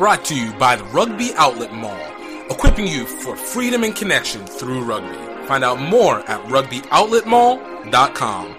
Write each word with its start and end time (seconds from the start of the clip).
brought 0.00 0.24
to 0.24 0.34
you 0.34 0.50
by 0.54 0.74
the 0.76 0.84
Rugby 0.84 1.32
Outlet 1.36 1.74
Mall, 1.74 2.00
equipping 2.48 2.86
you 2.86 3.04
for 3.04 3.36
freedom 3.36 3.84
and 3.84 3.94
connection 3.94 4.46
through 4.46 4.82
rugby. 4.82 5.14
Find 5.46 5.62
out 5.62 5.78
more 5.78 6.20
at 6.20 6.42
rugbyoutletmall.com. 6.46 8.56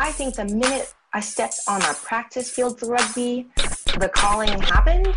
I 0.00 0.10
think 0.10 0.34
the 0.34 0.46
minute 0.46 0.92
I 1.12 1.20
stepped 1.20 1.60
on 1.68 1.80
a 1.80 1.94
practice 2.02 2.50
field 2.50 2.80
for 2.80 2.86
rugby, 2.86 3.46
the 4.00 4.10
calling 4.12 4.60
happened. 4.62 5.14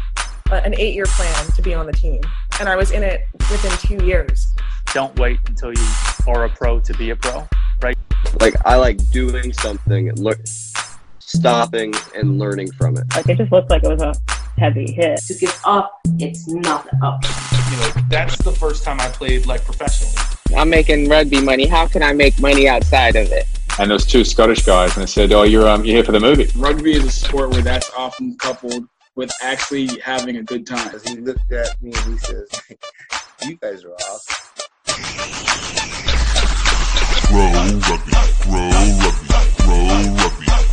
an 0.52 0.76
eight 0.78 0.94
year 0.94 1.06
plan 1.08 1.48
to 1.56 1.64
be 1.64 1.74
on 1.74 1.88
the 1.88 1.94
team. 1.94 2.22
And 2.60 2.70
I 2.70 2.76
was 2.76 2.92
in 2.92 3.02
it 3.02 3.22
within 3.50 3.72
two 3.80 4.06
years. 4.06 4.46
Don't 4.94 5.18
wait 5.18 5.40
until 5.48 5.74
you 5.74 5.88
are 6.28 6.46
a 6.46 6.50
pro 6.50 6.80
to 6.82 6.94
be 6.94 7.10
a 7.10 7.16
pro, 7.16 7.48
right? 7.82 7.98
Like 8.40 8.54
I 8.64 8.76
like 8.76 9.10
doing 9.10 9.54
something, 9.54 10.14
look, 10.18 10.38
stopping 11.30 11.94
and 12.16 12.40
learning 12.40 12.72
from 12.72 12.98
it. 12.98 13.04
Like 13.16 13.30
it 13.30 13.38
just 13.38 13.52
looked 13.52 13.70
like 13.70 13.84
it 13.84 13.90
was 13.90 14.02
a 14.02 14.14
heavy 14.60 14.92
hit. 14.92 15.20
To 15.28 15.34
give 15.36 15.62
up, 15.64 16.00
it's 16.18 16.48
not 16.48 16.88
up. 17.04 17.24
You 17.72 17.78
know, 17.78 17.92
that's 18.10 18.38
the 18.38 18.52
first 18.52 18.84
time 18.84 19.00
I 19.00 19.08
played 19.10 19.46
like 19.46 19.64
professionally. 19.64 20.16
I'm 20.58 20.70
making 20.70 21.08
rugby 21.08 21.42
money. 21.42 21.68
How 21.68 21.88
can 21.88 22.02
I 22.02 22.14
make 22.14 22.40
money 22.40 22.68
outside 22.68 23.16
of 23.16 23.32
it? 23.32 23.46
And 23.78 23.92
there's 23.92 24.06
two 24.06 24.26
Scottish 24.26 24.66
guys, 24.66 24.96
and 24.96 25.04
they 25.04 25.08
said, 25.08 25.32
"Oh, 25.32 25.44
you're 25.44 25.68
um, 25.68 25.86
you're 25.86 25.98
here 25.98 26.04
for 26.04 26.12
the 26.12 26.20
movie." 26.20 26.50
Rugby 26.56 26.94
is 26.94 27.06
a 27.06 27.12
sport 27.12 27.52
where 27.52 27.62
that's 27.62 27.92
often 27.96 28.36
coupled 28.38 28.88
with 29.16 29.32
actually 29.42 29.88
having 30.00 30.38
a 30.38 30.44
good 30.44 30.66
time. 30.66 30.92
He 31.06 31.18
looked 31.18 31.52
at 31.52 31.82
me 31.82 31.94
and 31.96 32.14
he 32.14 32.18
says, 32.18 32.50
"You 33.46 33.56
guys 33.58 33.86
are 33.86 33.94
awesome." 33.94 34.36
Roll 37.32 37.54
rugby, 37.54 38.12
roll 38.50 38.72
rugby, 39.00 39.28
roll 39.68 40.16
rugby, 40.16 40.69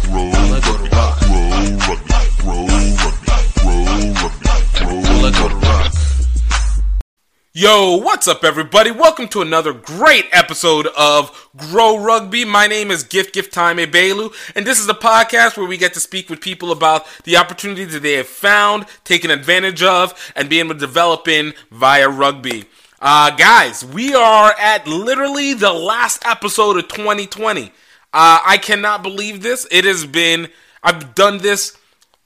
Yo, 7.53 7.97
what's 7.97 8.29
up, 8.29 8.45
everybody? 8.45 8.93
Welcome 8.93 9.27
to 9.29 9.43
another 9.43 9.73
great 9.73 10.27
episode 10.31 10.87
of 10.97 11.49
Greaux 11.57 11.99
Rugby. 11.99 12.45
My 12.45 12.69
name 12.69 12.93
is 12.93 13.03
Gift 13.03 13.35
Gift 13.35 13.53
Time 13.53 13.79
Belu, 13.79 14.33
and 14.55 14.65
this 14.65 14.79
is 14.79 14.89
a 14.89 14.95
podcast 14.95 15.57
where 15.57 15.67
we 15.67 15.77
get 15.77 15.93
to 15.95 16.01
speak 16.01 16.31
with 16.31 16.41
people 16.41 16.71
about 16.71 17.05
the 17.25 17.37
opportunities 17.37 17.93
that 17.93 18.03
they 18.03 18.13
have 18.13 18.29
found, 18.29 18.87
taken 19.03 19.33
advantage 19.33 19.83
of, 19.83 20.15
and 20.37 20.49
being 20.49 20.67
able 20.67 20.75
to 20.75 20.81
develop 20.81 21.27
in 21.27 21.53
via 21.73 22.09
rugby. 22.09 22.67
Uh, 23.01 23.35
guys, 23.35 23.85
we 23.85 24.15
are 24.15 24.55
at 24.61 24.87
literally 24.87 25.53
the 25.53 25.73
last 25.73 26.25
episode 26.25 26.77
of 26.77 26.87
2020. 26.87 27.73
Uh, 28.19 28.41
I 28.47 28.57
cannot 28.57 29.03
believe 29.03 29.43
this. 29.43 29.67
It 29.71 29.85
has 29.85 30.07
been, 30.07 30.49
I've 30.83 31.15
done 31.15 31.37
this 31.37 31.77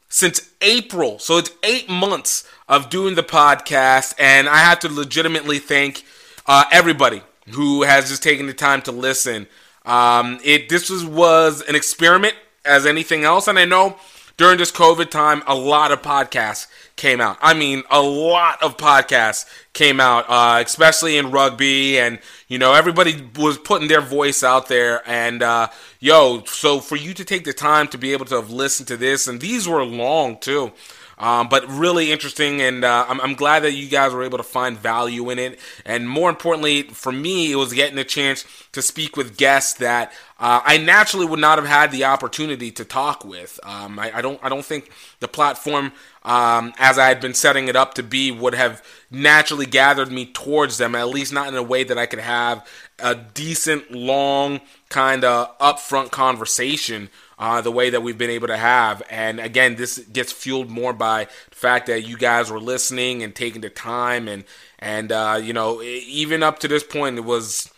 since 0.09 0.49
April. 0.61 1.19
So 1.19 1.37
it's 1.37 1.51
eight 1.65 1.91
months 1.91 2.49
of 2.69 2.91
doing 2.91 3.17
the 3.17 3.25
podcast, 3.25 4.15
and 4.17 4.49
I 4.49 4.59
have 4.59 4.79
to 4.81 4.89
legitimately 4.89 5.59
thank 5.59 6.05
uh, 6.47 6.63
everybody 6.71 7.23
who 7.49 7.83
has 7.83 8.09
just 8.09 8.23
taken 8.23 8.47
the 8.47 8.55
time 8.55 8.83
to 8.83 8.93
listen. 8.93 9.49
Um, 9.85 10.39
it 10.45 10.69
this 10.69 10.91
was, 10.91 11.05
was 11.05 11.61
an 11.63 11.75
experiment 11.75 12.37
as 12.65 12.87
anything 12.87 13.25
else, 13.25 13.49
and 13.49 13.59
I 13.59 13.65
know 13.65 13.97
during 14.37 14.59
this 14.59 14.71
COVID 14.71 15.11
time, 15.11 15.43
a 15.49 15.57
lot 15.57 15.91
of 15.91 16.03
podcasts 16.03 16.69
came 17.01 17.21
out. 17.21 17.39
I 17.41 17.55
mean, 17.55 17.83
a 17.91 18.03
lot 18.03 18.63
of 18.63 18.77
podcasts 18.77 19.47
came 19.73 20.01
out, 20.01 20.27
uh, 20.29 20.63
especially 20.65 21.17
in 21.17 21.31
rugby, 21.31 21.99
and 21.99 22.19
you 22.47 22.59
know, 22.59 22.75
everybody 22.75 23.27
was 23.37 23.57
putting 23.57 23.89
their 23.89 24.03
voice 24.03 24.43
out 24.43 24.69
there. 24.69 25.03
And 25.09 25.43
uh, 25.43 25.69
yo, 25.99 26.45
so 26.45 26.79
for 26.79 26.97
you 26.97 27.15
to 27.15 27.25
take 27.25 27.45
the 27.45 27.55
time 27.55 27.89
to 27.89 27.99
be 27.99 28.13
able 28.13 28.27
to 28.27 28.35
have 28.37 28.51
listened 28.51 28.89
to 28.89 28.99
this, 28.99 29.27
and 29.27 29.41
these 29.41 29.67
were 29.67 29.85
long 29.85 30.37
too. 30.39 30.73
Um, 31.21 31.51
but 31.51 31.69
really 31.69 32.11
interesting, 32.11 32.63
and 32.63 32.83
uh, 32.83 33.05
I'm, 33.07 33.21
I'm, 33.21 33.35
glad 33.35 33.61
that 33.65 33.73
you 33.73 33.91
guys 33.91 34.15
were 34.15 34.23
able 34.23 34.39
to 34.39 34.43
find 34.43 34.79
value 34.79 35.29
in 35.29 35.39
it. 35.39 35.61
And 35.85 36.09
more 36.09 36.31
importantly, 36.31 36.85
for 36.85 37.13
me, 37.13 37.53
it 37.53 37.57
was 37.57 37.75
getting 37.75 37.99
a 37.99 38.05
chance 38.05 38.47
to 38.73 38.81
speak 38.81 39.19
with 39.19 39.37
guests 39.37 39.75
that 39.75 40.13
uh, 40.39 40.63
I 40.65 40.79
naturally 40.79 41.27
would 41.27 41.39
not 41.39 41.59
have 41.59 41.69
had 41.69 41.93
the 41.93 42.05
opportunity 42.05 42.71
to 42.71 42.87
talk 42.87 43.23
with. 43.23 43.61
Um, 43.65 43.99
I, 43.99 44.17
I, 44.17 44.23
don't, 44.23 44.43
I 44.43 44.49
don't 44.49 44.65
think 44.65 44.93
the 45.21 45.29
platform, 45.29 45.93
um, 46.23 46.73
as 46.79 46.99
I 46.99 47.09
had 47.09 47.21
been 47.21 47.35
setting 47.35 47.69
it 47.69 47.77
up 47.77 47.93
to 47.95 48.03
be, 48.03 48.33
would 48.33 48.55
have 48.55 48.83
naturally 49.11 49.67
gathered 49.67 50.11
me 50.11 50.25
towards 50.25 50.79
them. 50.79 50.95
At 50.95 51.09
least 51.09 51.35
not 51.35 51.49
in 51.49 51.55
a 51.55 51.63
way 51.63 51.85
that 51.85 51.99
I 51.99 52.07
could 52.07 52.21
have 52.21 52.67
a 52.99 53.15
decent, 53.15 53.91
long, 53.91 54.63
kind 54.89 55.23
of 55.25 55.59
upfront 55.59 56.13
conversation 56.13 57.11
uh, 57.41 57.63
the 57.63 57.73
way 57.73 57.89
that 57.89 58.03
we've 58.03 58.19
been 58.19 58.31
able 58.31 58.49
to 58.49 58.57
have. 58.57 59.03
And 59.09 59.41
again, 59.41 59.77
this 59.77 59.99
gets 59.99 60.31
fueled 60.31 60.69
more 60.71 60.93
by 60.93 61.25
the 61.25 61.57
fact 61.57 61.87
that 61.87 62.07
you 62.07 62.19
guys 62.19 62.51
were 62.51 62.61
listening 62.61 63.23
and 63.23 63.35
taking 63.35 63.63
the 63.63 63.71
time, 63.71 64.29
and 64.29 64.45
and 64.79 65.11
uh, 65.11 65.41
you 65.43 65.55
know, 65.55 65.83
even 65.83 66.43
up 66.43 66.59
to 66.61 66.69
this 66.69 66.85
point, 66.85 67.17
it 67.17 67.25
was 67.25 67.73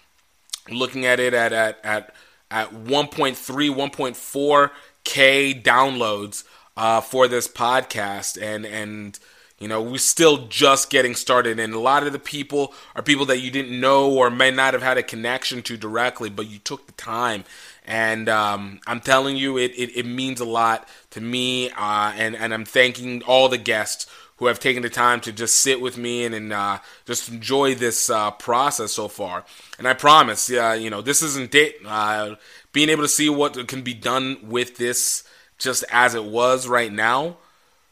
looking 0.68 1.06
at 1.06 1.20
it 1.20 1.32
at 1.32 1.52
at 1.52 1.78
at, 1.84 2.14
at 2.50 2.70
1.3, 2.72 3.36
1.4 3.36 4.70
k 5.04 5.54
downloads 5.54 6.42
uh, 6.76 7.00
for 7.00 7.28
this 7.28 7.48
podcast, 7.48 8.42
and 8.42 8.66
and. 8.66 9.18
You 9.58 9.68
know, 9.68 9.80
we're 9.80 9.98
still 9.98 10.48
just 10.48 10.90
getting 10.90 11.14
started, 11.14 11.60
and 11.60 11.72
a 11.72 11.78
lot 11.78 12.04
of 12.04 12.12
the 12.12 12.18
people 12.18 12.74
are 12.96 13.02
people 13.02 13.26
that 13.26 13.38
you 13.38 13.48
didn't 13.52 13.80
know 13.80 14.10
or 14.10 14.28
may 14.28 14.50
not 14.50 14.74
have 14.74 14.82
had 14.82 14.98
a 14.98 15.04
connection 15.04 15.62
to 15.62 15.76
directly, 15.76 16.30
but 16.30 16.50
you 16.50 16.58
took 16.58 16.88
the 16.88 16.92
time 16.94 17.44
and 17.84 18.28
um, 18.28 18.80
I'm 18.86 19.00
telling 19.00 19.36
you, 19.36 19.58
it, 19.58 19.72
it, 19.72 19.96
it, 19.96 20.06
means 20.06 20.40
a 20.40 20.44
lot 20.44 20.88
to 21.10 21.20
me, 21.20 21.70
uh, 21.70 22.12
and 22.16 22.36
and 22.36 22.54
I'm 22.54 22.64
thanking 22.64 23.22
all 23.24 23.48
the 23.48 23.58
guests 23.58 24.06
who 24.36 24.46
have 24.46 24.58
taken 24.58 24.82
the 24.82 24.90
time 24.90 25.20
to 25.20 25.30
just 25.30 25.56
sit 25.56 25.80
with 25.80 25.96
me 25.96 26.24
and, 26.24 26.34
and 26.34 26.52
uh, 26.52 26.78
just 27.04 27.28
enjoy 27.28 27.76
this 27.76 28.10
uh, 28.10 28.30
process 28.32 28.90
so 28.92 29.06
far. 29.06 29.44
And 29.78 29.86
I 29.86 29.94
promise, 29.94 30.50
uh, 30.50 30.76
you 30.80 30.90
know, 30.90 31.00
this 31.00 31.22
isn't 31.22 31.54
it. 31.54 31.76
Uh, 31.86 32.34
being 32.72 32.88
able 32.88 33.02
to 33.02 33.08
see 33.08 33.28
what 33.28 33.68
can 33.68 33.82
be 33.82 33.94
done 33.94 34.38
with 34.42 34.78
this, 34.78 35.22
just 35.58 35.84
as 35.92 36.16
it 36.16 36.24
was 36.24 36.66
right 36.66 36.92
now, 36.92 37.36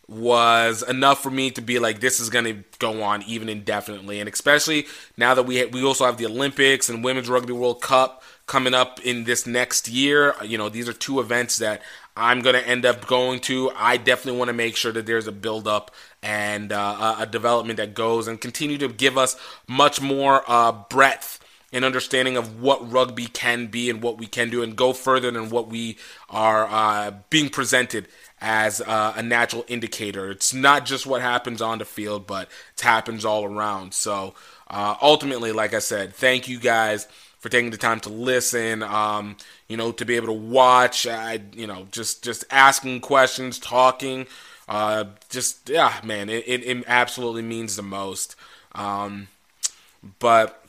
was 0.08 0.82
enough 0.82 1.22
for 1.22 1.30
me 1.30 1.52
to 1.52 1.60
be 1.60 1.78
like, 1.78 2.00
this 2.00 2.18
is 2.18 2.30
going 2.30 2.46
to 2.46 2.64
go 2.80 3.00
on 3.00 3.22
even 3.22 3.48
indefinitely. 3.48 4.18
And 4.18 4.28
especially 4.28 4.88
now 5.16 5.34
that 5.34 5.44
we 5.44 5.60
ha- 5.60 5.70
we 5.70 5.84
also 5.84 6.04
have 6.04 6.16
the 6.16 6.26
Olympics 6.26 6.88
and 6.88 7.04
Women's 7.04 7.28
Rugby 7.28 7.52
World 7.52 7.80
Cup 7.80 8.24
coming 8.50 8.74
up 8.74 8.98
in 9.04 9.22
this 9.22 9.46
next 9.46 9.86
year. 9.86 10.34
You 10.44 10.58
know, 10.58 10.68
these 10.68 10.88
are 10.88 10.92
two 10.92 11.20
events 11.20 11.58
that 11.58 11.82
I'm 12.16 12.40
going 12.40 12.56
to 12.56 12.66
end 12.66 12.84
up 12.84 13.06
going 13.06 13.38
to. 13.42 13.70
I 13.76 13.96
definitely 13.96 14.40
want 14.40 14.48
to 14.48 14.54
make 14.54 14.74
sure 14.74 14.90
that 14.90 15.06
there's 15.06 15.28
a 15.28 15.32
build 15.32 15.68
up 15.68 15.92
and 16.20 16.72
uh, 16.72 17.14
a 17.20 17.26
development 17.26 17.76
that 17.76 17.94
goes 17.94 18.26
and 18.26 18.40
continue 18.40 18.76
to 18.78 18.88
give 18.88 19.16
us 19.16 19.36
much 19.68 20.00
more 20.00 20.42
uh, 20.48 20.72
breadth 20.72 21.38
and 21.72 21.84
understanding 21.84 22.36
of 22.36 22.60
what 22.60 22.90
rugby 22.90 23.26
can 23.26 23.68
be 23.68 23.88
and 23.88 24.02
what 24.02 24.18
we 24.18 24.26
can 24.26 24.50
do 24.50 24.64
and 24.64 24.74
go 24.74 24.92
further 24.92 25.30
than 25.30 25.50
what 25.50 25.68
we 25.68 25.96
are 26.28 26.66
uh, 26.68 27.12
being 27.30 27.50
presented 27.50 28.08
as 28.40 28.80
uh, 28.80 29.12
a 29.14 29.22
natural 29.22 29.64
indicator. 29.68 30.28
It's 30.28 30.52
not 30.52 30.84
just 30.86 31.06
what 31.06 31.22
happens 31.22 31.62
on 31.62 31.78
the 31.78 31.84
field, 31.84 32.26
but 32.26 32.48
it 32.74 32.80
happens 32.80 33.24
all 33.24 33.44
around. 33.44 33.94
So 33.94 34.34
uh, 34.66 34.96
ultimately, 35.00 35.52
like 35.52 35.72
I 35.72 35.78
said, 35.78 36.12
thank 36.12 36.48
you 36.48 36.58
guys 36.58 37.06
for 37.40 37.48
taking 37.48 37.70
the 37.70 37.76
time 37.76 38.00
to 38.00 38.08
listen. 38.10 38.82
Um, 38.82 39.36
you 39.68 39.76
know, 39.76 39.92
to 39.92 40.04
be 40.04 40.16
able 40.16 40.28
to 40.28 40.32
watch. 40.32 41.06
I, 41.06 41.40
you 41.52 41.66
know, 41.66 41.86
just 41.90 42.22
just 42.22 42.44
asking 42.50 43.00
questions, 43.00 43.58
talking. 43.58 44.26
Uh, 44.68 45.06
just 45.28 45.68
yeah, 45.68 46.00
man, 46.04 46.28
it, 46.28 46.44
it, 46.46 46.64
it 46.64 46.84
absolutely 46.86 47.42
means 47.42 47.74
the 47.74 47.82
most. 47.82 48.36
Um, 48.72 49.28
but 50.18 50.64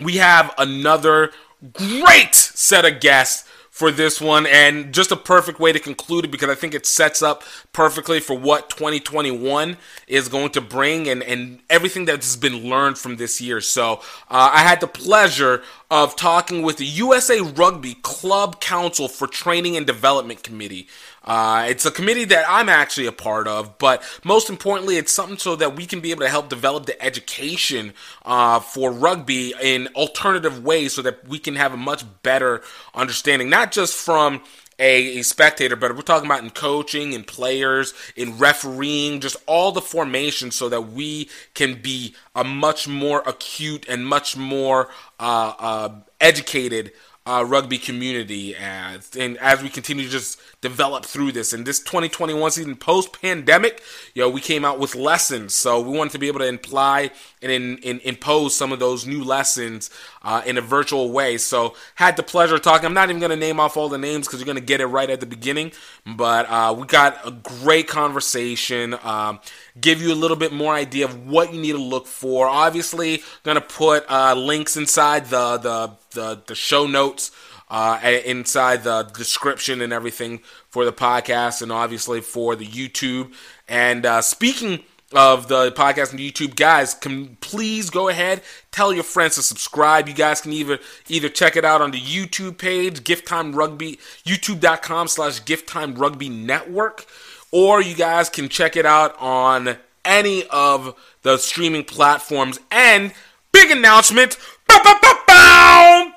we 0.00 0.16
have 0.16 0.54
another 0.56 1.32
great 1.72 2.34
set 2.34 2.84
of 2.84 3.00
guests 3.00 3.48
for 3.82 3.90
this 3.90 4.20
one 4.20 4.46
and 4.46 4.94
just 4.94 5.10
a 5.10 5.16
perfect 5.16 5.58
way 5.58 5.72
to 5.72 5.80
conclude 5.80 6.24
it 6.24 6.30
because 6.30 6.48
I 6.48 6.54
think 6.54 6.72
it 6.72 6.86
sets 6.86 7.20
up 7.20 7.42
perfectly 7.72 8.20
for 8.20 8.38
what 8.38 8.70
2021 8.70 9.76
is 10.06 10.28
going 10.28 10.50
to 10.50 10.60
bring 10.60 11.08
and, 11.08 11.20
and 11.20 11.58
everything 11.68 12.04
that's 12.04 12.36
been 12.36 12.70
learned 12.70 12.96
from 12.96 13.16
this 13.16 13.40
year. 13.40 13.60
So 13.60 13.94
uh, 14.30 14.50
I 14.54 14.60
had 14.60 14.80
the 14.80 14.86
pleasure 14.86 15.64
of 15.90 16.14
talking 16.14 16.62
with 16.62 16.76
the 16.76 16.86
USA 16.86 17.40
Rugby 17.40 17.94
Club 18.02 18.60
Council 18.60 19.08
for 19.08 19.26
Training 19.26 19.76
and 19.76 19.84
Development 19.84 20.40
Committee. 20.44 20.86
Uh, 21.24 21.66
it's 21.68 21.86
a 21.86 21.90
committee 21.90 22.24
that 22.24 22.44
I'm 22.48 22.68
actually 22.68 23.06
a 23.06 23.12
part 23.12 23.46
of, 23.46 23.78
but 23.78 24.02
most 24.24 24.50
importantly, 24.50 24.96
it's 24.96 25.12
something 25.12 25.38
so 25.38 25.56
that 25.56 25.76
we 25.76 25.86
can 25.86 26.00
be 26.00 26.10
able 26.10 26.22
to 26.22 26.28
help 26.28 26.48
develop 26.48 26.86
the 26.86 27.00
education 27.02 27.94
uh, 28.24 28.60
for 28.60 28.90
rugby 28.90 29.54
in 29.60 29.88
alternative 29.94 30.64
ways 30.64 30.94
so 30.94 31.02
that 31.02 31.26
we 31.28 31.38
can 31.38 31.56
have 31.56 31.72
a 31.72 31.76
much 31.76 32.04
better 32.22 32.62
understanding, 32.94 33.48
not 33.48 33.72
just 33.72 33.94
from 33.94 34.42
a, 34.78 35.18
a, 35.18 35.22
spectator, 35.22 35.76
but 35.76 35.94
we're 35.94 36.02
talking 36.02 36.26
about 36.26 36.42
in 36.42 36.50
coaching, 36.50 37.12
in 37.12 37.22
players, 37.22 37.94
in 38.16 38.38
refereeing, 38.38 39.20
just 39.20 39.36
all 39.46 39.70
the 39.70 39.80
formations 39.80 40.56
so 40.56 40.68
that 40.68 40.88
we 40.88 41.28
can 41.54 41.80
be 41.80 42.14
a 42.34 42.42
much 42.42 42.88
more 42.88 43.22
acute 43.26 43.86
and 43.88 44.06
much 44.06 44.36
more 44.36 44.88
uh, 45.20 45.54
uh 45.58 45.88
educated 46.20 46.92
uh, 47.24 47.44
rugby 47.46 47.78
community 47.78 48.54
as 48.56 49.14
and 49.16 49.38
as 49.38 49.62
we 49.62 49.68
continue 49.68 50.04
to 50.04 50.10
just 50.10 50.40
develop 50.60 51.04
through 51.04 51.30
this. 51.30 51.52
And 51.52 51.64
this 51.64 51.78
2021 51.78 52.50
season 52.50 52.74
post 52.74 53.20
pandemic, 53.20 53.82
you 54.14 54.22
know, 54.22 54.28
we 54.28 54.40
came 54.40 54.64
out 54.64 54.80
with 54.80 54.94
lessons, 54.94 55.54
so 55.54 55.80
we 55.80 55.96
wanted 55.96 56.12
to 56.12 56.18
be 56.18 56.26
able 56.26 56.40
to 56.40 56.46
imply 56.46 57.10
and 57.40 57.52
in, 57.52 57.78
in, 57.78 58.00
impose 58.00 58.54
some 58.56 58.72
of 58.72 58.80
those 58.80 59.06
new 59.06 59.22
lessons 59.22 59.90
uh, 60.22 60.42
in 60.44 60.58
a 60.58 60.60
virtual 60.60 61.10
way. 61.10 61.38
So 61.38 61.74
had 61.94 62.16
the 62.16 62.22
pleasure 62.22 62.56
of 62.56 62.62
talking. 62.62 62.86
I'm 62.86 62.94
not 62.94 63.08
even 63.08 63.20
going 63.20 63.30
to 63.30 63.36
name 63.36 63.60
off 63.60 63.76
all 63.76 63.88
the 63.88 63.98
names 63.98 64.26
because 64.26 64.40
you're 64.40 64.46
going 64.46 64.56
to 64.56 64.60
get 64.60 64.80
it 64.80 64.86
right 64.86 65.10
at 65.10 65.20
the 65.20 65.26
beginning, 65.26 65.72
but 66.04 66.46
uh, 66.48 66.74
we 66.76 66.86
got 66.86 67.24
a 67.24 67.30
great 67.30 67.86
conversation. 67.86 68.96
Um, 69.04 69.40
give 69.80 70.02
you 70.02 70.12
a 70.12 70.16
little 70.16 70.36
bit 70.36 70.52
more 70.52 70.74
idea 70.74 71.04
of 71.04 71.26
what 71.26 71.52
you 71.52 71.60
need 71.60 71.72
to 71.72 71.78
look 71.78 72.06
for. 72.06 72.46
Obviously, 72.46 73.22
going 73.42 73.56
to 73.56 73.60
put 73.60 74.04
uh, 74.10 74.34
links 74.34 74.76
inside 74.76 75.26
the 75.26 75.58
the 75.58 75.90
the, 76.10 76.42
the 76.46 76.54
show 76.54 76.86
notes. 76.86 77.30
Uh, 77.70 77.98
inside 78.26 78.84
the 78.84 79.04
description 79.16 79.80
and 79.80 79.94
everything 79.94 80.40
for 80.68 80.84
the 80.84 80.92
podcast, 80.92 81.62
and 81.62 81.72
obviously 81.72 82.20
for 82.20 82.54
the 82.54 82.66
YouTube. 82.66 83.32
And 83.66 84.04
uh, 84.04 84.20
speaking 84.20 84.84
of 85.14 85.48
the 85.48 85.72
podcast 85.72 86.10
and 86.10 86.20
YouTube, 86.20 86.54
guys, 86.54 86.92
can 86.92 87.36
please 87.40 87.88
go 87.88 88.10
ahead 88.10 88.42
tell 88.72 88.92
your 88.92 89.04
friends 89.04 89.36
to 89.36 89.42
subscribe. 89.42 90.08
You 90.08 90.14
guys 90.14 90.40
can 90.40 90.52
either 90.52 90.78
either 91.08 91.28
check 91.28 91.56
it 91.56 91.64
out 91.64 91.80
on 91.80 91.92
the 91.92 92.00
YouTube 92.00 92.58
page, 92.58 93.04
Gift 93.04 93.28
Time 93.28 93.54
Rugby, 93.54 93.98
YouTube.com 94.24 95.08
slash 95.08 95.44
Gift 95.44 95.68
Time 95.68 95.94
Rugby 95.94 96.28
Network, 96.28 97.06
or 97.52 97.80
you 97.80 97.94
guys 97.94 98.28
can 98.28 98.48
check 98.48 98.76
it 98.76 98.86
out 98.86 99.14
on 99.20 99.76
any 100.04 100.44
of 100.48 100.96
the 101.22 101.36
streaming 101.36 101.84
platforms. 101.84 102.58
And 102.70 103.12
big 103.52 103.70
announcement. 103.70 104.36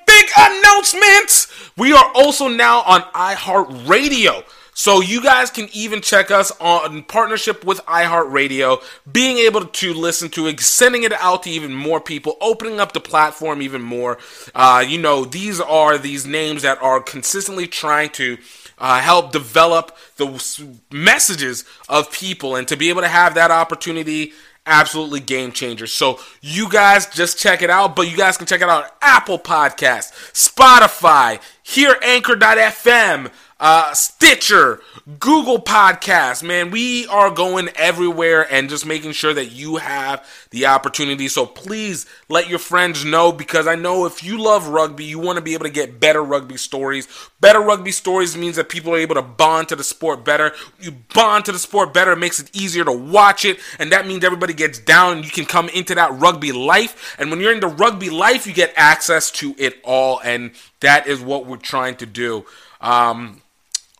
Big 0.07 0.25
announcement! 0.37 1.47
We 1.77 1.93
are 1.93 2.11
also 2.15 2.47
now 2.47 2.81
on 2.81 3.01
iHeartRadio. 3.01 4.43
So 4.77 5.01
you 5.01 5.21
guys 5.21 5.51
can 5.51 5.69
even 5.71 6.01
check 6.01 6.31
us 6.31 6.51
on 6.59 7.03
partnership 7.03 7.63
with 7.63 7.79
iHeartRadio, 7.85 8.81
being 9.09 9.37
able 9.37 9.65
to 9.65 9.93
listen 9.93 10.29
to 10.31 10.47
it, 10.47 10.59
sending 10.59 11.03
it 11.03 11.13
out 11.13 11.43
to 11.43 11.49
even 11.49 11.73
more 11.73 12.01
people, 12.01 12.37
opening 12.41 12.81
up 12.81 12.91
the 12.91 12.99
platform 12.99 13.61
even 13.61 13.81
more. 13.81 14.17
Uh, 14.53 14.83
you 14.85 14.97
know, 14.99 15.23
these 15.23 15.61
are 15.61 15.97
these 15.97 16.25
names 16.25 16.63
that 16.63 16.81
are 16.81 17.01
consistently 17.01 17.67
trying 17.67 18.09
to 18.11 18.37
uh, 18.77 18.99
help 18.99 19.31
develop 19.31 19.95
the 20.17 20.77
messages 20.91 21.63
of 21.89 22.11
people, 22.11 22.55
and 22.55 22.67
to 22.67 22.75
be 22.75 22.89
able 22.89 23.01
to 23.01 23.07
have 23.07 23.35
that 23.35 23.51
opportunity 23.51 24.33
absolutely 24.65 25.19
game 25.19 25.51
changer. 25.51 25.87
So 25.87 26.19
you 26.41 26.69
guys 26.69 27.05
just 27.05 27.37
check 27.37 27.61
it 27.61 27.69
out, 27.69 27.95
but 27.95 28.09
you 28.09 28.17
guys 28.17 28.37
can 28.37 28.47
check 28.47 28.61
it 28.61 28.69
out 28.69 28.95
Apple 29.01 29.39
Podcast, 29.39 30.11
Spotify, 30.33 31.39
here 31.61 31.95
Anchor.fm, 32.01 33.31
uh, 33.65 33.91
Stitcher, 33.95 34.79
Google 35.17 35.59
Podcasts. 35.59 36.43
Man, 36.43 36.69
we 36.69 37.07
are 37.07 37.31
going 37.31 37.69
everywhere 37.75 38.45
and 38.53 38.69
just 38.69 38.85
making 38.85 39.13
sure 39.13 39.33
that 39.33 39.53
you 39.53 39.77
have 39.77 40.23
the 40.51 40.67
opportunity. 40.67 41.27
So 41.27 41.47
please 41.47 42.05
let 42.29 42.47
your 42.47 42.59
friends 42.59 43.03
know 43.03 43.31
because 43.31 43.65
I 43.65 43.73
know 43.73 44.05
if 44.05 44.23
you 44.23 44.37
love 44.37 44.67
rugby, 44.67 45.05
you 45.05 45.17
want 45.17 45.37
to 45.37 45.41
be 45.41 45.55
able 45.55 45.63
to 45.63 45.71
get 45.71 45.99
better 45.99 46.23
rugby 46.23 46.57
stories. 46.57 47.07
Better 47.39 47.59
rugby 47.59 47.91
stories 47.91 48.37
means 48.37 48.55
that 48.57 48.69
people 48.69 48.93
are 48.93 48.99
able 48.99 49.15
to 49.15 49.23
bond 49.23 49.69
to 49.69 49.75
the 49.75 49.83
sport 49.83 50.23
better. 50.23 50.51
You 50.79 50.91
bond 50.91 51.45
to 51.45 51.51
the 51.51 51.57
sport 51.57 51.91
better, 51.91 52.11
it 52.11 52.19
makes 52.19 52.39
it 52.39 52.55
easier 52.55 52.85
to 52.85 52.91
watch 52.91 53.45
it, 53.45 53.59
and 53.79 53.91
that 53.91 54.05
means 54.05 54.23
everybody 54.23 54.53
gets 54.53 54.77
down 54.77 55.23
you 55.23 55.31
can 55.31 55.45
come 55.45 55.69
into 55.69 55.95
that 55.95 56.13
rugby 56.13 56.51
life. 56.51 57.15
And 57.17 57.31
when 57.31 57.39
you're 57.39 57.51
into 57.51 57.67
rugby 57.67 58.11
life, 58.11 58.45
you 58.45 58.53
get 58.53 58.73
access 58.75 59.31
to 59.31 59.55
it 59.57 59.81
all, 59.83 60.19
and 60.19 60.51
that 60.81 61.07
is 61.07 61.19
what 61.19 61.47
we're 61.47 61.57
trying 61.57 61.95
to 61.95 62.05
do. 62.05 62.45
Um, 62.79 63.41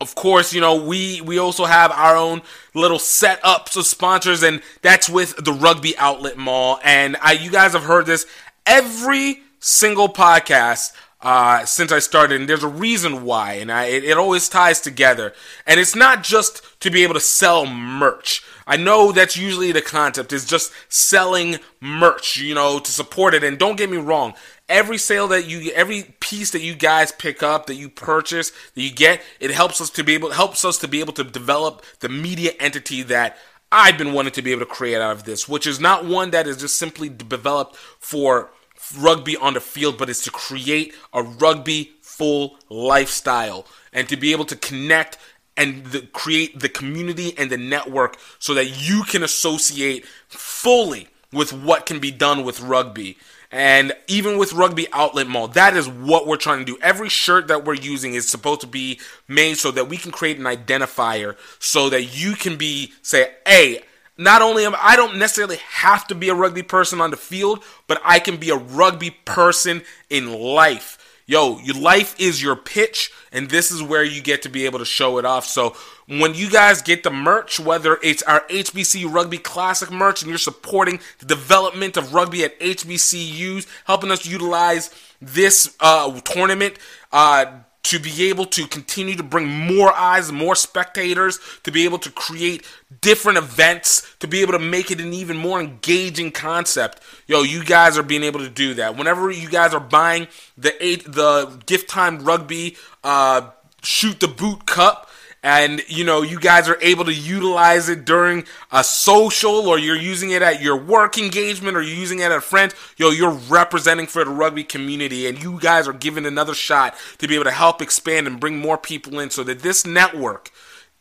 of 0.00 0.14
course, 0.14 0.52
you 0.52 0.60
know, 0.60 0.76
we 0.84 1.20
we 1.22 1.38
also 1.38 1.64
have 1.64 1.90
our 1.90 2.16
own 2.16 2.42
little 2.74 2.98
setups 2.98 3.76
of 3.76 3.86
sponsors, 3.86 4.42
and 4.42 4.60
that's 4.82 5.08
with 5.08 5.42
the 5.42 5.52
Rugby 5.52 5.96
Outlet 5.96 6.36
Mall. 6.36 6.78
And 6.84 7.16
I, 7.22 7.32
you 7.32 7.50
guys 7.50 7.72
have 7.72 7.84
heard 7.84 8.04
this 8.04 8.26
every 8.66 9.42
single 9.58 10.08
podcast 10.08 10.92
uh, 11.22 11.64
since 11.64 11.92
I 11.92 11.98
started, 11.98 12.40
and 12.40 12.48
there's 12.48 12.62
a 12.62 12.68
reason 12.68 13.24
why, 13.24 13.54
and 13.54 13.72
I, 13.72 13.86
it, 13.86 14.04
it 14.04 14.18
always 14.18 14.48
ties 14.48 14.80
together. 14.80 15.32
And 15.66 15.80
it's 15.80 15.96
not 15.96 16.22
just 16.22 16.62
to 16.80 16.90
be 16.90 17.02
able 17.02 17.14
to 17.14 17.20
sell 17.20 17.66
merch. 17.66 18.44
I 18.66 18.76
know 18.76 19.12
that's 19.12 19.36
usually 19.36 19.72
the 19.72 19.80
concept 19.80 20.32
is 20.32 20.44
just 20.44 20.72
selling 20.88 21.58
merch, 21.80 22.36
you 22.36 22.54
know, 22.54 22.80
to 22.80 22.90
support 22.90 23.32
it. 23.32 23.44
And 23.44 23.58
don't 23.58 23.76
get 23.76 23.90
me 23.90 23.96
wrong, 23.96 24.34
every 24.68 24.98
sale 24.98 25.28
that 25.28 25.46
you 25.46 25.70
every 25.72 26.14
piece 26.20 26.50
that 26.50 26.60
you 26.60 26.74
guys 26.74 27.12
pick 27.12 27.42
up 27.42 27.66
that 27.66 27.74
you 27.74 27.88
purchase 27.88 28.50
that 28.74 28.82
you 28.82 28.90
get 28.90 29.22
it 29.40 29.50
helps 29.50 29.80
us 29.80 29.90
to 29.90 30.02
be 30.02 30.14
able 30.14 30.30
helps 30.30 30.64
us 30.64 30.78
to 30.78 30.88
be 30.88 31.00
able 31.00 31.12
to 31.12 31.24
develop 31.24 31.84
the 32.00 32.08
media 32.08 32.52
entity 32.58 33.02
that 33.02 33.36
I've 33.70 33.98
been 33.98 34.12
wanting 34.12 34.32
to 34.32 34.42
be 34.42 34.52
able 34.52 34.60
to 34.60 34.66
create 34.66 34.96
out 34.96 35.12
of 35.12 35.24
this 35.24 35.48
which 35.48 35.66
is 35.66 35.78
not 35.78 36.04
one 36.04 36.30
that 36.30 36.46
is 36.46 36.56
just 36.56 36.76
simply 36.76 37.08
developed 37.08 37.76
for 37.76 38.50
rugby 38.98 39.36
on 39.36 39.54
the 39.54 39.60
field 39.60 39.98
but 39.98 40.10
is 40.10 40.22
to 40.22 40.30
create 40.30 40.94
a 41.12 41.22
rugby 41.22 41.92
full 42.00 42.56
lifestyle 42.68 43.66
and 43.92 44.08
to 44.08 44.16
be 44.16 44.32
able 44.32 44.44
to 44.44 44.56
connect 44.56 45.16
and 45.56 45.86
the, 45.86 46.02
create 46.12 46.60
the 46.60 46.68
community 46.68 47.36
and 47.38 47.50
the 47.50 47.56
network 47.56 48.18
so 48.38 48.52
that 48.52 48.66
you 48.66 49.04
can 49.04 49.22
associate 49.22 50.04
fully 50.28 51.08
with 51.32 51.52
what 51.52 51.86
can 51.86 51.98
be 51.98 52.10
done 52.10 52.44
with 52.44 52.60
rugby 52.60 53.16
and 53.56 53.94
even 54.06 54.36
with 54.36 54.52
Rugby 54.52 54.86
Outlet 54.92 55.28
Mall, 55.28 55.48
that 55.48 55.78
is 55.78 55.88
what 55.88 56.26
we're 56.26 56.36
trying 56.36 56.58
to 56.58 56.64
do. 56.66 56.76
Every 56.82 57.08
shirt 57.08 57.48
that 57.48 57.64
we're 57.64 57.72
using 57.72 58.12
is 58.12 58.28
supposed 58.28 58.60
to 58.60 58.66
be 58.66 59.00
made 59.28 59.56
so 59.56 59.70
that 59.70 59.88
we 59.88 59.96
can 59.96 60.12
create 60.12 60.38
an 60.38 60.44
identifier 60.44 61.36
so 61.58 61.88
that 61.88 62.02
you 62.02 62.34
can 62.34 62.58
be, 62.58 62.92
say, 63.00 63.32
hey, 63.46 63.80
not 64.18 64.42
only 64.42 64.66
am 64.66 64.74
I 64.78 64.94
don't 64.94 65.16
necessarily 65.16 65.56
have 65.70 66.06
to 66.08 66.14
be 66.14 66.28
a 66.28 66.34
rugby 66.34 66.62
person 66.62 67.00
on 67.00 67.10
the 67.10 67.16
field, 67.16 67.64
but 67.86 67.98
I 68.04 68.18
can 68.18 68.36
be 68.36 68.50
a 68.50 68.56
rugby 68.56 69.08
person 69.24 69.80
in 70.10 70.34
life. 70.34 70.98
Yo, 71.24 71.58
your 71.60 71.76
life 71.76 72.14
is 72.20 72.42
your 72.42 72.56
pitch, 72.56 73.10
and 73.32 73.48
this 73.48 73.70
is 73.70 73.82
where 73.82 74.04
you 74.04 74.20
get 74.20 74.42
to 74.42 74.50
be 74.50 74.66
able 74.66 74.80
to 74.80 74.84
show 74.84 75.16
it 75.16 75.24
off. 75.24 75.46
So 75.46 75.74
when 76.08 76.34
you 76.34 76.48
guys 76.48 76.82
get 76.82 77.02
the 77.02 77.10
merch, 77.10 77.58
whether 77.58 77.98
it's 78.02 78.22
our 78.22 78.40
HBC 78.48 79.12
Rugby 79.12 79.38
Classic 79.38 79.90
merch 79.90 80.22
and 80.22 80.28
you're 80.28 80.38
supporting 80.38 81.00
the 81.18 81.26
development 81.26 81.96
of 81.96 82.14
rugby 82.14 82.44
at 82.44 82.58
HBCUs, 82.60 83.66
helping 83.86 84.10
us 84.10 84.24
utilize 84.24 84.90
this 85.20 85.76
uh, 85.80 86.20
tournament 86.20 86.78
uh, 87.12 87.46
to 87.82 88.00
be 88.00 88.28
able 88.28 88.46
to 88.46 88.66
continue 88.66 89.14
to 89.14 89.22
bring 89.22 89.46
more 89.46 89.92
eyes, 89.92 90.32
more 90.32 90.56
spectators, 90.56 91.38
to 91.62 91.70
be 91.70 91.84
able 91.84 91.98
to 91.98 92.10
create 92.10 92.64
different 93.00 93.38
events, 93.38 94.14
to 94.18 94.26
be 94.26 94.42
able 94.42 94.52
to 94.52 94.58
make 94.58 94.90
it 94.90 95.00
an 95.00 95.12
even 95.12 95.36
more 95.36 95.60
engaging 95.60 96.32
concept. 96.32 97.00
Yo, 97.28 97.42
you 97.42 97.64
guys 97.64 97.96
are 97.96 98.02
being 98.02 98.24
able 98.24 98.40
to 98.40 98.50
do 98.50 98.74
that. 98.74 98.96
Whenever 98.96 99.30
you 99.30 99.48
guys 99.48 99.72
are 99.72 99.80
buying 99.80 100.26
the 100.58 100.74
eight, 100.84 101.04
the 101.04 101.62
gift 101.66 101.88
time 101.88 102.24
rugby 102.24 102.76
uh, 103.04 103.50
shoot 103.82 104.18
the 104.18 104.28
boot 104.28 104.66
cup, 104.66 105.08
and 105.46 105.80
you 105.86 106.02
know 106.02 106.22
you 106.22 106.40
guys 106.40 106.68
are 106.68 106.76
able 106.82 107.04
to 107.04 107.14
utilize 107.14 107.88
it 107.88 108.04
during 108.04 108.44
a 108.72 108.82
social 108.82 109.68
or 109.68 109.78
you're 109.78 109.94
using 109.94 110.30
it 110.32 110.42
at 110.42 110.60
your 110.60 110.76
work 110.76 111.16
engagement 111.16 111.76
or 111.76 111.82
you're 111.82 111.96
using 111.96 112.18
it 112.18 112.24
at 112.24 112.32
a 112.32 112.40
friends 112.40 112.74
yo 112.96 113.10
you're 113.10 113.30
representing 113.30 114.08
for 114.08 114.24
the 114.24 114.30
rugby 114.30 114.64
community 114.64 115.28
and 115.28 115.40
you 115.40 115.56
guys 115.60 115.86
are 115.86 115.92
given 115.92 116.26
another 116.26 116.52
shot 116.52 116.96
to 117.18 117.28
be 117.28 117.36
able 117.36 117.44
to 117.44 117.52
help 117.52 117.80
expand 117.80 118.26
and 118.26 118.40
bring 118.40 118.58
more 118.58 118.76
people 118.76 119.20
in 119.20 119.30
so 119.30 119.44
that 119.44 119.60
this 119.60 119.86
network 119.86 120.50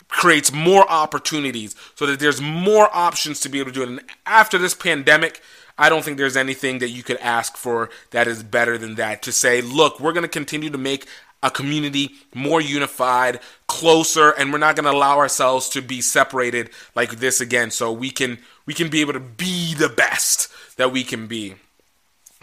creates 0.10 0.54
more 0.54 0.88
opportunities 0.92 1.76
so 1.96 2.06
that 2.06 2.20
there's 2.20 2.40
more 2.40 2.88
options 2.96 3.40
to 3.40 3.50
be 3.50 3.60
able 3.60 3.72
to 3.72 3.74
do 3.74 3.82
it 3.82 3.90
and 3.90 4.04
after 4.28 4.60
this 4.60 4.76
pandemic 4.76 5.42
I 5.78 5.90
don't 5.90 6.06
think 6.06 6.18
there's 6.18 6.38
anything 6.38 6.80
that 6.80 6.90
you 6.90 7.04
could 7.04 7.18
ask 7.18 7.58
for 7.58 7.90
that 8.12 8.28
is 8.28 8.44
better 8.44 8.78
than 8.78 8.96
that. 8.96 9.22
To 9.24 9.34
say, 9.34 9.62
look, 9.62 10.00
we're 10.00 10.14
going 10.14 10.24
to 10.24 10.30
continue 10.30 10.70
to 10.70 10.78
make 10.78 11.06
a 11.46 11.52
community 11.52 12.10
more 12.34 12.60
unified, 12.60 13.40
closer, 13.68 14.32
and 14.32 14.52
we're 14.52 14.58
not 14.58 14.76
going 14.76 14.86
to 14.86 14.92
allow 14.92 15.20
ourselves 15.20 15.70
to 15.70 15.82
be 15.82 16.02
separated 16.02 16.72
like 16.96 17.18
this 17.18 17.40
again. 17.40 17.70
So 17.70 17.94
we 17.94 18.10
can 18.10 18.40
we 18.66 18.74
can 18.74 18.90
be 18.90 19.02
able 19.02 19.14
to 19.14 19.20
be 19.20 19.76
the 19.76 19.90
best 19.90 20.52
that 20.78 20.92
we 20.92 21.04
can 21.04 21.28
be. 21.28 21.54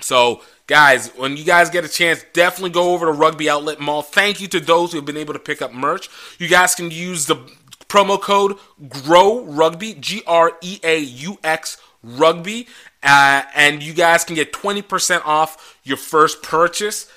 So, 0.01 0.43
guys, 0.67 1.09
when 1.17 1.37
you 1.37 1.45
guys 1.45 1.71
get 1.71 1.85
a 1.85 1.89
chance, 1.89 2.25
definitely 2.33 2.71
go 2.71 2.93
over 2.93 3.07
to 3.07 3.13
Rugby 3.13 3.51
Outlet 3.51 3.81
Mall. 3.81 4.03
Thank 4.03 4.41
you 4.41 4.49
to 4.49 4.61
those 4.61 4.93
who 4.93 4.99
have 4.99 5.05
been 5.05 5.17
able 5.17 5.35
to 5.35 5.41
pick 5.41 5.61
up 5.61 5.73
merch. 5.73 6.09
You 6.39 6.49
guys 6.49 6.75
can 6.75 6.91
use 6.91 7.27
the 7.27 7.37
promo 7.89 8.21
code 8.21 8.57
Greaux 8.89 9.45
Rugby, 9.45 9.95
G 9.95 10.23
R 10.27 10.53
E 10.61 10.81
A 10.85 10.99
U 10.99 11.39
X 11.43 11.77
Rugby, 12.05 12.69
uh, 13.03 13.43
and 13.55 13.83
you 13.83 13.93
guys 13.95 14.25
can 14.25 14.37
get 14.37 14.53
20% 14.53 15.23
off 15.25 15.79
your 15.83 15.97
first 15.97 16.43
purchase. 16.43 17.11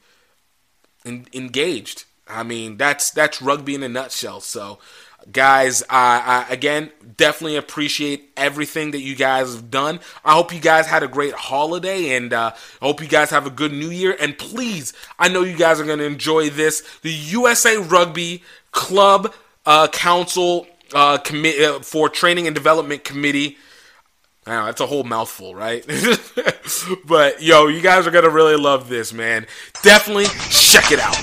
engaged. 1.05 2.05
I 2.27 2.43
mean, 2.43 2.77
that's 2.77 3.11
that's 3.11 3.43
rugby 3.43 3.75
in 3.75 3.83
a 3.83 3.89
nutshell. 3.89 4.41
So, 4.41 4.79
guys, 5.31 5.83
I, 5.91 6.47
I 6.49 6.53
again 6.53 6.91
definitely 7.17 7.57
appreciate 7.57 8.31
everything 8.37 8.93
that 8.93 9.01
you 9.01 9.15
guys 9.15 9.55
have 9.55 9.71
done. 9.71 10.01
I 10.25 10.33
hope 10.33 10.55
you 10.55 10.61
guys 10.61 10.87
had 10.87 11.03
a 11.03 11.09
great 11.09 11.35
holiday, 11.35 12.17
and 12.17 12.33
uh, 12.33 12.53
I 12.81 12.85
hope 12.85 13.03
you 13.03 13.09
guys 13.09 13.31
have 13.31 13.47
a 13.47 13.51
good 13.51 13.73
New 13.73 13.91
Year. 13.91 14.17
And 14.19 14.39
please, 14.39 14.93
I 15.19 15.29
know 15.29 15.43
you 15.43 15.57
guys 15.57 15.81
are 15.81 15.85
going 15.85 15.99
to 15.99 16.07
enjoy 16.07 16.51
this. 16.51 16.83
The 17.03 17.13
USA 17.13 17.77
Rugby 17.77 18.43
Club 18.73 19.35
uh, 19.67 19.89
Council 19.89 20.67
uh, 20.95 21.19
uh, 21.19 21.81
for 21.81 22.09
Training 22.09 22.47
and 22.47 22.55
Development 22.55 23.05
Committee. 23.05 23.59
I 24.47 24.57
know, 24.57 24.67
that's 24.67 24.81
a 24.83 24.87
whole 24.87 25.05
mouthful, 25.05 25.55
right? 25.55 25.85
but 27.07 27.43
yo, 27.43 27.69
you 27.69 27.81
guys 27.81 28.07
are 28.07 28.11
gonna 28.11 28.29
really 28.29 28.57
love 28.57 28.91
this, 28.91 29.13
man. 29.13 29.47
Definitely 29.83 30.27
check 30.51 30.93
it 30.93 31.01
out. 31.01 31.17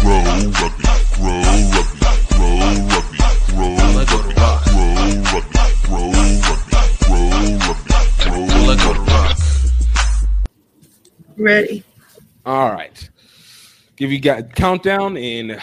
Grow 0.00 0.20
rugby, 0.20 0.84
grow 1.16 1.40
rugby, 1.72 2.00
grow 2.36 2.58
rugby, 2.86 3.16
grow 3.48 3.76
rugby, 3.76 4.20
grow 5.06 5.30
rugby, 5.30 5.60
grow 5.88 6.10
rugby, 6.10 6.76
grow 7.06 7.30
rugby, 7.54 7.90
grow 8.24 8.66
Let's 8.66 8.84
go 8.84 8.92
to 8.92 9.00
rock. 9.00 9.38
Ready. 11.38 11.82
All 12.44 12.72
right. 12.72 13.10
Give 13.96 14.12
you 14.12 14.18
guys 14.18 14.44
countdown 14.54 15.16
in 15.16 15.58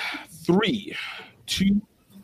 three, 0.45 0.95
two, 1.45 1.79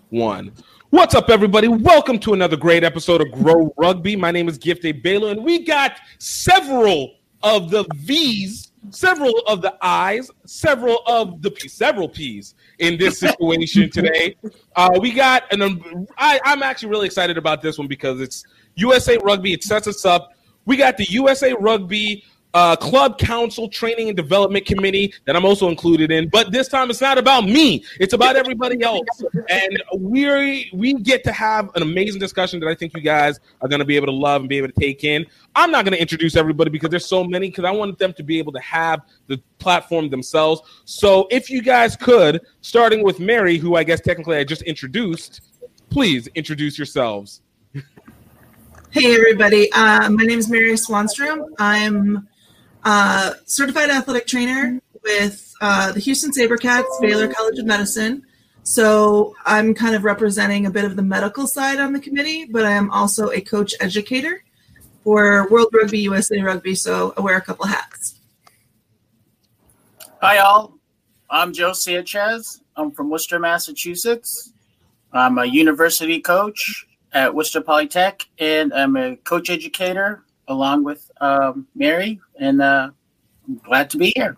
one. 0.09 0.51
What's 0.93 1.15
up, 1.15 1.31
everybody? 1.31 1.67
Welcome 1.67 2.19
to 2.19 2.33
another 2.33 2.55
great 2.55 2.83
episode 2.83 3.19
of 3.19 3.31
Greaux 3.31 3.73
Rugby. 3.77 4.15
My 4.15 4.29
name 4.29 4.47
is 4.47 4.59
Gift 4.59 4.85
A. 4.85 4.91
Baylor, 4.91 5.31
and 5.31 5.43
we 5.43 5.65
got 5.65 5.99
several 6.19 7.15
of 7.41 7.71
the 7.71 7.83
V's, 7.95 8.71
several 8.91 9.33
of 9.47 9.63
the 9.63 9.75
I's, 9.81 10.29
several 10.45 11.01
of 11.07 11.41
the 11.41 11.49
P, 11.49 11.67
several 11.67 12.07
P's 12.07 12.53
in 12.77 12.99
this 12.99 13.19
situation 13.19 13.89
today. 13.91 14.35
Uh, 14.75 14.91
we 15.01 15.11
got 15.11 15.51
an. 15.51 15.63
Um, 15.63 16.07
I, 16.19 16.39
I'm 16.45 16.61
actually 16.61 16.89
really 16.89 17.07
excited 17.07 17.39
about 17.39 17.63
this 17.63 17.79
one 17.79 17.87
because 17.87 18.21
it's 18.21 18.43
USA 18.75 19.17
Rugby. 19.17 19.51
It 19.51 19.63
sets 19.63 19.87
us 19.87 20.05
up. 20.05 20.33
We 20.65 20.77
got 20.77 20.97
the 20.97 21.05
USA 21.05 21.53
Rugby 21.53 22.23
uh, 22.53 22.75
Club 22.75 23.17
Council 23.17 23.67
Training 23.67 24.09
and 24.09 24.17
Development 24.17 24.65
Committee 24.65 25.13
that 25.25 25.35
I'm 25.35 25.45
also 25.45 25.69
included 25.69 26.11
in. 26.11 26.29
But 26.29 26.51
this 26.51 26.67
time 26.67 26.89
it's 26.89 27.01
not 27.01 27.17
about 27.17 27.45
me; 27.45 27.83
it's 27.99 28.13
about 28.13 28.35
everybody 28.35 28.81
else. 28.83 29.23
And 29.49 29.83
we 29.97 30.69
we 30.73 30.93
get 30.93 31.23
to 31.23 31.31
have 31.31 31.69
an 31.75 31.81
amazing 31.81 32.19
discussion 32.19 32.59
that 32.59 32.69
I 32.69 32.75
think 32.75 32.95
you 32.95 33.01
guys 33.01 33.39
are 33.61 33.67
going 33.67 33.79
to 33.79 33.85
be 33.85 33.95
able 33.95 34.07
to 34.07 34.13
love 34.13 34.41
and 34.41 34.49
be 34.49 34.57
able 34.57 34.67
to 34.67 34.79
take 34.79 35.03
in. 35.03 35.25
I'm 35.55 35.71
not 35.71 35.85
going 35.85 35.93
to 35.93 36.01
introduce 36.01 36.35
everybody 36.35 36.69
because 36.69 36.89
there's 36.89 37.05
so 37.05 37.23
many 37.23 37.49
because 37.49 37.65
I 37.65 37.71
want 37.71 37.97
them 37.97 38.13
to 38.13 38.23
be 38.23 38.39
able 38.39 38.53
to 38.53 38.59
have 38.59 39.01
the 39.27 39.41
platform 39.59 40.09
themselves. 40.09 40.61
So 40.85 41.27
if 41.31 41.49
you 41.49 41.61
guys 41.61 41.95
could, 41.95 42.41
starting 42.61 43.03
with 43.03 43.19
Mary, 43.19 43.57
who 43.57 43.75
I 43.75 43.83
guess 43.83 44.01
technically 44.01 44.37
I 44.37 44.43
just 44.43 44.61
introduced, 44.63 45.41
please 45.89 46.27
introduce 46.35 46.77
yourselves. 46.77 47.41
Hey, 48.91 49.15
everybody. 49.15 49.71
Uh, 49.71 50.07
my 50.11 50.23
name 50.23 50.37
is 50.37 50.49
Mary 50.49 50.73
Swanstrom. 50.73 51.47
I'm 51.57 52.27
a 52.85 53.35
certified 53.45 53.89
athletic 53.89 54.27
trainer 54.27 54.79
with 55.03 55.53
uh, 55.61 55.91
the 55.91 55.99
Houston 55.99 56.31
Sabercats, 56.31 56.99
Baylor 57.01 57.27
College 57.27 57.59
of 57.59 57.65
Medicine. 57.65 58.23
So 58.63 59.35
I'm 59.45 59.73
kind 59.73 59.95
of 59.95 60.03
representing 60.03 60.65
a 60.65 60.71
bit 60.71 60.85
of 60.85 60.95
the 60.95 61.01
medical 61.01 61.47
side 61.47 61.79
on 61.79 61.93
the 61.93 61.99
committee, 61.99 62.45
but 62.45 62.65
I 62.65 62.71
am 62.71 62.89
also 62.91 63.29
a 63.31 63.41
coach 63.41 63.73
educator 63.81 64.43
for 65.03 65.49
World 65.49 65.67
Rugby, 65.73 65.99
USA 65.99 66.41
Rugby. 66.41 66.75
So 66.75 67.13
I 67.17 67.21
wear 67.21 67.37
a 67.37 67.41
couple 67.41 67.65
hats. 67.65 68.19
Hi, 70.21 70.37
all. 70.37 70.77
I'm 71.29 71.51
Joe 71.51 71.73
Sanchez. 71.73 72.61
I'm 72.75 72.91
from 72.91 73.09
Worcester, 73.09 73.39
Massachusetts. 73.39 74.53
I'm 75.11 75.37
a 75.37 75.45
university 75.45 76.21
coach 76.21 76.87
at 77.11 77.33
Worcester 77.33 77.61
Polytech, 77.61 78.23
and 78.39 78.73
I'm 78.73 78.95
a 78.95 79.17
coach 79.17 79.49
educator 79.49 80.23
along 80.47 80.83
with 80.83 81.02
um, 81.21 81.67
Mary, 81.75 82.19
and 82.39 82.61
uh, 82.61 82.89
I'm 83.47 83.55
glad 83.65 83.89
to 83.91 83.97
be 83.97 84.13
here. 84.15 84.37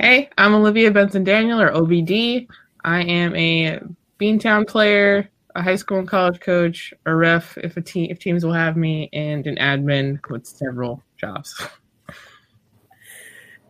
Hey, 0.00 0.30
I'm 0.38 0.54
Olivia 0.54 0.90
Benson 0.90 1.24
Daniel, 1.24 1.60
or 1.60 1.70
OBD. 1.70 2.46
I 2.84 3.02
am 3.02 3.34
a 3.34 3.80
Beantown 4.20 4.66
player, 4.66 5.28
a 5.54 5.62
high 5.62 5.76
school 5.76 5.98
and 5.98 6.08
college 6.08 6.40
coach, 6.40 6.94
a 7.06 7.14
ref 7.14 7.58
if 7.58 7.76
a 7.76 7.80
team 7.80 8.10
if 8.10 8.18
teams 8.18 8.44
will 8.44 8.52
have 8.52 8.76
me, 8.76 9.08
and 9.12 9.46
an 9.46 9.56
admin 9.56 10.18
with 10.30 10.46
several 10.46 11.02
jobs. 11.16 11.60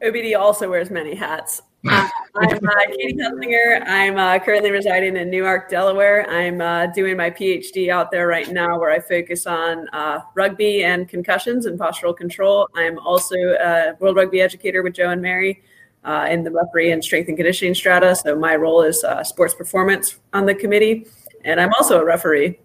OBD 0.03 0.39
also 0.39 0.69
wears 0.69 0.91
many 0.91 1.15
hats. 1.15 1.63
Uh, 1.87 2.09
I'm 2.35 2.57
uh, 2.67 2.87
Katie 2.97 3.15
Hesslinger. 3.15 3.87
I'm 3.87 4.19
uh, 4.19 4.39
currently 4.41 4.71
residing 4.71 5.17
in 5.17 5.31
Newark, 5.31 5.71
Delaware. 5.71 6.29
I'm 6.29 6.61
uh, 6.61 6.87
doing 6.87 7.17
my 7.17 7.31
PhD 7.31 7.89
out 7.89 8.11
there 8.11 8.27
right 8.27 8.51
now 8.51 8.79
where 8.79 8.91
I 8.91 8.99
focus 8.99 9.47
on 9.47 9.89
uh, 9.93 10.21
rugby 10.35 10.85
and 10.85 11.09
concussions 11.09 11.67
and 11.67 11.79
postural 11.79 12.17
control. 12.17 12.69
I'm 12.75 12.99
also 12.99 13.37
a 13.37 13.95
World 14.01 14.17
Rugby 14.17 14.41
educator 14.41 14.83
with 14.83 14.95
Joe 14.95 15.11
and 15.11 15.23
Mary 15.23 15.63
uh, 16.05 16.27
in 16.29 16.43
the 16.43 16.51
referee 16.51 16.91
and 16.91 17.03
strength 17.03 17.29
and 17.29 17.37
conditioning 17.37 17.75
strata. 17.75 18.17
So 18.17 18.37
my 18.37 18.57
role 18.57 18.83
is 18.83 19.05
sports 19.23 19.55
performance 19.55 20.19
on 20.33 20.47
the 20.47 20.55
committee. 20.55 21.07
And 21.45 21.61
I'm 21.61 21.73
also 21.79 22.01
a 22.01 22.05
referee. 22.05 22.59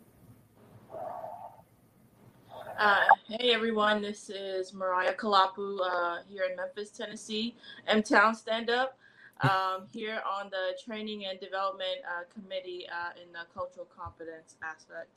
Uh, 2.84 3.06
hey 3.30 3.54
everyone, 3.54 4.02
this 4.02 4.30
is 4.30 4.74
Mariah 4.74 5.14
Kalapu 5.14 5.78
uh, 5.80 6.18
here 6.28 6.44
in 6.50 6.58
Memphis, 6.58 6.90
Tennessee, 6.90 7.56
M 7.88 8.04
Town 8.04 8.36
Stand 8.36 8.70
Up, 8.70 8.98
um, 9.44 9.88
here 9.92 10.22
on 10.30 10.50
the 10.50 10.78
Training 10.84 11.26
and 11.26 11.40
Development 11.40 12.00
uh, 12.08 12.24
Committee 12.34 12.88
uh, 12.90 13.22
in 13.22 13.32
the 13.32 13.46
Cultural 13.54 13.88
Competence 13.96 14.56
aspect. 14.64 15.10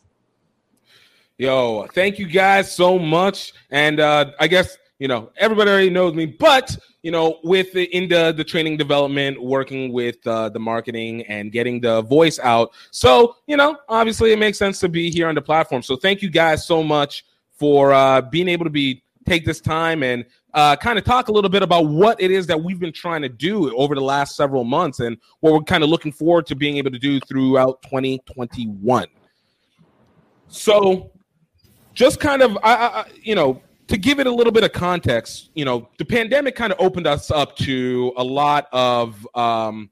Yo, 1.39 1.87
thank 1.95 2.19
you 2.19 2.27
guys 2.27 2.75
so 2.75 2.99
much. 2.99 3.53
And 3.71 4.01
uh, 4.01 4.33
I 4.41 4.47
guess, 4.47 4.79
you 4.99 5.07
know, 5.07 5.31
everybody 5.37 5.71
already 5.71 5.91
knows 5.91 6.15
me, 6.15 6.25
but, 6.25 6.77
you 7.03 7.11
know, 7.11 7.39
with 7.45 7.73
the, 7.75 7.85
in 7.95 8.09
the, 8.09 8.33
the 8.33 8.43
training 8.43 8.79
development, 8.79 9.43
working 9.43 9.93
with 9.93 10.27
uh, 10.27 10.49
the 10.49 10.59
marketing 10.59 11.23
and 11.27 11.53
getting 11.53 11.81
the 11.81 12.01
voice 12.03 12.39
out. 12.39 12.73
So, 12.91 13.37
you 13.47 13.59
know, 13.59 13.77
obviously 13.89 14.33
it 14.33 14.39
makes 14.39 14.57
sense 14.57 14.81
to 14.81 14.89
be 14.89 15.11
here 15.11 15.29
on 15.29 15.35
the 15.35 15.43
platform. 15.43 15.83
So 15.83 15.97
thank 15.97 16.23
you 16.23 16.31
guys 16.31 16.67
so 16.67 16.83
much 16.83 17.27
for 17.53 17.93
uh, 17.93 18.23
being 18.23 18.49
able 18.49 18.65
to 18.65 18.71
be 18.71 19.03
take 19.27 19.45
this 19.45 19.61
time 19.61 20.03
and 20.03 20.25
uh, 20.55 20.77
kind 20.77 20.99
of 20.99 21.05
talk 21.05 21.29
a 21.29 21.33
little 21.33 21.51
bit 21.51 21.63
about 21.63 21.87
what 21.87 22.21
it 22.21 22.31
is 22.31 22.47
that 22.47 22.63
we've 22.63 22.81
been 22.81 22.93
trying 22.93 23.23
to 23.23 23.29
do 23.29 23.77
over 23.77 23.95
the 23.95 24.01
last 24.01 24.37
several 24.37 24.65
months 24.65 25.01
and 25.01 25.19
what 25.41 25.53
we're 25.53 25.61
kind 25.61 25.85
of 25.85 25.91
looking 25.91 26.13
forward 26.13 26.47
to 26.47 26.55
being 26.55 26.79
able 26.79 26.91
to 26.91 26.99
do 26.99 27.21
throughout 27.21 27.83
2021. 27.83 29.07
So, 30.49 31.11
just 31.93 32.21
kind 32.21 32.43
of, 32.43 32.57
I, 32.63 32.75
I, 32.75 33.05
you 33.21 33.35
know, 33.35 33.61
to 33.89 33.97
give 33.97 34.19
it 34.21 34.27
a 34.27 34.31
little 34.31 34.53
bit 34.53 34.65
of 34.65 34.73
context, 34.73 35.51
you 35.55 35.65
know, 35.65 35.89
the 35.99 36.05
pandemic 36.05 36.57
kind 36.57 36.73
of 36.73 36.81
opened 36.81 37.07
us 37.07 37.31
up 37.31 37.57
to 37.57 38.13
a 38.17 38.25
lot 38.25 38.69
of 38.73 39.27
um, 39.35 39.91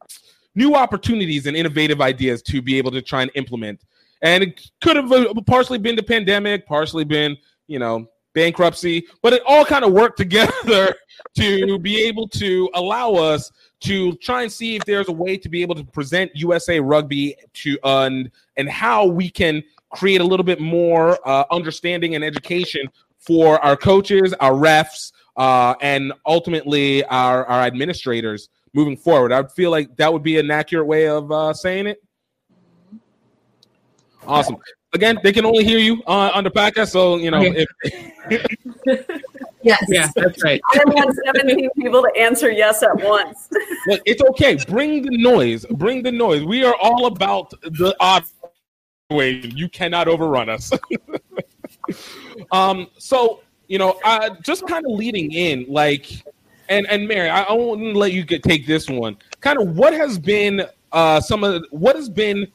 new 0.54 0.74
opportunities 0.74 1.46
and 1.46 1.56
innovative 1.56 2.00
ideas 2.00 2.42
to 2.42 2.62
be 2.62 2.78
able 2.78 2.90
to 2.90 3.02
try 3.02 3.22
and 3.22 3.30
implement. 3.34 3.82
And 4.22 4.42
it 4.44 4.70
could 4.82 4.96
have 4.96 5.12
uh, 5.12 5.34
partially 5.46 5.78
been 5.78 5.96
the 5.96 6.02
pandemic, 6.02 6.66
partially 6.66 7.04
been, 7.04 7.36
you 7.66 7.78
know, 7.78 8.08
bankruptcy, 8.34 9.06
but 9.22 9.32
it 9.32 9.42
all 9.46 9.64
kind 9.64 9.84
of 9.84 9.92
worked 9.92 10.16
together 10.24 10.94
to 11.36 11.78
be 11.78 12.02
able 12.02 12.28
to 12.28 12.68
allow 12.74 13.14
us 13.14 13.50
to 13.80 14.14
try 14.16 14.42
and 14.42 14.52
see 14.52 14.76
if 14.76 14.84
there's 14.84 15.08
a 15.08 15.12
way 15.12 15.36
to 15.36 15.48
be 15.48 15.62
able 15.62 15.74
to 15.74 15.84
present 15.84 16.30
USA 16.34 16.80
Rugby 16.80 17.36
to 17.54 17.78
and 17.84 18.30
and 18.56 18.68
how 18.68 19.06
we 19.06 19.30
can 19.30 19.62
create 19.90 20.20
a 20.20 20.24
little 20.24 20.44
bit 20.44 20.60
more 20.60 21.18
uh, 21.28 21.44
understanding 21.50 22.14
and 22.14 22.24
education 22.24 22.88
for 23.18 23.58
our 23.64 23.76
coaches, 23.76 24.34
our 24.34 24.52
refs, 24.52 25.12
uh, 25.36 25.74
and 25.80 26.12
ultimately 26.26 27.04
our 27.04 27.44
our 27.46 27.62
administrators 27.62 28.48
moving 28.74 28.96
forward. 28.96 29.32
I 29.32 29.44
feel 29.44 29.70
like 29.70 29.96
that 29.96 30.12
would 30.12 30.22
be 30.22 30.38
an 30.38 30.50
accurate 30.50 30.86
way 30.86 31.08
of 31.08 31.30
uh, 31.30 31.52
saying 31.52 31.86
it. 31.86 32.02
Awesome. 34.26 34.56
Again, 34.94 35.18
they 35.22 35.32
can 35.32 35.44
only 35.44 35.64
hear 35.64 35.78
you 35.78 36.02
uh, 36.06 36.30
on 36.34 36.44
the 36.44 36.50
podcast, 36.50 36.88
so 36.88 37.16
you 37.16 37.30
know. 37.30 37.38
Okay. 37.38 37.66
If, 38.30 39.20
Yes. 39.64 39.82
Yeah, 39.88 40.08
that's 40.14 40.44
right. 40.44 40.60
I 40.74 40.82
want 40.88 41.18
17 41.24 41.70
people 41.78 42.02
to 42.02 42.12
answer 42.18 42.50
yes 42.50 42.82
at 42.82 42.94
once. 42.96 43.48
Look, 43.86 44.02
it's 44.04 44.22
okay. 44.30 44.58
Bring 44.68 45.02
the 45.02 45.16
noise. 45.16 45.64
Bring 45.64 46.02
the 46.02 46.12
noise. 46.12 46.44
We 46.44 46.64
are 46.64 46.76
all 46.76 47.06
about 47.06 47.50
the 47.62 47.96
odd 47.98 48.24
way. 49.10 49.40
You 49.40 49.70
cannot 49.70 50.06
overrun 50.06 50.50
us. 50.50 50.70
um. 52.52 52.88
So 52.98 53.40
you 53.66 53.78
know, 53.78 53.98
uh, 54.04 54.30
just 54.42 54.66
kind 54.66 54.84
of 54.84 54.92
leading 54.92 55.32
in, 55.32 55.64
like, 55.66 56.10
and 56.68 56.86
and 56.90 57.08
Mary, 57.08 57.30
I, 57.30 57.44
I 57.44 57.52
want 57.54 57.80
to 57.80 57.98
let 57.98 58.12
you 58.12 58.22
get 58.22 58.42
take 58.42 58.66
this 58.66 58.90
one. 58.90 59.16
Kind 59.40 59.58
of, 59.58 59.76
what 59.76 59.94
has 59.94 60.18
been 60.18 60.66
uh 60.92 61.20
some 61.20 61.42
of 61.42 61.64
what 61.70 61.96
has 61.96 62.10
been 62.10 62.46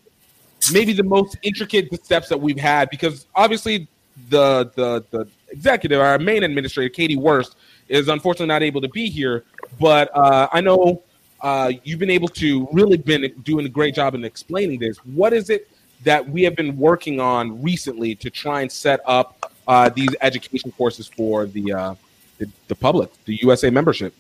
maybe 0.72 0.94
the 0.94 1.04
most 1.04 1.38
intricate 1.44 2.04
steps 2.04 2.30
that 2.30 2.40
we've 2.40 2.60
had 2.60 2.90
because 2.90 3.28
obviously 3.36 3.88
the 4.30 4.72
the 4.76 5.04
the 5.12 5.28
executive, 5.52 6.00
our 6.00 6.20
main 6.20 6.44
administrator, 6.44 6.90
Katie 6.90 7.18
Worst, 7.18 7.56
is 7.88 8.08
unfortunately 8.08 8.48
not 8.48 8.64
able 8.64 8.82
to 8.82 8.90
be 8.90 9.10
here. 9.10 9.44
But 9.80 10.16
uh, 10.16 10.48
I 10.52 10.62
know 10.62 11.04
uh, 11.42 11.72
you've 11.84 12.00
been 12.00 12.10
able 12.10 12.28
to 12.30 12.68
really 12.72 12.98
been 12.98 13.34
doing 13.44 13.66
a 13.66 13.70
great 13.70 13.96
job 13.96 14.16
in 14.16 14.24
explaining 14.24 14.80
this. 14.80 14.98
What 15.00 15.34
is 15.34 15.50
it 15.50 15.70
that 16.04 16.28
we 16.28 16.44
have 16.44 16.56
been 16.56 16.78
working 16.78 17.20
on 17.20 17.62
recently 17.62 18.16
to 18.16 18.30
try 18.30 18.62
and 18.62 18.72
set 18.72 19.02
up 19.06 19.52
uh, 19.68 19.90
these 19.90 20.10
education 20.22 20.72
courses 20.72 21.08
for 21.08 21.46
the, 21.46 21.74
uh, 21.74 21.96
the 22.38 22.50
the 22.68 22.76
public, 22.76 23.12
the 23.26 23.36
USA 23.42 23.70
membership? 23.70 24.14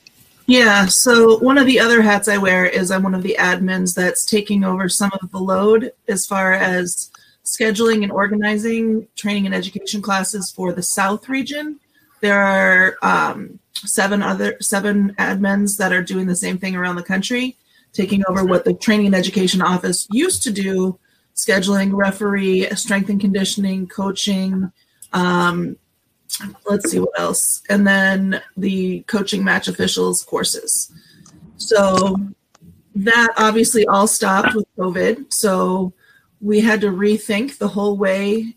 Yeah, 0.49 0.87
so 0.87 1.37
one 1.37 1.59
of 1.59 1.67
the 1.67 1.79
other 1.79 2.01
hats 2.01 2.27
I 2.27 2.37
wear 2.37 2.65
is 2.65 2.89
I'm 2.89 3.03
one 3.03 3.13
of 3.13 3.21
the 3.21 3.35
admins 3.37 3.93
that's 3.93 4.25
taking 4.25 4.63
over 4.63 4.89
some 4.89 5.11
of 5.21 5.29
the 5.29 5.37
load 5.37 5.91
as 6.07 6.25
far 6.25 6.53
as 6.53 7.11
scheduling 7.45 8.01
and 8.01 8.11
organizing 8.11 9.07
training 9.15 9.45
and 9.45 9.53
education 9.53 10.01
classes 10.01 10.49
for 10.49 10.73
the 10.73 10.81
South 10.81 11.29
region. 11.29 11.79
There 12.21 12.41
are 12.41 12.97
um, 13.03 13.59
seven 13.75 14.23
other 14.23 14.57
seven 14.59 15.13
admins 15.19 15.77
that 15.77 15.93
are 15.93 16.01
doing 16.01 16.25
the 16.25 16.35
same 16.35 16.57
thing 16.57 16.75
around 16.75 16.95
the 16.95 17.03
country, 17.03 17.55
taking 17.93 18.23
over 18.27 18.43
what 18.43 18.65
the 18.65 18.73
training 18.73 19.05
and 19.05 19.15
education 19.15 19.61
office 19.61 20.07
used 20.09 20.41
to 20.41 20.51
do, 20.51 20.97
scheduling, 21.35 21.91
referee, 21.93 22.67
strength 22.71 23.11
and 23.11 23.21
conditioning, 23.21 23.85
coaching. 23.85 24.71
Um, 25.13 25.77
let's 26.69 26.89
see 26.89 26.99
what 26.99 27.19
else, 27.19 27.61
and 27.69 27.85
then 27.87 28.41
the 28.57 29.01
coaching 29.01 29.43
match 29.43 29.67
officials 29.67 30.23
courses. 30.23 30.91
So 31.57 32.15
that 32.95 33.33
obviously 33.37 33.85
all 33.87 34.07
stopped 34.07 34.55
with 34.55 34.65
COVID. 34.77 35.31
So 35.33 35.93
we 36.41 36.59
had 36.61 36.81
to 36.81 36.87
rethink 36.87 37.57
the 37.57 37.67
whole 37.67 37.97
way 37.97 38.55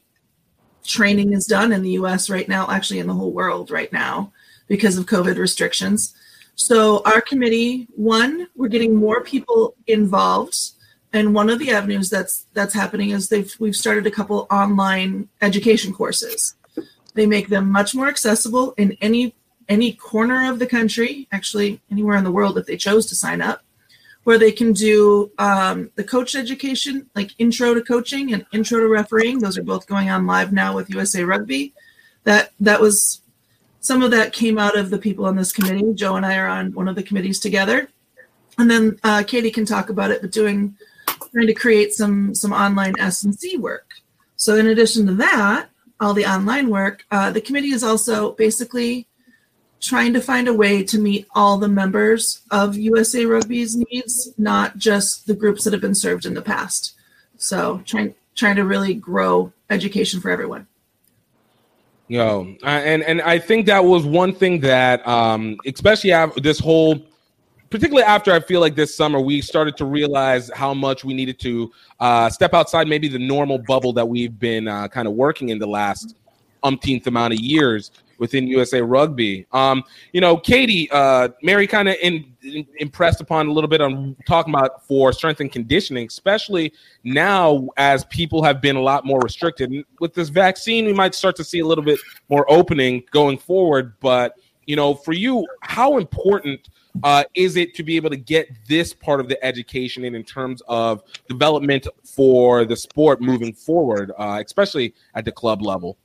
training 0.84 1.32
is 1.32 1.46
done 1.46 1.72
in 1.72 1.82
the 1.82 1.90
US 1.90 2.28
right 2.28 2.48
now, 2.48 2.68
actually 2.70 2.98
in 2.98 3.06
the 3.06 3.14
whole 3.14 3.32
world 3.32 3.70
right 3.70 3.92
now, 3.92 4.32
because 4.68 4.98
of 4.98 5.06
COVID 5.06 5.36
restrictions. 5.38 6.14
So 6.54 7.02
our 7.04 7.20
committee, 7.20 7.88
one, 7.94 8.48
we're 8.56 8.68
getting 8.68 8.94
more 8.94 9.22
people 9.22 9.74
involved. 9.86 10.56
And 11.12 11.34
one 11.34 11.50
of 11.50 11.58
the 11.58 11.70
avenues 11.70 12.08
that's 12.08 12.46
that's 12.54 12.74
happening 12.74 13.10
is 13.10 13.28
they've 13.28 13.54
we've 13.58 13.76
started 13.76 14.06
a 14.06 14.10
couple 14.10 14.46
online 14.50 15.28
education 15.40 15.92
courses. 15.92 16.54
They 17.14 17.26
make 17.26 17.48
them 17.48 17.70
much 17.70 17.94
more 17.94 18.08
accessible 18.08 18.72
in 18.78 18.96
any 19.00 19.34
any 19.68 19.92
corner 19.92 20.50
of 20.50 20.58
the 20.58 20.66
country, 20.66 21.28
actually 21.32 21.80
anywhere 21.90 22.16
in 22.16 22.24
the 22.24 22.32
world 22.32 22.58
if 22.58 22.66
they 22.66 22.76
chose 22.76 23.06
to 23.06 23.14
sign 23.14 23.40
up 23.40 23.62
where 24.24 24.38
they 24.38 24.52
can 24.52 24.72
do 24.72 25.30
um, 25.38 25.90
the 25.96 26.04
coach 26.04 26.34
education, 26.34 27.08
like 27.14 27.34
intro 27.38 27.74
to 27.74 27.82
coaching 27.82 28.32
and 28.32 28.46
intro 28.52 28.80
to 28.80 28.88
refereeing. 28.88 29.38
Those 29.38 29.58
are 29.58 29.64
both 29.64 29.86
going 29.86 30.10
on 30.10 30.26
live 30.26 30.52
now 30.52 30.74
with 30.74 30.90
USA 30.90 31.24
Rugby. 31.24 31.74
That 32.24 32.52
that 32.60 32.80
was 32.80 33.20
some 33.80 34.02
of 34.02 34.12
that 34.12 34.32
came 34.32 34.58
out 34.58 34.76
of 34.76 34.90
the 34.90 34.98
people 34.98 35.24
on 35.24 35.34
this 35.34 35.52
committee. 35.52 35.92
Joe 35.94 36.16
and 36.16 36.24
I 36.24 36.36
are 36.36 36.46
on 36.46 36.72
one 36.72 36.86
of 36.86 36.94
the 36.94 37.02
committees 37.02 37.40
together, 37.40 37.88
and 38.58 38.70
then 38.70 38.98
uh, 39.02 39.24
Katie 39.26 39.50
can 39.50 39.64
talk 39.64 39.90
about 39.90 40.12
it. 40.12 40.20
But 40.20 40.30
doing 40.30 40.76
trying 41.32 41.48
to 41.48 41.54
create 41.54 41.92
some 41.92 42.34
some 42.34 42.52
online 42.52 42.94
S 42.98 43.24
and 43.24 43.34
C 43.34 43.56
work. 43.56 43.94
So 44.36 44.56
in 44.56 44.68
addition 44.68 45.06
to 45.06 45.14
that, 45.14 45.68
all 46.02 46.12
the 46.12 46.26
online 46.26 46.68
work, 46.68 47.06
uh, 47.10 47.30
the 47.30 47.40
committee 47.40 47.70
is 47.70 47.84
also 47.84 48.32
basically 48.32 49.06
trying 49.80 50.12
to 50.12 50.20
find 50.20 50.48
a 50.48 50.54
way 50.54 50.82
to 50.82 50.98
meet 50.98 51.26
all 51.34 51.58
the 51.58 51.68
members 51.68 52.42
of 52.50 52.76
USA 52.76 53.24
Rugby's 53.24 53.76
needs, 53.76 54.32
not 54.36 54.76
just 54.76 55.26
the 55.26 55.34
groups 55.34 55.64
that 55.64 55.72
have 55.72 55.82
been 55.82 55.94
served 55.94 56.26
in 56.26 56.34
the 56.34 56.42
past. 56.42 56.94
So 57.36 57.82
trying 57.84 58.14
trying 58.34 58.56
to 58.56 58.64
really 58.64 58.94
grow 58.94 59.52
education 59.70 60.20
for 60.20 60.30
everyone. 60.30 60.66
Yo, 62.08 62.56
and 62.62 63.02
and 63.02 63.22
I 63.22 63.38
think 63.38 63.66
that 63.66 63.84
was 63.84 64.04
one 64.04 64.34
thing 64.34 64.60
that, 64.60 65.06
um, 65.06 65.56
especially 65.66 66.12
this 66.40 66.58
whole, 66.58 67.00
particularly 67.72 68.04
after 68.04 68.32
I 68.32 68.38
feel 68.38 68.60
like 68.60 68.76
this 68.76 68.94
summer, 68.94 69.18
we 69.18 69.40
started 69.40 69.78
to 69.78 69.86
realize 69.86 70.50
how 70.54 70.74
much 70.74 71.04
we 71.04 71.14
needed 71.14 71.40
to 71.40 71.72
uh, 72.00 72.28
step 72.28 72.52
outside 72.52 72.86
maybe 72.86 73.08
the 73.08 73.18
normal 73.18 73.56
bubble 73.58 73.94
that 73.94 74.06
we've 74.06 74.38
been 74.38 74.68
uh, 74.68 74.88
kind 74.88 75.08
of 75.08 75.14
working 75.14 75.48
in 75.48 75.58
the 75.58 75.66
last 75.66 76.14
umpteenth 76.62 77.06
amount 77.06 77.32
of 77.32 77.40
years 77.40 77.90
within 78.18 78.46
USA 78.46 78.82
Rugby. 78.82 79.46
Um, 79.52 79.82
you 80.12 80.20
know, 80.20 80.36
Katie, 80.36 80.88
uh, 80.92 81.30
Mary 81.42 81.66
kind 81.66 81.88
of 81.88 81.96
in, 82.02 82.34
in, 82.42 82.66
impressed 82.76 83.22
upon 83.22 83.48
a 83.48 83.52
little 83.52 83.68
bit 83.68 83.80
on 83.80 84.16
talking 84.28 84.52
about 84.54 84.86
for 84.86 85.10
strength 85.12 85.40
and 85.40 85.50
conditioning, 85.50 86.06
especially 86.06 86.74
now 87.04 87.66
as 87.78 88.04
people 88.04 88.44
have 88.44 88.60
been 88.60 88.76
a 88.76 88.82
lot 88.82 89.06
more 89.06 89.18
restricted. 89.20 89.70
And 89.70 89.84
with 89.98 90.12
this 90.12 90.28
vaccine, 90.28 90.84
we 90.84 90.92
might 90.92 91.14
start 91.14 91.36
to 91.36 91.44
see 91.44 91.60
a 91.60 91.66
little 91.66 91.82
bit 91.82 91.98
more 92.28 92.44
opening 92.52 93.02
going 93.12 93.38
forward. 93.38 93.94
But, 93.98 94.34
you 94.66 94.76
know, 94.76 94.94
for 94.94 95.14
you, 95.14 95.46
how 95.62 95.96
important 95.96 96.68
uh, 97.02 97.24
is 97.34 97.56
it 97.56 97.74
to 97.74 97.82
be 97.82 97.96
able 97.96 98.10
to 98.10 98.16
get 98.16 98.48
this 98.68 98.92
part 98.92 99.20
of 99.20 99.28
the 99.28 99.42
education 99.44 100.04
in 100.04 100.14
in 100.14 100.22
terms 100.22 100.62
of 100.68 101.02
development 101.28 101.86
for 102.04 102.64
the 102.64 102.76
sport 102.76 103.20
moving 103.20 103.52
forward, 103.52 104.12
uh, 104.18 104.42
especially 104.44 104.94
at 105.14 105.24
the 105.24 105.32
club 105.32 105.62
level? 105.62 105.98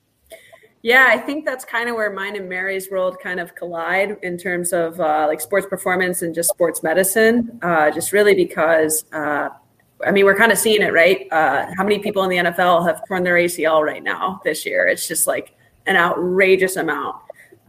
Yeah, 0.82 1.08
I 1.10 1.18
think 1.18 1.44
that's 1.44 1.64
kind 1.64 1.88
of 1.88 1.96
where 1.96 2.10
mine 2.12 2.36
and 2.36 2.48
Mary's 2.48 2.88
world 2.90 3.18
kind 3.20 3.40
of 3.40 3.54
collide 3.54 4.16
in 4.22 4.38
terms 4.38 4.72
of 4.72 5.00
uh, 5.00 5.26
like 5.26 5.40
sports 5.40 5.66
performance 5.66 6.22
and 6.22 6.34
just 6.34 6.48
sports 6.50 6.82
medicine. 6.82 7.58
Uh, 7.62 7.90
just 7.90 8.12
really 8.12 8.34
because, 8.34 9.04
uh, 9.12 9.48
I 10.06 10.10
mean, 10.12 10.24
we're 10.24 10.36
kind 10.36 10.52
of 10.52 10.58
seeing 10.58 10.82
it, 10.82 10.92
right? 10.92 11.26
Uh, 11.32 11.66
how 11.76 11.82
many 11.82 11.98
people 11.98 12.22
in 12.22 12.30
the 12.30 12.36
NFL 12.36 12.86
have 12.86 13.06
torn 13.08 13.24
their 13.24 13.34
ACL 13.34 13.84
right 13.84 14.02
now 14.02 14.40
this 14.44 14.64
year? 14.64 14.86
It's 14.86 15.08
just 15.08 15.26
like 15.26 15.56
an 15.86 15.96
outrageous 15.96 16.76
amount. 16.76 17.16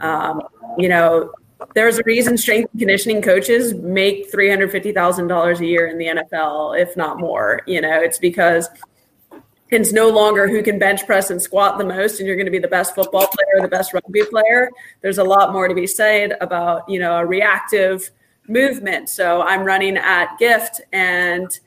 Um, 0.01 0.43
you 0.77 0.87
know, 0.87 1.33
there's 1.75 1.99
a 1.99 2.03
reason 2.05 2.37
strength 2.37 2.69
and 2.71 2.79
conditioning 2.79 3.21
coaches 3.21 3.73
make 3.73 4.31
$350,000 4.31 5.59
a 5.59 5.65
year 5.65 5.87
in 5.87 5.97
the 5.97 6.07
NFL, 6.07 6.79
if 6.79 6.95
not 6.95 7.19
more. 7.19 7.61
You 7.67 7.81
know, 7.81 7.99
it's 8.01 8.17
because 8.17 8.69
it's 9.71 9.93
no 9.93 10.09
longer 10.09 10.47
who 10.47 10.63
can 10.63 10.79
bench 10.79 11.05
press 11.05 11.29
and 11.29 11.41
squat 11.41 11.77
the 11.77 11.83
most 11.83 12.19
and 12.19 12.27
you're 12.27 12.35
going 12.35 12.45
to 12.45 12.51
be 12.51 12.59
the 12.59 12.67
best 12.67 12.95
football 12.95 13.27
player 13.27 13.61
the 13.61 13.67
best 13.67 13.93
rugby 13.93 14.23
player. 14.23 14.69
There's 15.01 15.19
a 15.19 15.23
lot 15.23 15.53
more 15.53 15.67
to 15.67 15.75
be 15.75 15.87
said 15.87 16.35
about 16.41 16.89
you 16.89 16.99
know 16.99 17.17
a 17.17 17.25
reactive 17.25 18.09
movement. 18.47 19.09
So 19.09 19.41
i'm 19.41 19.63
running 19.63 19.97
at 19.97 20.37
gift 20.39 20.81
and 20.91 21.59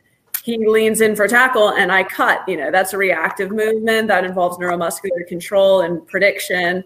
he 0.43 0.67
leans 0.67 1.01
in 1.01 1.15
for 1.15 1.29
tackle 1.29 1.71
and 1.71 1.93
i 1.93 2.03
cut 2.03 2.41
you 2.49 2.57
know? 2.57 2.73
That's 2.73 2.93
a 2.93 2.99
reactive 2.99 3.53
movement 3.53 4.09
that 4.09 4.25
involves 4.25 4.59
neuromuscular 4.59 5.27
control 5.29 5.83
and 5.83 6.05
prediction 6.09 6.83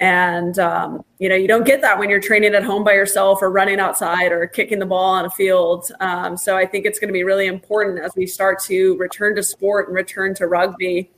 and 0.00 0.58
um, 0.58 1.04
you 1.18 1.28
know 1.28 1.34
you 1.34 1.46
don't 1.46 1.66
get 1.66 1.82
that 1.82 1.98
when 1.98 2.08
you're 2.08 2.20
training 2.20 2.54
at 2.54 2.64
home 2.64 2.82
by 2.82 2.92
yourself 2.92 3.40
or 3.42 3.50
running 3.50 3.78
outside 3.78 4.32
or 4.32 4.46
kicking 4.46 4.78
the 4.78 4.86
ball 4.86 5.10
on 5.14 5.26
a 5.26 5.30
field. 5.30 5.90
Um, 6.00 6.36
so 6.36 6.56
i 6.56 6.66
think 6.66 6.86
it's 6.86 6.98
going 6.98 7.08
to 7.08 7.12
be 7.12 7.24
really 7.24 7.46
important 7.46 8.00
as 8.00 8.12
we 8.16 8.26
start 8.26 8.60
to 8.64 8.96
return 8.96 9.36
to 9.36 9.42
sport 9.42 9.88
and 9.88 9.94
return 9.94 10.34
to 10.36 10.46
rugby 10.46 11.10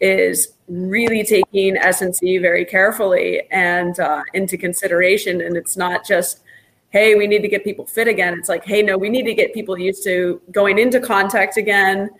is 0.00 0.52
really 0.68 1.24
taking 1.24 1.74
S&C 1.78 2.36
very 2.36 2.66
carefully 2.66 3.48
and 3.50 3.98
uh, 3.98 4.22
into 4.34 4.58
consideration. 4.58 5.40
And 5.40 5.56
it's 5.56 5.76
not 5.76 6.06
just 6.06 6.42
hey 6.90 7.14
we 7.14 7.26
need 7.26 7.42
to 7.42 7.48
get 7.48 7.64
people 7.64 7.86
fit 7.86 8.06
again. 8.06 8.38
It's 8.38 8.50
like 8.50 8.64
hey 8.64 8.82
no 8.82 8.98
we 8.98 9.08
need 9.08 9.24
to 9.24 9.34
get 9.34 9.54
people 9.54 9.78
used 9.78 10.04
to 10.04 10.42
going 10.50 10.78
into 10.78 11.00
contact 11.00 11.56
again 11.56 12.10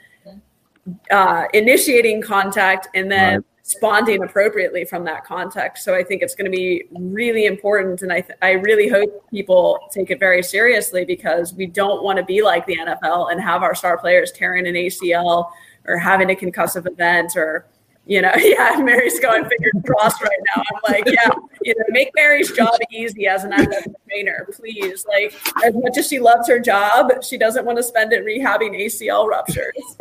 uh, 1.10 1.44
initiating 1.52 2.22
contact 2.22 2.88
and 2.94 3.10
then 3.10 3.44
responding 3.66 4.22
appropriately 4.22 4.84
from 4.84 5.04
that 5.04 5.24
context. 5.24 5.84
So 5.84 5.94
I 5.94 6.04
think 6.04 6.22
it's 6.22 6.36
going 6.36 6.50
to 6.50 6.56
be 6.56 6.84
really 6.92 7.46
important, 7.46 8.02
and 8.02 8.12
I 8.12 8.20
th- 8.20 8.38
I 8.40 8.52
really 8.52 8.88
hope 8.88 9.28
people 9.28 9.80
take 9.90 10.10
it 10.10 10.20
very 10.20 10.42
seriously 10.42 11.04
because 11.04 11.52
we 11.52 11.66
don't 11.66 12.04
want 12.04 12.18
to 12.18 12.24
be 12.24 12.42
like 12.42 12.64
the 12.66 12.76
NFL 12.76 13.32
and 13.32 13.40
have 13.40 13.64
our 13.64 13.74
star 13.74 13.98
players 13.98 14.30
tearing 14.30 14.68
an 14.68 14.74
ACL 14.74 15.50
or 15.86 15.98
having 15.98 16.30
a 16.30 16.34
concussive 16.34 16.86
event 16.86 17.32
or 17.36 17.66
you 18.08 18.22
know, 18.22 18.30
yeah, 18.38 18.76
Mary's 18.76 19.18
going 19.18 19.44
fingers 19.44 19.82
crossed 19.84 20.22
right 20.22 20.40
now. 20.54 20.62
I'm 20.72 20.92
like, 20.92 21.06
yeah, 21.06 21.28
you 21.64 21.74
know, 21.76 21.84
make 21.88 22.12
Mary's 22.14 22.52
job 22.52 22.78
easy 22.92 23.26
as 23.26 23.42
an 23.42 23.52
athletic 23.52 23.92
trainer, 24.08 24.46
please. 24.52 25.04
Like, 25.08 25.34
as 25.64 25.74
much 25.74 25.98
as 25.98 26.06
she 26.06 26.20
loves 26.20 26.46
her 26.46 26.60
job, 26.60 27.24
she 27.24 27.36
doesn't 27.36 27.64
want 27.64 27.78
to 27.78 27.82
spend 27.82 28.12
it 28.12 28.24
rehabbing 28.24 28.80
ACL 28.80 29.26
ruptures. 29.26 29.96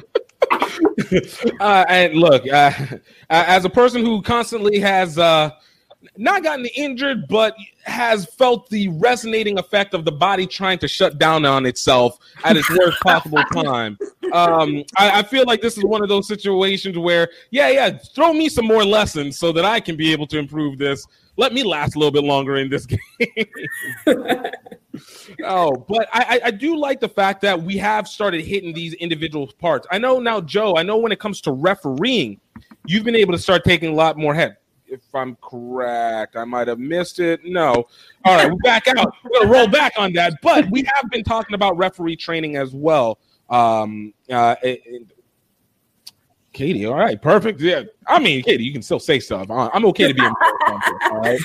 uh, 1.60 1.84
and 1.88 2.14
look, 2.14 2.46
uh, 2.50 2.72
as 3.30 3.64
a 3.64 3.70
person 3.70 4.04
who 4.04 4.22
constantly 4.22 4.78
has 4.78 5.18
uh, 5.18 5.50
not 6.16 6.42
gotten 6.42 6.66
injured, 6.76 7.26
but 7.28 7.54
has 7.84 8.26
felt 8.26 8.68
the 8.70 8.88
resonating 8.88 9.58
effect 9.58 9.94
of 9.94 10.04
the 10.04 10.12
body 10.12 10.46
trying 10.46 10.78
to 10.78 10.88
shut 10.88 11.18
down 11.18 11.44
on 11.44 11.66
itself 11.66 12.18
at 12.44 12.56
its 12.56 12.68
worst 12.70 13.00
possible 13.00 13.42
time. 13.52 13.98
Um, 14.32 14.84
I, 14.96 15.20
I, 15.20 15.22
feel 15.22 15.44
like 15.46 15.60
this 15.60 15.76
is 15.76 15.84
one 15.84 16.02
of 16.02 16.08
those 16.08 16.26
situations 16.26 16.96
where, 16.98 17.28
yeah, 17.50 17.68
yeah, 17.68 17.90
throw 18.14 18.32
me 18.32 18.48
some 18.48 18.66
more 18.66 18.84
lessons 18.84 19.38
so 19.38 19.52
that 19.52 19.64
I 19.64 19.80
can 19.80 19.96
be 19.96 20.12
able 20.12 20.26
to 20.28 20.38
improve 20.38 20.78
this. 20.78 21.06
Let 21.36 21.52
me 21.52 21.62
last 21.62 21.94
a 21.94 21.98
little 21.98 22.12
bit 22.12 22.24
longer 22.24 22.56
in 22.56 22.70
this 22.70 22.86
game. 22.86 22.98
Oh, 25.44 25.72
but 25.88 26.08
I, 26.12 26.40
I 26.44 26.50
do 26.50 26.76
like 26.76 27.00
the 27.00 27.08
fact 27.08 27.42
that 27.42 27.60
we 27.60 27.76
have 27.78 28.08
started 28.08 28.44
hitting 28.44 28.72
these 28.72 28.94
individual 28.94 29.50
parts. 29.58 29.86
I 29.90 29.98
know 29.98 30.18
now, 30.18 30.40
Joe, 30.40 30.76
I 30.76 30.82
know 30.82 30.96
when 30.96 31.12
it 31.12 31.20
comes 31.20 31.40
to 31.42 31.52
refereeing, 31.52 32.40
you've 32.86 33.04
been 33.04 33.16
able 33.16 33.32
to 33.32 33.38
start 33.38 33.64
taking 33.64 33.90
a 33.90 33.94
lot 33.94 34.16
more 34.16 34.34
head 34.34 34.56
if 34.86 35.02
I'm 35.14 35.36
correct. 35.42 36.36
I 36.36 36.44
might 36.44 36.68
have 36.68 36.78
missed 36.78 37.18
it. 37.18 37.40
No. 37.44 37.86
All 38.24 38.36
right, 38.36 38.48
we're 38.50 38.56
back 38.58 38.86
out. 38.88 39.12
We're 39.24 39.40
gonna 39.40 39.52
roll 39.52 39.68
back 39.68 39.92
on 39.98 40.12
that. 40.14 40.34
But 40.40 40.70
we 40.70 40.84
have 40.94 41.10
been 41.10 41.24
talking 41.24 41.54
about 41.54 41.76
referee 41.76 42.16
training 42.16 42.56
as 42.56 42.72
well. 42.74 43.18
Um, 43.50 44.14
uh, 44.30 44.56
Katie, 46.54 46.86
all 46.86 46.94
right, 46.94 47.20
perfect. 47.20 47.60
Yeah, 47.60 47.82
I 48.06 48.18
mean, 48.20 48.42
Katie, 48.42 48.64
you 48.64 48.72
can 48.72 48.80
still 48.80 49.00
say 49.00 49.18
stuff. 49.18 49.50
I'm 49.50 49.84
okay 49.86 50.08
to 50.08 50.14
be 50.14 50.24
embarrassed. 50.24 50.92
all 51.10 51.20
right, 51.20 51.40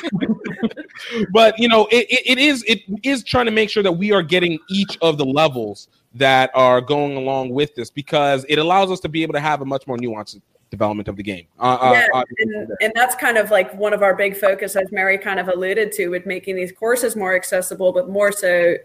but 1.34 1.60
you 1.60 1.67
know, 1.67 1.88
it, 1.91 2.06
it, 2.10 2.22
it 2.26 2.38
is 2.38 2.63
it 2.67 2.82
is 3.04 3.24
trying 3.24 3.45
to 3.45 3.52
make 3.52 3.69
sure 3.69 3.84
that 3.84 3.91
we 3.91 4.12
are 4.12 4.22
getting 4.22 4.60
each 4.69 4.98
of 5.02 5.17
the 5.17 5.26
levels 5.26 5.89
that 6.13 6.52
are 6.54 6.80
going 6.80 7.17
along 7.17 7.50
with 7.50 7.74
this 7.76 7.89
because 7.89 8.45
it 8.48 8.60
allows 8.60 8.91
us 8.91 9.00
to 9.02 9.10
be 9.10 9.24
able 9.24 9.34
to 9.34 9.39
have 9.39 9.62
a 9.62 9.65
much 9.65 9.86
more 9.88 9.98
nuanced 9.98 10.39
development 10.69 11.08
of 11.08 11.15
the 11.15 11.24
game. 11.24 11.48
Uh, 11.60 11.78
uh 11.82 11.91
yeah, 11.93 12.08
uh, 12.13 12.24
and, 12.38 12.72
and, 12.82 12.93
that's 12.95 13.15
kind 13.15 13.38
of 13.38 13.50
like 13.50 13.74
one 13.74 13.93
of 13.93 14.04
our 14.04 14.15
big 14.15 14.38
focus, 14.38 14.76
as 14.76 14.91
Mary 14.91 15.17
kind 15.17 15.39
of 15.39 15.48
alluded 15.48 15.91
to, 15.93 16.10
with 16.10 16.28
making 16.28 16.56
these 16.56 16.72
courses 16.72 17.15
more 17.15 17.36
accessible, 17.36 17.91
but 17.91 18.10
more 18.10 18.32
so 18.32 18.76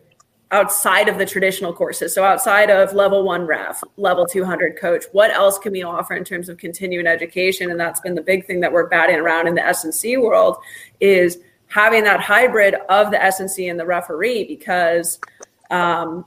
outside 0.55 1.09
of 1.09 1.19
the 1.19 1.27
traditional 1.27 1.73
courses. 1.73 2.15
So 2.15 2.23
outside 2.23 2.71
of 2.71 2.93
level 2.93 3.25
one 3.25 3.45
ref, 3.45 3.83
level 3.97 4.25
200 4.25 4.79
coach, 4.79 5.05
what 5.11 5.33
else 5.33 5.59
can 5.59 5.73
we 5.73 5.83
offer 5.83 6.15
in 6.15 6.23
terms 6.23 6.49
of 6.49 6.59
continuing 6.59 7.09
education? 7.09 7.73
And 7.73 7.81
that's 7.81 7.99
been 7.99 8.15
the 8.15 8.23
big 8.23 8.47
thing 8.47 8.61
that 8.61 8.73
we're 8.73 8.87
batting 8.87 9.17
around 9.17 9.49
in 9.49 9.57
the 9.57 9.67
S&C 9.67 10.17
world 10.17 10.59
is 11.01 11.39
having 11.67 12.05
that 12.05 12.21
hybrid 12.21 12.77
of 12.89 13.11
the 13.11 13.21
S&C 13.21 13.67
and 13.67 13.81
the 13.81 13.85
referee 13.85 14.45
because 14.45 15.19
um, 15.73 16.25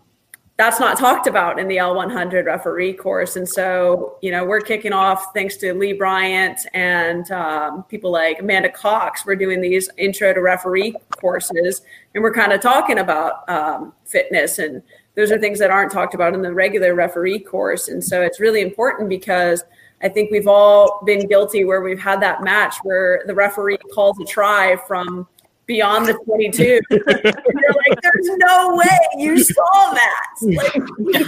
that's 0.58 0.80
not 0.80 0.98
talked 0.98 1.28
about 1.28 1.60
in 1.60 1.68
the 1.68 1.78
L100 1.78 2.46
referee 2.46 2.94
course. 2.94 3.36
And 3.36 3.48
so, 3.48 4.18
you 4.22 4.32
know, 4.32 4.44
we're 4.44 4.60
kicking 4.60 4.92
off 4.92 5.32
thanks 5.32 5.56
to 5.58 5.72
Lee 5.74 5.94
Bryant 5.94 6.60
and 6.74 7.30
um, 7.32 7.84
people 7.84 8.12
like 8.12 8.40
Amanda 8.40 8.70
Cox. 8.70 9.24
We're 9.24 9.36
doing 9.36 9.62
these 9.62 9.88
intro 9.98 10.34
to 10.34 10.42
referee 10.42 10.96
courses, 11.12 11.84
and 12.16 12.24
we're 12.24 12.34
kind 12.34 12.54
of 12.54 12.62
talking 12.62 12.98
about 12.98 13.48
um, 13.48 13.94
fitness. 14.06 14.58
And 14.58 14.82
those 15.14 15.32
are 15.32 15.38
things 15.38 15.60
that 15.60 15.70
aren't 15.70 15.92
talked 15.92 16.16
about 16.16 16.34
in 16.34 16.42
the 16.42 16.54
regular 16.54 16.96
referee 16.96 17.40
course. 17.40 17.88
And 17.88 18.04
so 18.04 18.24
it's 18.24 18.40
really 18.40 18.62
important 18.62 19.10
because 19.10 19.64
I 20.02 20.10
think 20.10 20.32
we've 20.32 20.48
all 20.48 21.04
been 21.06 21.28
guilty 21.28 21.66
where 21.66 21.82
we've 21.82 22.00
had 22.00 22.20
that 22.22 22.44
match 22.44 22.78
where 22.82 23.24
the 23.28 23.36
referee 23.36 23.78
calls 23.94 24.20
a 24.20 24.26
try 24.26 24.76
from 24.88 25.28
beyond 25.68 26.08
the 26.08 26.14
22. 26.14 26.64
you're 26.90 27.02
like, 27.06 28.02
there's 28.02 28.38
no 28.38 28.76
way 28.76 28.98
you 29.18 29.44
saw 29.44 29.94
that. 29.94 30.28
Like, 30.42 30.76
you 30.98 31.26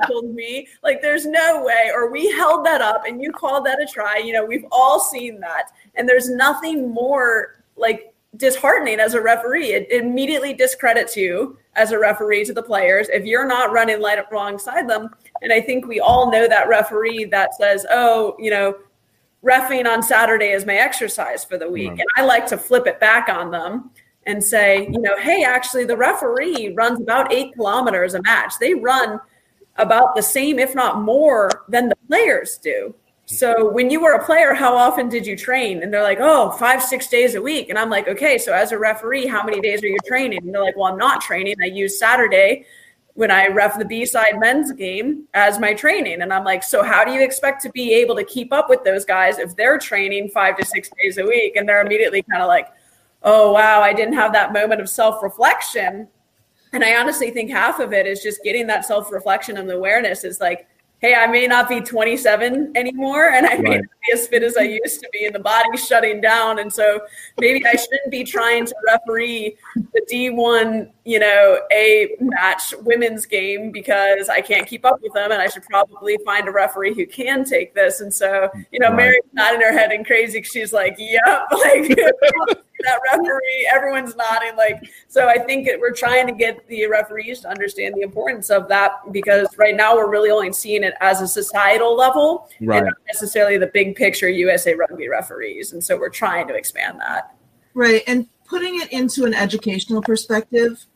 tackled 0.00 0.34
me. 0.34 0.68
Like, 0.82 1.00
there's 1.00 1.24
no 1.24 1.62
way. 1.64 1.90
Or 1.94 2.10
we 2.10 2.30
held 2.32 2.66
that 2.66 2.82
up 2.82 3.04
and 3.06 3.22
you 3.22 3.32
called 3.32 3.64
that 3.66 3.80
a 3.80 3.86
try. 3.86 4.18
You 4.18 4.34
know, 4.34 4.44
we've 4.44 4.66
all 4.70 5.00
seen 5.00 5.40
that. 5.40 5.70
And 5.94 6.08
there's 6.08 6.28
nothing 6.28 6.90
more 6.92 7.62
like 7.76 8.12
disheartening 8.36 9.00
as 9.00 9.14
a 9.14 9.20
referee. 9.20 9.72
It, 9.72 9.90
immediately 9.90 10.52
discredits 10.52 11.16
you 11.16 11.56
as 11.76 11.92
a 11.92 11.98
referee 11.98 12.44
to 12.44 12.52
the 12.52 12.62
players 12.62 13.08
if 13.08 13.24
you're 13.24 13.46
not 13.46 13.72
running 13.72 14.00
light 14.00 14.18
up 14.18 14.32
alongside 14.32 14.88
them. 14.88 15.10
And 15.40 15.52
I 15.52 15.60
think 15.60 15.86
we 15.86 16.00
all 16.00 16.30
know 16.30 16.48
that 16.48 16.68
referee 16.68 17.26
that 17.26 17.54
says, 17.54 17.86
oh, 17.90 18.34
you 18.40 18.50
know, 18.50 18.76
refing 19.44 19.86
on 19.86 20.02
Saturday 20.02 20.48
is 20.48 20.66
my 20.66 20.74
exercise 20.74 21.44
for 21.44 21.56
the 21.58 21.70
week. 21.70 21.90
And 21.90 22.06
I 22.16 22.24
like 22.24 22.46
to 22.46 22.58
flip 22.58 22.86
it 22.86 22.98
back 23.00 23.28
on 23.28 23.50
them 23.50 23.90
and 24.26 24.42
say, 24.42 24.86
you 24.90 25.00
know, 25.00 25.18
hey, 25.18 25.44
actually, 25.44 25.84
the 25.84 25.96
referee 25.96 26.74
runs 26.76 27.00
about 27.00 27.32
eight 27.32 27.54
kilometers 27.54 28.14
a 28.14 28.22
match. 28.22 28.54
They 28.60 28.74
run 28.74 29.20
about 29.76 30.14
the 30.16 30.22
same, 30.22 30.58
if 30.58 30.74
not 30.74 31.00
more, 31.00 31.64
than 31.68 31.88
the 31.88 31.96
players 32.08 32.58
do. 32.58 32.94
So 33.26 33.70
when 33.70 33.90
you 33.90 34.00
were 34.00 34.12
a 34.12 34.24
player, 34.24 34.54
how 34.54 34.74
often 34.74 35.08
did 35.08 35.26
you 35.26 35.36
train? 35.36 35.82
And 35.82 35.92
they're 35.92 36.02
like, 36.02 36.18
oh, 36.18 36.50
five, 36.52 36.82
six 36.82 37.08
days 37.08 37.34
a 37.34 37.42
week. 37.42 37.68
And 37.68 37.78
I'm 37.78 37.90
like, 37.90 38.08
okay, 38.08 38.38
so 38.38 38.52
as 38.52 38.72
a 38.72 38.78
referee, 38.78 39.26
how 39.26 39.44
many 39.44 39.60
days 39.60 39.82
are 39.82 39.86
you 39.86 39.98
training? 40.06 40.40
And 40.42 40.54
they're 40.54 40.62
like, 40.62 40.76
well, 40.76 40.90
I'm 40.90 40.98
not 40.98 41.20
training. 41.20 41.54
I 41.62 41.66
use 41.66 41.98
Saturday 41.98 42.64
when 43.18 43.32
I 43.32 43.48
ref 43.48 43.76
the 43.76 43.84
B 43.84 44.06
side 44.06 44.38
men's 44.38 44.70
game 44.70 45.24
as 45.34 45.58
my 45.58 45.74
training. 45.74 46.22
And 46.22 46.32
I'm 46.32 46.44
like, 46.44 46.62
so 46.62 46.84
how 46.84 47.04
do 47.04 47.10
you 47.10 47.20
expect 47.20 47.60
to 47.62 47.70
be 47.70 47.92
able 47.94 48.14
to 48.14 48.22
keep 48.22 48.52
up 48.52 48.70
with 48.70 48.84
those 48.84 49.04
guys 49.04 49.40
if 49.40 49.56
they're 49.56 49.76
training 49.76 50.28
five 50.28 50.56
to 50.56 50.64
six 50.64 50.88
days 51.02 51.18
a 51.18 51.24
week? 51.24 51.56
And 51.56 51.68
they're 51.68 51.84
immediately 51.84 52.22
kind 52.22 52.40
of 52.40 52.46
like, 52.46 52.68
oh, 53.24 53.50
wow, 53.50 53.82
I 53.82 53.92
didn't 53.92 54.14
have 54.14 54.32
that 54.34 54.52
moment 54.52 54.80
of 54.80 54.88
self 54.88 55.20
reflection. 55.20 56.06
And 56.72 56.84
I 56.84 56.94
honestly 56.94 57.32
think 57.32 57.50
half 57.50 57.80
of 57.80 57.92
it 57.92 58.06
is 58.06 58.22
just 58.22 58.44
getting 58.44 58.68
that 58.68 58.84
self 58.84 59.10
reflection 59.10 59.56
and 59.56 59.68
awareness 59.68 60.22
is 60.22 60.40
like, 60.40 60.68
hey, 61.00 61.14
I 61.14 61.26
may 61.28 61.46
not 61.46 61.68
be 61.68 61.80
27 61.80 62.72
anymore 62.74 63.28
and 63.30 63.46
I 63.46 63.56
may 63.58 63.70
right. 63.70 63.80
not 63.80 63.90
be 64.06 64.12
as 64.12 64.26
fit 64.26 64.42
as 64.42 64.56
I 64.56 64.62
used 64.62 65.00
to 65.00 65.08
be 65.12 65.26
and 65.26 65.34
the 65.34 65.40
body's 65.40 65.86
shutting 65.86 66.20
down. 66.20 66.58
And 66.58 66.72
so 66.72 67.00
maybe 67.38 67.64
I 67.64 67.72
shouldn't 67.72 68.10
be 68.10 68.24
trying 68.24 68.66
to 68.66 68.74
referee 68.86 69.56
the 69.76 70.06
D1, 70.10 70.90
you 71.04 71.20
know, 71.20 71.60
A 71.72 72.16
match 72.20 72.74
women's 72.82 73.26
game 73.26 73.70
because 73.70 74.28
I 74.28 74.40
can't 74.40 74.66
keep 74.66 74.84
up 74.84 75.00
with 75.00 75.12
them 75.12 75.30
and 75.30 75.40
I 75.40 75.46
should 75.46 75.64
probably 75.64 76.18
find 76.24 76.48
a 76.48 76.52
referee 76.52 76.94
who 76.94 77.06
can 77.06 77.44
take 77.44 77.74
this. 77.74 78.00
And 78.00 78.12
so, 78.12 78.50
you 78.72 78.80
know, 78.80 78.88
right. 78.88 78.96
Mary's 78.96 79.22
nodding 79.32 79.60
her 79.60 79.72
head 79.72 79.92
and 79.92 80.04
crazy. 80.04 80.42
She's 80.42 80.72
like, 80.72 80.96
yep, 80.98 81.46
like 81.52 81.96
that 82.84 83.00
referee. 83.12 83.68
Everyone's 83.72 84.16
nodding. 84.16 84.56
Like, 84.56 84.90
so 85.08 85.28
I 85.28 85.38
think 85.38 85.66
it, 85.66 85.80
we're 85.80 85.92
trying 85.92 86.26
to 86.26 86.32
get 86.32 86.66
the 86.68 86.86
referees 86.86 87.40
to 87.40 87.48
understand 87.48 87.94
the 87.94 88.02
importance 88.02 88.50
of 88.50 88.68
that 88.68 88.92
because 89.12 89.48
right 89.56 89.76
now 89.76 89.96
we're 89.96 90.10
really 90.10 90.30
only 90.30 90.52
seeing 90.52 90.84
it 90.84 90.94
as 91.00 91.20
a 91.20 91.28
societal 91.28 91.96
level 91.96 92.48
right. 92.60 92.78
and 92.78 92.86
not 92.86 92.94
necessarily 93.06 93.58
the 93.58 93.68
big 93.68 93.96
picture 93.96 94.28
USA 94.28 94.74
rugby 94.74 95.08
referees. 95.08 95.72
And 95.72 95.82
so 95.82 95.96
we're 95.96 96.08
trying 96.08 96.48
to 96.48 96.54
expand 96.54 97.00
that. 97.00 97.34
Right. 97.74 98.02
And 98.06 98.26
putting 98.44 98.80
it 98.80 98.92
into 98.92 99.24
an 99.24 99.34
educational 99.34 100.02
perspective, 100.02 100.86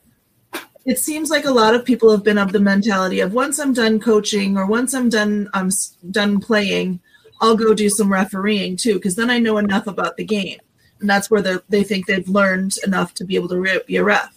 it 0.85 0.99
seems 0.99 1.31
like 1.31 1.45
a 1.45 1.51
lot 1.51 1.75
of 1.75 1.85
people 1.85 2.11
have 2.11 2.25
been 2.25 2.39
of 2.39 2.53
the 2.53 2.61
mentality 2.61 3.21
of 3.21 3.33
once 3.33 3.59
I'm 3.59 3.73
done 3.73 4.01
coaching 4.01 4.57
or 4.57 4.67
once 4.67 4.95
I'm 4.95 5.09
done 5.09 5.49
I'm 5.55 5.71
done 6.11 6.41
playing, 6.41 7.01
I'll 7.41 7.57
go 7.57 7.73
do 7.75 7.89
some 7.89 8.13
refereeing 8.13 8.77
too 8.77 8.95
because 8.95 9.15
then 9.15 9.31
I 9.31 9.39
know 9.39 9.59
enough 9.59 9.87
about 9.87 10.17
the 10.17 10.25
game 10.25 10.59
and 11.03 11.11
that's 11.11 11.31
where 11.31 11.61
they 11.69 11.83
think 11.83 12.07
they've 12.07 12.29
learned 12.29 12.77
enough 12.87 13.13
to 13.15 13.25
be 13.25 13.35
able 13.35 13.49
to 13.49 13.83
be 13.87 13.97
a 13.97 14.05
ref. 14.05 14.35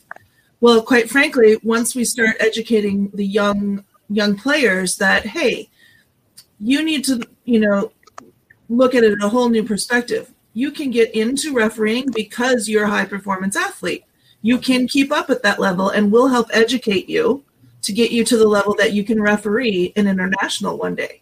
Well, 0.59 0.81
quite 0.81 1.09
frankly, 1.09 1.57
once 1.63 1.95
we 1.95 2.03
start 2.03 2.35
educating 2.39 3.09
the 3.13 3.25
young 3.25 3.85
young 4.09 4.35
players 4.35 4.97
that 4.97 5.25
hey, 5.25 5.69
you 6.59 6.83
need 6.83 7.05
to 7.05 7.21
you 7.45 7.59
know 7.59 7.91
look 8.67 8.95
at 8.95 9.03
it 9.03 9.13
in 9.13 9.21
a 9.21 9.29
whole 9.29 9.49
new 9.49 9.63
perspective. 9.63 10.33
You 10.53 10.71
can 10.71 10.89
get 10.89 11.13
into 11.13 11.53
refereeing 11.53 12.09
because 12.11 12.67
you're 12.67 12.85
a 12.85 12.89
high 12.89 13.05
performance 13.05 13.55
athlete. 13.55 14.05
You 14.41 14.57
can 14.57 14.87
keep 14.87 15.11
up 15.11 15.29
at 15.29 15.43
that 15.43 15.59
level, 15.59 15.89
and 15.89 16.11
we'll 16.11 16.27
help 16.27 16.47
educate 16.51 17.07
you 17.07 17.43
to 17.83 17.93
get 17.93 18.11
you 18.11 18.23
to 18.25 18.37
the 18.37 18.47
level 18.47 18.73
that 18.75 18.93
you 18.93 19.03
can 19.03 19.21
referee 19.21 19.93
an 19.95 20.07
international 20.07 20.77
one 20.77 20.95
day 20.95 21.21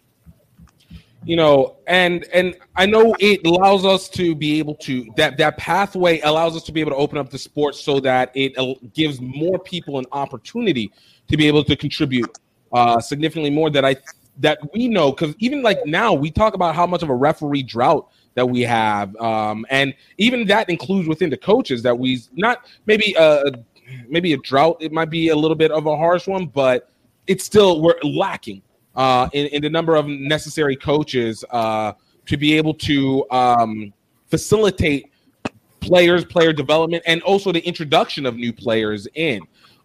you 1.24 1.36
know 1.36 1.76
and 1.86 2.24
and 2.32 2.56
i 2.76 2.84
know 2.84 3.14
it 3.18 3.44
allows 3.46 3.84
us 3.84 4.08
to 4.08 4.34
be 4.34 4.58
able 4.58 4.74
to 4.74 5.06
that 5.16 5.36
that 5.36 5.56
pathway 5.56 6.20
allows 6.20 6.56
us 6.56 6.62
to 6.62 6.72
be 6.72 6.80
able 6.80 6.90
to 6.90 6.96
open 6.96 7.18
up 7.18 7.30
the 7.30 7.38
sport 7.38 7.74
so 7.74 7.98
that 8.00 8.30
it 8.34 8.54
gives 8.92 9.20
more 9.20 9.58
people 9.58 9.98
an 9.98 10.04
opportunity 10.12 10.90
to 11.28 11.36
be 11.36 11.46
able 11.48 11.64
to 11.64 11.76
contribute 11.76 12.38
uh, 12.72 13.00
significantly 13.00 13.50
more 13.50 13.70
that 13.70 13.84
i 13.84 13.96
that 14.38 14.58
we 14.72 14.88
know 14.88 15.12
because 15.12 15.34
even 15.38 15.62
like 15.62 15.78
now 15.86 16.12
we 16.12 16.30
talk 16.30 16.54
about 16.54 16.74
how 16.74 16.86
much 16.86 17.02
of 17.02 17.08
a 17.08 17.14
referee 17.14 17.62
drought 17.62 18.08
that 18.34 18.46
we 18.46 18.62
have, 18.62 19.14
um, 19.16 19.64
and 19.70 19.94
even 20.18 20.46
that 20.46 20.68
includes 20.68 21.08
within 21.08 21.30
the 21.30 21.36
coaches 21.36 21.82
that 21.82 21.96
we 21.96 22.20
not 22.32 22.66
maybe 22.86 23.14
a 23.18 23.44
maybe 24.08 24.32
a 24.32 24.36
drought. 24.38 24.76
It 24.80 24.92
might 24.92 25.10
be 25.10 25.28
a 25.28 25.36
little 25.36 25.54
bit 25.54 25.70
of 25.70 25.86
a 25.86 25.96
harsh 25.96 26.26
one, 26.26 26.46
but 26.46 26.90
it's 27.26 27.44
still 27.44 27.80
we're 27.80 27.94
lacking 28.02 28.62
uh, 28.96 29.28
in, 29.32 29.46
in 29.48 29.62
the 29.62 29.70
number 29.70 29.96
of 29.96 30.06
necessary 30.06 30.76
coaches 30.76 31.44
uh, 31.50 31.92
to 32.26 32.36
be 32.36 32.56
able 32.56 32.74
to 32.74 33.28
um, 33.30 33.92
facilitate 34.28 35.10
players, 35.80 36.24
player 36.24 36.52
development, 36.52 37.02
and 37.06 37.22
also 37.22 37.52
the 37.52 37.60
introduction 37.66 38.26
of 38.26 38.36
new 38.36 38.52
players 38.52 39.06
in. 39.14 39.40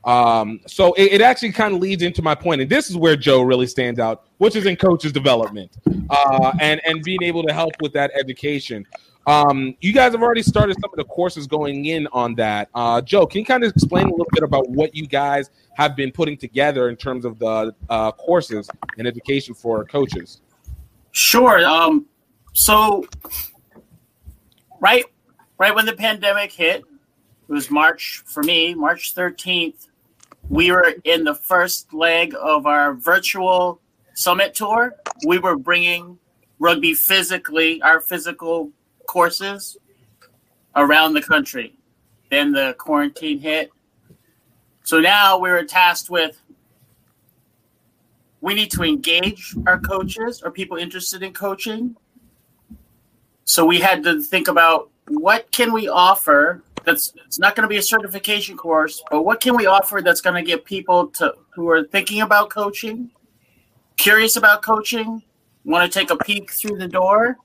Um, 0.05 0.61
so 0.65 0.93
it, 0.93 1.13
it 1.13 1.21
actually 1.21 1.51
kind 1.51 1.73
of 1.75 1.81
leads 1.81 2.03
into 2.03 2.21
my 2.21 2.33
point, 2.33 2.61
and 2.61 2.69
this 2.69 2.89
is 2.89 2.95
where 2.95 3.17
Joe 3.17 3.41
really 3.41 3.67
stands 3.67 3.99
out, 3.99 4.23
which 4.37 4.55
is 4.55 4.65
in 4.65 4.77
coaches 4.77 5.11
development 5.11 5.71
uh, 6.09 6.53
and 6.61 6.79
and 6.85 7.03
being 7.03 7.21
able 7.21 7.43
to 7.43 7.53
help 7.53 7.73
with 7.81 7.91
that 7.93 8.11
education. 8.17 8.85
Um, 9.29 9.75
you 9.79 9.93
guys 9.93 10.13
have 10.13 10.23
already 10.23 10.41
started 10.41 10.75
some 10.81 10.89
of 10.91 10.97
the 10.97 11.03
courses 11.03 11.45
going 11.45 11.85
in 11.85 12.07
on 12.07 12.33
that. 12.35 12.67
Uh, 12.73 12.99
Joe, 12.99 13.27
can 13.27 13.41
you 13.41 13.45
kind 13.45 13.63
of 13.63 13.69
explain 13.69 14.07
a 14.07 14.09
little 14.09 14.25
bit 14.31 14.41
about 14.41 14.67
what 14.71 14.95
you 14.95 15.05
guys 15.05 15.51
have 15.75 15.95
been 15.95 16.11
putting 16.11 16.35
together 16.35 16.89
in 16.89 16.95
terms 16.95 17.25
of 17.25 17.37
the 17.37 17.75
uh, 17.91 18.11
courses 18.13 18.67
and 18.97 19.07
education 19.07 19.53
for 19.53 19.85
coaches? 19.85 20.41
Sure. 21.11 21.63
Um, 21.63 22.07
so, 22.53 23.05
right, 24.79 25.05
right 25.59 25.75
when 25.75 25.85
the 25.85 25.93
pandemic 25.95 26.51
hit, 26.51 26.83
it 27.47 27.53
was 27.53 27.69
March 27.69 28.23
for 28.25 28.41
me, 28.41 28.73
March 28.73 29.13
thirteenth. 29.13 29.89
We 30.49 30.71
were 30.71 30.95
in 31.03 31.23
the 31.23 31.35
first 31.35 31.93
leg 31.93 32.33
of 32.41 32.65
our 32.65 32.95
virtual 32.95 33.79
summit 34.15 34.55
tour. 34.55 34.95
We 35.27 35.37
were 35.37 35.55
bringing 35.55 36.17
rugby 36.57 36.95
physically, 36.95 37.79
our 37.83 38.01
physical 38.01 38.71
courses 39.09 39.75
around 40.75 41.13
the 41.13 41.21
country. 41.21 41.75
Then 42.29 42.51
the 42.51 42.75
quarantine 42.77 43.39
hit. 43.39 43.71
So 44.83 44.99
now 44.99 45.39
we're 45.39 45.63
tasked 45.65 46.11
with 46.11 46.39
we 48.41 48.53
need 48.53 48.71
to 48.71 48.83
engage 48.83 49.55
our 49.67 49.79
coaches 49.79 50.41
or 50.43 50.51
people 50.51 50.77
interested 50.77 51.23
in 51.23 51.33
coaching. 51.33 51.95
So 53.45 53.65
we 53.65 53.79
had 53.79 54.03
to 54.03 54.21
think 54.21 54.47
about 54.47 54.91
what 55.07 55.51
can 55.51 55.73
we 55.73 55.89
offer 55.89 56.63
that's 56.85 57.11
it's 57.25 57.39
not 57.39 57.55
going 57.55 57.63
to 57.63 57.67
be 57.67 57.77
a 57.77 57.81
certification 57.81 58.55
course, 58.55 59.03
but 59.09 59.23
what 59.23 59.41
can 59.41 59.55
we 59.55 59.65
offer 59.65 60.01
that's 60.01 60.21
going 60.21 60.35
to 60.35 60.47
get 60.47 60.63
people 60.65 61.07
to 61.07 61.33
who 61.55 61.67
are 61.67 61.83
thinking 61.83 62.21
about 62.21 62.49
coaching, 62.51 63.09
curious 63.97 64.37
about 64.37 64.61
coaching, 64.61 65.21
want 65.65 65.91
to 65.91 65.99
take 65.99 66.11
a 66.11 66.15
peek 66.15 66.51
through 66.51 66.77
the 66.77 66.87
door? 66.87 67.37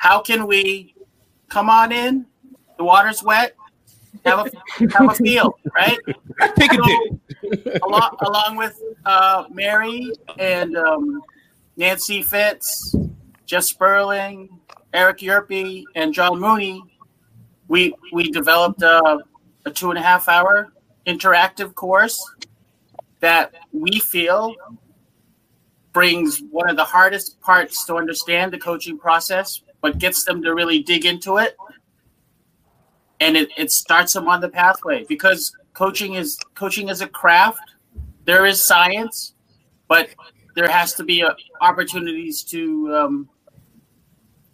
How 0.00 0.18
can 0.18 0.46
we 0.46 0.94
come 1.50 1.68
on 1.68 1.92
in? 1.92 2.24
The 2.78 2.84
water's 2.84 3.22
wet. 3.22 3.54
Have 4.24 4.46
a 4.46 4.88
have 4.94 5.10
a 5.10 5.14
feel, 5.14 5.58
right? 5.74 5.98
Take 6.56 6.72
a 6.72 6.76
so, 6.76 7.86
along, 7.86 8.16
along 8.22 8.56
with 8.56 8.80
uh, 9.04 9.44
Mary 9.50 10.10
and 10.38 10.74
um, 10.78 11.20
Nancy 11.76 12.22
Fitz, 12.22 12.94
Jeff 13.44 13.64
Sperling, 13.64 14.48
Eric 14.94 15.18
Yerpe, 15.18 15.84
and 15.94 16.14
John 16.14 16.40
Mooney, 16.40 16.82
we 17.68 17.94
we 18.10 18.30
developed 18.30 18.80
a, 18.80 19.18
a 19.66 19.70
two 19.70 19.90
and 19.90 19.98
a 19.98 20.02
half 20.02 20.30
hour 20.30 20.72
interactive 21.06 21.74
course 21.74 22.18
that 23.20 23.54
we 23.70 24.00
feel 24.00 24.54
brings 25.92 26.40
one 26.50 26.70
of 26.70 26.76
the 26.76 26.84
hardest 26.84 27.38
parts 27.42 27.84
to 27.84 27.96
understand 27.96 28.50
the 28.50 28.58
coaching 28.58 28.98
process, 28.98 29.60
but 29.80 29.98
gets 29.98 30.24
them 30.24 30.42
to 30.42 30.54
really 30.54 30.82
dig 30.82 31.04
into 31.04 31.38
it. 31.38 31.56
And 33.20 33.36
it, 33.36 33.50
it 33.56 33.70
starts 33.70 34.12
them 34.12 34.28
on 34.28 34.40
the 34.40 34.48
pathway 34.48 35.04
because 35.08 35.54
coaching 35.74 36.14
is 36.14 36.38
coaching 36.54 36.88
is 36.88 37.00
a 37.00 37.06
craft. 37.06 37.60
There 38.24 38.46
is 38.46 38.62
science, 38.62 39.34
but 39.88 40.10
there 40.54 40.68
has 40.68 40.94
to 40.94 41.04
be 41.04 41.22
uh 41.22 41.32
opportunities 41.60 42.42
to 42.44 42.94
um, 42.94 43.28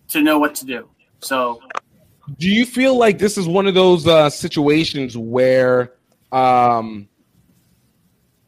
to 0.09 0.21
know 0.21 0.39
what 0.39 0.55
to 0.57 0.67
do. 0.67 0.89
So 1.21 1.61
do 2.39 2.51
you 2.51 2.67
feel 2.67 2.97
like 2.97 3.19
this 3.19 3.39
is 3.39 3.47
one 3.47 3.67
of 3.67 3.75
those 3.75 4.07
uh, 4.07 4.29
situations 4.29 5.17
where 5.17 5.93
um, 6.33 7.09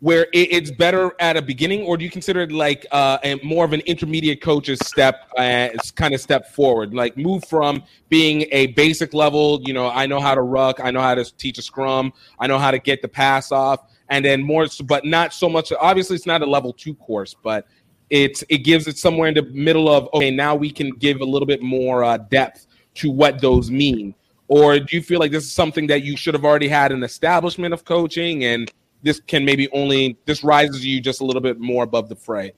where 0.00 0.24
it, 0.32 0.52
it's 0.52 0.70
better 0.70 1.12
at 1.18 1.36
a 1.36 1.42
beginning, 1.42 1.82
or 1.82 1.96
do 1.96 2.04
you 2.04 2.10
consider 2.10 2.42
it 2.42 2.52
like 2.52 2.86
uh, 2.92 3.18
a, 3.24 3.34
more 3.44 3.64
of 3.64 3.72
an 3.72 3.80
intermediate 3.80 4.40
coach's 4.40 4.78
step, 4.84 5.28
uh, 5.36 5.68
kind 5.96 6.14
of 6.14 6.20
step 6.20 6.48
forward, 6.52 6.94
like 6.94 7.16
move 7.16 7.44
from 7.46 7.82
being 8.08 8.46
a 8.52 8.68
basic 8.68 9.12
level, 9.12 9.60
you 9.64 9.72
know, 9.72 9.90
I 9.90 10.06
know 10.06 10.20
how 10.20 10.34
to 10.34 10.42
ruck, 10.42 10.80
I 10.80 10.90
know 10.90 11.00
how 11.00 11.14
to 11.14 11.24
teach 11.36 11.58
a 11.58 11.62
scrum, 11.62 12.12
I 12.38 12.46
know 12.46 12.58
how 12.58 12.70
to 12.70 12.78
get 12.78 13.02
the 13.02 13.08
pass 13.08 13.50
off, 13.50 13.80
and 14.08 14.24
then 14.24 14.42
more, 14.42 14.66
but 14.84 15.04
not 15.04 15.32
so 15.32 15.48
much. 15.48 15.72
Obviously, 15.80 16.16
it's 16.16 16.26
not 16.26 16.42
a 16.42 16.46
level 16.46 16.72
two 16.72 16.94
course, 16.94 17.34
but 17.42 17.66
it's 18.10 18.42
it 18.48 18.58
gives 18.58 18.86
it 18.86 18.96
somewhere 18.96 19.28
in 19.28 19.34
the 19.34 19.42
middle 19.42 19.88
of 19.88 20.08
okay, 20.14 20.30
now 20.30 20.54
we 20.54 20.70
can 20.70 20.90
give 20.90 21.20
a 21.20 21.24
little 21.24 21.46
bit 21.46 21.60
more 21.60 22.04
uh, 22.04 22.16
depth 22.16 22.66
to 22.94 23.10
what 23.10 23.40
those 23.40 23.70
mean? 23.70 24.14
Or 24.48 24.78
do 24.78 24.96
you 24.96 25.02
feel 25.02 25.20
like 25.20 25.30
this 25.30 25.44
is 25.44 25.52
something 25.52 25.86
that 25.88 26.02
you 26.02 26.16
should 26.16 26.32
have 26.32 26.44
already 26.44 26.68
had 26.68 26.90
an 26.90 27.02
establishment 27.02 27.74
of 27.74 27.84
coaching 27.84 28.44
and 28.44 28.70
this 29.02 29.20
can 29.20 29.44
maybe 29.44 29.68
only 29.70 30.16
this 30.24 30.42
rises 30.42 30.84
you 30.84 31.00
just 31.00 31.20
a 31.20 31.24
little 31.24 31.42
bit 31.42 31.58
more 31.58 31.84
above 31.84 32.08
the 32.08 32.16
fray? 32.16 32.52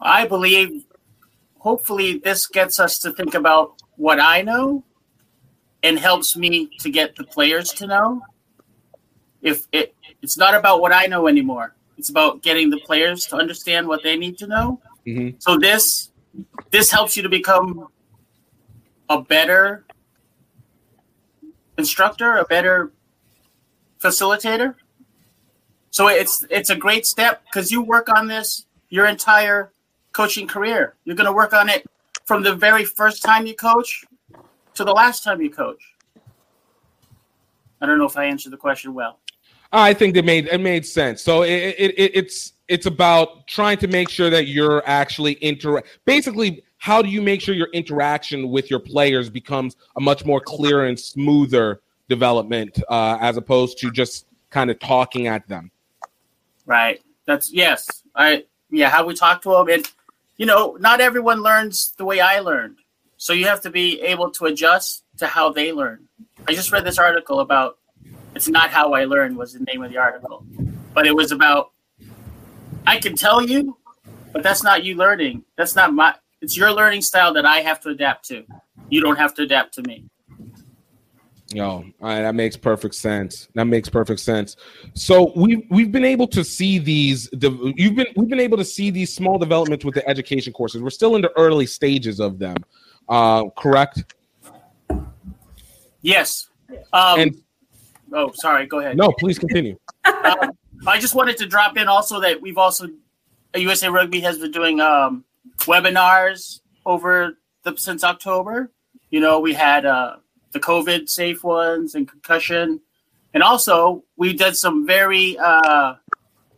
I 0.00 0.26
believe 0.26 0.84
hopefully 1.58 2.18
this 2.18 2.46
gets 2.46 2.80
us 2.80 2.98
to 3.00 3.12
think 3.12 3.34
about 3.34 3.80
what 3.96 4.20
I 4.20 4.42
know 4.42 4.84
and 5.82 5.98
helps 5.98 6.36
me 6.36 6.70
to 6.80 6.90
get 6.90 7.16
the 7.16 7.24
players 7.24 7.70
to 7.74 7.86
know. 7.86 8.22
If 9.42 9.66
it 9.72 9.94
it's 10.22 10.38
not 10.38 10.54
about 10.54 10.80
what 10.80 10.92
I 10.92 11.06
know 11.06 11.26
anymore. 11.26 11.74
It's 11.98 12.08
about 12.08 12.42
getting 12.42 12.70
the 12.70 12.78
players 12.78 13.26
to 13.26 13.36
understand 13.36 13.86
what 13.86 14.02
they 14.02 14.16
need 14.16 14.38
to 14.38 14.46
know. 14.46 14.80
Mm-hmm. 15.06 15.36
So 15.38 15.58
this 15.58 16.10
this 16.70 16.90
helps 16.90 17.16
you 17.16 17.22
to 17.22 17.28
become 17.28 17.88
a 19.08 19.20
better 19.20 19.84
instructor, 21.76 22.36
a 22.36 22.44
better 22.44 22.92
facilitator. 24.00 24.74
So 25.92 26.08
it's 26.08 26.46
it's 26.50 26.70
a 26.70 26.76
great 26.76 27.06
step 27.06 27.42
because 27.44 27.70
you 27.70 27.82
work 27.82 28.08
on 28.08 28.26
this 28.26 28.64
your 28.88 29.06
entire 29.06 29.72
coaching 30.12 30.48
career. 30.48 30.94
You're 31.04 31.16
going 31.16 31.26
to 31.26 31.32
work 31.32 31.52
on 31.52 31.68
it 31.68 31.86
from 32.24 32.42
the 32.42 32.54
very 32.54 32.84
first 32.84 33.22
time 33.22 33.46
you 33.46 33.54
coach 33.54 34.04
to 34.74 34.84
the 34.84 34.92
last 34.92 35.22
time 35.22 35.42
you 35.42 35.50
coach. 35.50 35.82
I 37.82 37.86
don't 37.86 37.98
know 37.98 38.06
if 38.06 38.16
I 38.16 38.24
answered 38.24 38.52
the 38.52 38.56
question 38.56 38.94
well. 38.94 39.18
I 39.70 39.92
think 39.92 40.16
it 40.16 40.24
made 40.24 40.46
it 40.46 40.62
made 40.62 40.86
sense. 40.86 41.22
So 41.22 41.42
it, 41.42 41.74
it, 41.78 41.90
it 41.98 42.10
it's 42.14 42.54
it's 42.68 42.86
about 42.86 43.46
trying 43.46 43.76
to 43.78 43.86
make 43.86 44.08
sure 44.08 44.30
that 44.30 44.46
you're 44.46 44.82
actually 44.86 45.36
inter 45.44 45.82
basically 46.06 46.64
how 46.78 47.02
do 47.02 47.08
you 47.10 47.20
make 47.20 47.42
sure 47.42 47.54
your 47.54 47.70
interaction 47.74 48.48
with 48.48 48.70
your 48.70 48.80
players 48.80 49.28
becomes 49.28 49.76
a 49.96 50.00
much 50.00 50.24
more 50.24 50.40
clear 50.40 50.86
and 50.86 50.98
smoother 50.98 51.82
development 52.08 52.82
uh, 52.88 53.18
as 53.20 53.36
opposed 53.36 53.78
to 53.78 53.90
just 53.90 54.26
kind 54.50 54.70
of 54.70 54.78
talking 54.78 55.26
at 55.26 55.46
them 55.48 55.70
right. 56.66 57.00
That's 57.26 57.52
yes. 57.52 57.88
I 58.14 58.44
yeah 58.70 58.90
how 58.90 59.06
we 59.06 59.14
talk 59.14 59.42
to 59.42 59.50
them 59.50 59.68
and 59.68 59.90
you 60.36 60.46
know 60.46 60.76
not 60.80 61.00
everyone 61.00 61.42
learns 61.42 61.94
the 61.98 62.04
way 62.04 62.20
i 62.20 62.40
learned. 62.40 62.78
So 63.16 63.32
you 63.32 63.46
have 63.46 63.60
to 63.62 63.70
be 63.70 64.00
able 64.00 64.30
to 64.32 64.46
adjust 64.46 65.04
to 65.18 65.26
how 65.26 65.52
they 65.52 65.72
learn. 65.72 66.08
I 66.48 66.54
just 66.54 66.72
read 66.72 66.84
this 66.84 66.98
article 66.98 67.40
about 67.40 67.78
it's 68.34 68.48
not 68.48 68.70
how 68.70 68.94
i 68.94 69.04
learned 69.04 69.36
was 69.36 69.52
the 69.52 69.60
name 69.60 69.82
of 69.82 69.90
the 69.90 69.98
article 69.98 70.44
but 70.94 71.06
it 71.06 71.14
was 71.14 71.32
about 71.32 71.70
i 72.86 72.98
can 72.98 73.14
tell 73.14 73.46
you 73.46 73.76
but 74.32 74.42
that's 74.42 74.62
not 74.62 74.82
you 74.82 74.96
learning. 74.96 75.44
That's 75.56 75.76
not 75.76 75.92
my 75.92 76.14
it's 76.40 76.56
your 76.56 76.72
learning 76.72 77.02
style 77.02 77.34
that 77.34 77.46
I 77.46 77.58
have 77.58 77.80
to 77.82 77.90
adapt 77.90 78.26
to. 78.28 78.44
You 78.88 79.00
don't 79.00 79.16
have 79.16 79.34
to 79.34 79.42
adapt 79.42 79.74
to 79.74 79.82
me. 79.82 80.06
No, 81.54 81.70
all 81.70 81.84
right, 82.00 82.22
that 82.22 82.34
makes 82.34 82.56
perfect 82.56 82.94
sense. 82.94 83.48
That 83.54 83.66
makes 83.66 83.88
perfect 83.88 84.20
sense. 84.20 84.56
So 84.94 85.32
we've 85.36 85.62
we've 85.70 85.92
been 85.92 86.04
able 86.04 86.26
to 86.28 86.44
see 86.44 86.78
these. 86.78 87.28
You've 87.32 87.94
been 87.96 88.06
we've 88.16 88.28
been 88.28 88.40
able 88.40 88.58
to 88.58 88.64
see 88.64 88.90
these 88.90 89.14
small 89.14 89.38
developments 89.38 89.84
with 89.84 89.94
the 89.94 90.08
education 90.08 90.52
courses. 90.52 90.82
We're 90.82 90.90
still 90.90 91.16
in 91.16 91.22
the 91.22 91.32
early 91.36 91.66
stages 91.66 92.20
of 92.20 92.38
them. 92.38 92.56
Uh, 93.08 93.48
correct? 93.56 94.14
Yes. 96.02 96.48
Um, 96.92 97.20
and 97.20 97.36
oh, 98.12 98.32
sorry. 98.34 98.66
Go 98.66 98.80
ahead. 98.80 98.96
No, 98.96 99.12
please 99.18 99.38
continue. 99.38 99.78
uh, 100.04 100.48
I 100.86 100.98
just 100.98 101.14
wanted 101.14 101.36
to 101.38 101.46
drop 101.46 101.76
in 101.76 101.88
also 101.88 102.20
that 102.20 102.40
we've 102.40 102.58
also 102.58 102.88
USA 103.54 103.88
Rugby 103.88 104.20
has 104.20 104.38
been 104.38 104.50
doing 104.50 104.80
um, 104.80 105.24
webinars 105.60 106.60
over 106.86 107.38
the 107.62 107.76
since 107.76 108.04
October. 108.04 108.72
You 109.10 109.20
know, 109.20 109.40
we 109.40 109.52
had 109.52 109.84
uh, 109.84 110.16
the 110.52 110.60
COVID 110.60 111.08
safe 111.08 111.42
ones 111.44 111.94
and 111.94 112.08
concussion, 112.08 112.80
and 113.34 113.42
also 113.42 114.04
we 114.16 114.32
did 114.32 114.56
some 114.56 114.86
very 114.86 115.38
uh, 115.38 115.94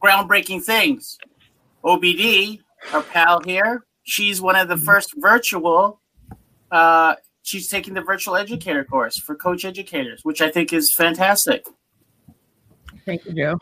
groundbreaking 0.03 0.63
things. 0.63 1.19
OBD 1.85 2.61
our 2.93 3.03
pal 3.03 3.41
here. 3.45 3.85
She's 4.03 4.41
one 4.43 4.57
of 4.57 4.69
the 4.69 4.77
first 4.77 5.15
virtual. 5.17 6.01
Uh, 6.71 7.15
she's 7.43 7.69
taking 7.69 7.95
the 7.95 8.03
virtual 8.03 8.37
educator 8.37 8.85
course 8.85 9.17
for 9.17 9.35
coach 9.35 9.65
educators, 9.65 10.21
which 10.25 10.43
I 10.43 10.51
think 10.51 10.73
is 10.73 10.93
fantastic. 10.93 11.65
Thank 13.07 13.25
you, 13.27 13.33
Joe. 13.33 13.59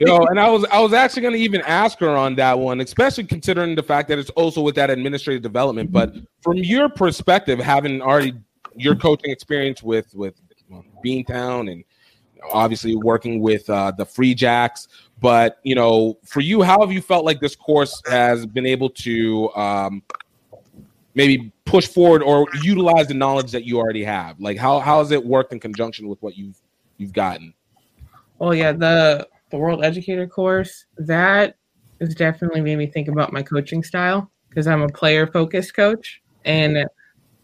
Yo, 0.00 0.18
and 0.26 0.38
I 0.38 0.48
was 0.48 0.64
I 0.70 0.78
was 0.80 0.92
actually 0.92 1.22
going 1.22 1.34
to 1.34 1.40
even 1.40 1.62
ask 1.62 1.98
her 1.98 2.10
on 2.10 2.36
that 2.36 2.56
one, 2.58 2.80
especially 2.80 3.24
considering 3.24 3.74
the 3.74 3.82
fact 3.82 4.08
that 4.08 4.20
it's 4.20 4.30
also 4.30 4.62
with 4.62 4.76
that 4.76 4.88
administrative 4.88 5.42
development. 5.42 5.90
But 5.90 6.14
from 6.42 6.58
your 6.58 6.88
perspective, 6.88 7.58
having 7.58 8.00
already 8.00 8.34
your 8.76 8.94
coaching 8.94 9.30
experience 9.30 9.82
with 9.82 10.14
with 10.14 10.34
Beantown 11.04 11.70
and 11.70 11.84
obviously 12.50 12.96
working 12.96 13.40
with 13.40 13.68
uh, 13.70 13.92
the 13.96 14.04
Free 14.04 14.34
Jacks, 14.34 14.88
but 15.20 15.58
you 15.62 15.74
know, 15.74 16.18
for 16.24 16.40
you, 16.40 16.62
how 16.62 16.80
have 16.80 16.92
you 16.92 17.00
felt 17.00 17.24
like 17.24 17.40
this 17.40 17.54
course 17.54 18.02
has 18.06 18.46
been 18.46 18.66
able 18.66 18.90
to 18.90 19.52
um, 19.54 20.02
maybe 21.14 21.52
push 21.64 21.86
forward 21.86 22.22
or 22.22 22.46
utilize 22.62 23.08
the 23.08 23.14
knowledge 23.14 23.52
that 23.52 23.64
you 23.64 23.78
already 23.78 24.04
have? 24.04 24.40
Like, 24.40 24.58
how 24.58 24.80
how 24.80 24.98
has 24.98 25.10
it 25.10 25.24
worked 25.24 25.52
in 25.52 25.60
conjunction 25.60 26.08
with 26.08 26.20
what 26.22 26.36
you've 26.36 26.60
you've 26.98 27.12
gotten? 27.12 27.54
Well, 28.38 28.54
yeah, 28.54 28.72
the 28.72 29.28
the 29.50 29.58
World 29.58 29.84
Educator 29.84 30.26
course 30.26 30.86
that 30.96 31.56
has 32.00 32.14
definitely 32.14 32.60
made 32.60 32.76
me 32.76 32.86
think 32.86 33.08
about 33.08 33.32
my 33.32 33.42
coaching 33.42 33.84
style 33.84 34.30
because 34.48 34.66
I'm 34.66 34.82
a 34.82 34.88
player 34.88 35.26
focused 35.26 35.74
coach, 35.74 36.20
and 36.44 36.76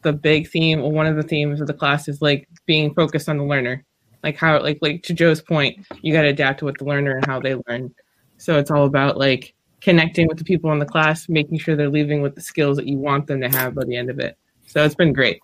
the 0.02 0.12
big 0.12 0.48
theme, 0.48 0.80
or 0.80 0.90
one 0.90 1.06
of 1.06 1.16
the 1.16 1.22
themes 1.22 1.60
of 1.60 1.66
the 1.66 1.74
class, 1.74 2.08
is 2.08 2.22
like 2.22 2.48
being 2.66 2.94
focused 2.94 3.28
on 3.28 3.38
the 3.38 3.44
learner, 3.44 3.84
like 4.22 4.36
how, 4.36 4.60
like 4.60 4.78
like 4.80 5.02
to 5.04 5.14
Joe's 5.14 5.40
point, 5.40 5.86
you 6.02 6.12
got 6.12 6.22
to 6.22 6.28
adapt 6.28 6.60
to 6.60 6.64
what 6.64 6.78
the 6.78 6.84
learner 6.84 7.16
and 7.16 7.26
how 7.26 7.40
they 7.40 7.54
learn. 7.68 7.94
So 8.36 8.58
it's 8.58 8.70
all 8.70 8.84
about 8.84 9.16
like 9.16 9.54
connecting 9.80 10.28
with 10.28 10.38
the 10.38 10.44
people 10.44 10.72
in 10.72 10.78
the 10.78 10.86
class, 10.86 11.28
making 11.28 11.58
sure 11.58 11.76
they're 11.76 11.88
leaving 11.88 12.22
with 12.22 12.34
the 12.34 12.40
skills 12.40 12.76
that 12.76 12.86
you 12.86 12.98
want 12.98 13.26
them 13.26 13.40
to 13.40 13.48
have 13.48 13.74
by 13.74 13.84
the 13.84 13.96
end 13.96 14.10
of 14.10 14.18
it. 14.18 14.36
So 14.66 14.84
it's 14.84 14.94
been 14.94 15.12
great. 15.12 15.40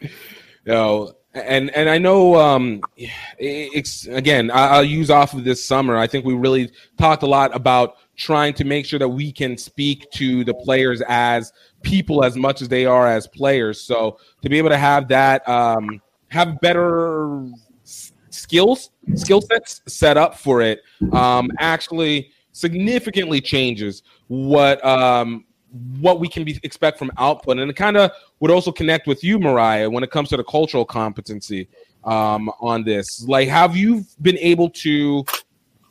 You 0.00 0.08
know, 0.66 1.12
and 1.34 1.70
and 1.70 1.88
I 1.88 1.98
know 1.98 2.36
um, 2.36 2.82
it's 3.38 4.06
again 4.06 4.50
I, 4.50 4.78
will 4.78 4.84
use 4.84 5.10
off 5.10 5.34
of 5.34 5.44
this 5.44 5.64
summer. 5.64 5.96
I 5.96 6.06
think 6.06 6.24
we 6.24 6.34
really 6.34 6.70
talked 6.98 7.22
a 7.22 7.26
lot 7.26 7.54
about 7.54 7.96
trying 8.16 8.54
to 8.54 8.64
make 8.64 8.84
sure 8.84 8.98
that 8.98 9.08
we 9.08 9.32
can 9.32 9.56
speak 9.56 10.10
to 10.12 10.44
the 10.44 10.54
players 10.54 11.02
as 11.08 11.52
people 11.82 12.24
as 12.24 12.36
much 12.36 12.62
as 12.62 12.68
they 12.68 12.86
are 12.86 13.06
as 13.06 13.26
players. 13.26 13.80
So 13.80 14.18
to 14.42 14.48
be 14.48 14.58
able 14.58 14.70
to 14.70 14.78
have 14.78 15.08
that 15.08 15.46
um, 15.48 16.00
have 16.28 16.60
better 16.60 17.46
skills 18.30 18.90
skill 19.14 19.40
sets 19.40 19.82
set 19.86 20.16
up 20.16 20.36
for 20.38 20.62
it 20.62 20.80
um, 21.12 21.50
actually 21.58 22.30
significantly 22.52 23.40
changes 23.40 24.02
what 24.28 24.82
um, 24.84 25.44
what 26.00 26.20
we 26.20 26.28
can 26.28 26.44
be 26.44 26.58
expect 26.62 26.98
from 26.98 27.10
output 27.18 27.58
and 27.58 27.70
it 27.70 27.74
kind 27.74 27.96
of 27.96 28.10
would 28.40 28.50
also 28.50 28.72
connect 28.72 29.06
with 29.06 29.22
you 29.22 29.38
mariah 29.38 29.88
when 29.88 30.02
it 30.02 30.10
comes 30.10 30.28
to 30.28 30.36
the 30.36 30.44
cultural 30.44 30.84
competency 30.84 31.68
um, 32.04 32.50
on 32.60 32.82
this 32.82 33.26
like 33.28 33.48
have 33.48 33.76
you 33.76 34.04
been 34.22 34.38
able 34.38 34.68
to 34.70 35.24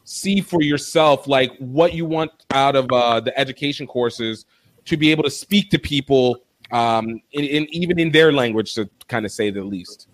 see 0.04 0.42
for 0.42 0.62
yourself 0.62 1.28
like 1.28 1.56
what 1.58 1.94
you 1.94 2.06
want 2.06 2.32
out 2.52 2.76
of 2.76 2.92
uh, 2.92 3.20
the 3.20 3.38
education 3.40 3.88
courses 3.88 4.46
to 4.86 4.98
be 4.98 5.12
able 5.12 5.24
to 5.24 5.30
speak 5.30 5.70
to 5.70 5.80
people 5.80 6.44
um, 6.72 7.22
in, 7.32 7.44
in 7.44 7.68
even 7.74 8.00
in 8.00 8.12
their 8.12 8.32
language 8.32 8.74
to 8.76 8.90
kind 9.08 9.26
of 9.26 9.32
say 9.32 9.50
the 9.50 9.64
least 9.64 10.08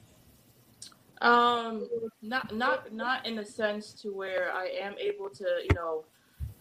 um 1.22 1.88
not 2.22 2.56
not 2.56 2.94
not 2.94 3.26
in 3.26 3.36
the 3.36 3.46
sense 3.46 3.92
to 3.92 4.14
where 4.14 4.52
i 4.54 4.68
am 4.80 4.94
able 5.00 5.30
to 5.30 5.46
you 5.64 5.74
know 5.74 6.04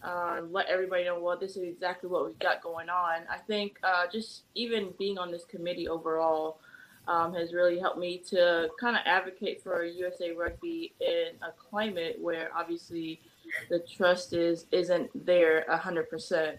uh, 0.03 0.41
let 0.51 0.67
everybody 0.67 1.05
know, 1.05 1.19
well, 1.19 1.37
this 1.37 1.57
is 1.57 1.63
exactly 1.63 2.09
what 2.09 2.25
we've 2.25 2.39
got 2.39 2.61
going 2.61 2.89
on. 2.89 3.21
I 3.29 3.37
think 3.37 3.77
uh, 3.83 4.05
just 4.11 4.43
even 4.55 4.93
being 4.97 5.17
on 5.17 5.31
this 5.31 5.45
committee 5.45 5.87
overall 5.87 6.59
um, 7.07 7.33
has 7.33 7.53
really 7.53 7.79
helped 7.79 7.97
me 7.97 8.17
to 8.29 8.69
kind 8.79 8.95
of 8.95 9.01
advocate 9.05 9.61
for 9.63 9.83
USA 9.83 10.31
Rugby 10.31 10.93
in 10.99 11.31
a 11.41 11.51
climate 11.51 12.17
where 12.21 12.49
obviously 12.55 13.21
the 13.69 13.79
trust 13.79 14.33
is 14.33 14.65
isn't 14.71 15.09
there 15.25 15.65
a 15.69 15.77
hundred 15.77 16.09
percent. 16.09 16.57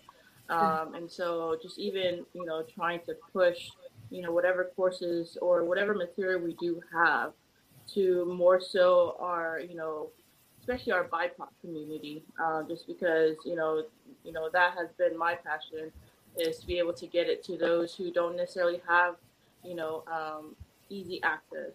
Um, 0.50 0.94
and 0.94 1.10
so 1.10 1.58
just 1.62 1.78
even 1.78 2.24
you 2.32 2.46
know 2.46 2.62
trying 2.62 3.00
to 3.06 3.14
push 3.32 3.70
you 4.10 4.22
know 4.22 4.32
whatever 4.32 4.70
courses 4.74 5.36
or 5.42 5.64
whatever 5.64 5.94
material 5.94 6.40
we 6.40 6.54
do 6.54 6.80
have 6.92 7.32
to 7.94 8.24
more 8.24 8.60
so 8.60 9.16
our 9.20 9.60
you 9.60 9.74
know 9.74 10.08
especially 10.68 10.92
our 10.92 11.04
BIPOC 11.04 11.48
community, 11.62 12.22
uh, 12.42 12.62
just 12.64 12.86
because 12.86 13.36
you 13.44 13.56
know, 13.56 13.84
you 14.22 14.32
know 14.32 14.50
that 14.52 14.74
has 14.76 14.88
been 14.98 15.16
my 15.16 15.34
passion 15.34 15.90
is 16.36 16.58
to 16.58 16.66
be 16.66 16.78
able 16.78 16.92
to 16.92 17.06
get 17.06 17.26
it 17.26 17.42
to 17.44 17.56
those 17.56 17.94
who 17.94 18.12
don't 18.12 18.36
necessarily 18.36 18.80
have, 18.86 19.16
you 19.64 19.74
know, 19.74 20.04
um, 20.12 20.54
easy 20.90 21.22
access 21.22 21.72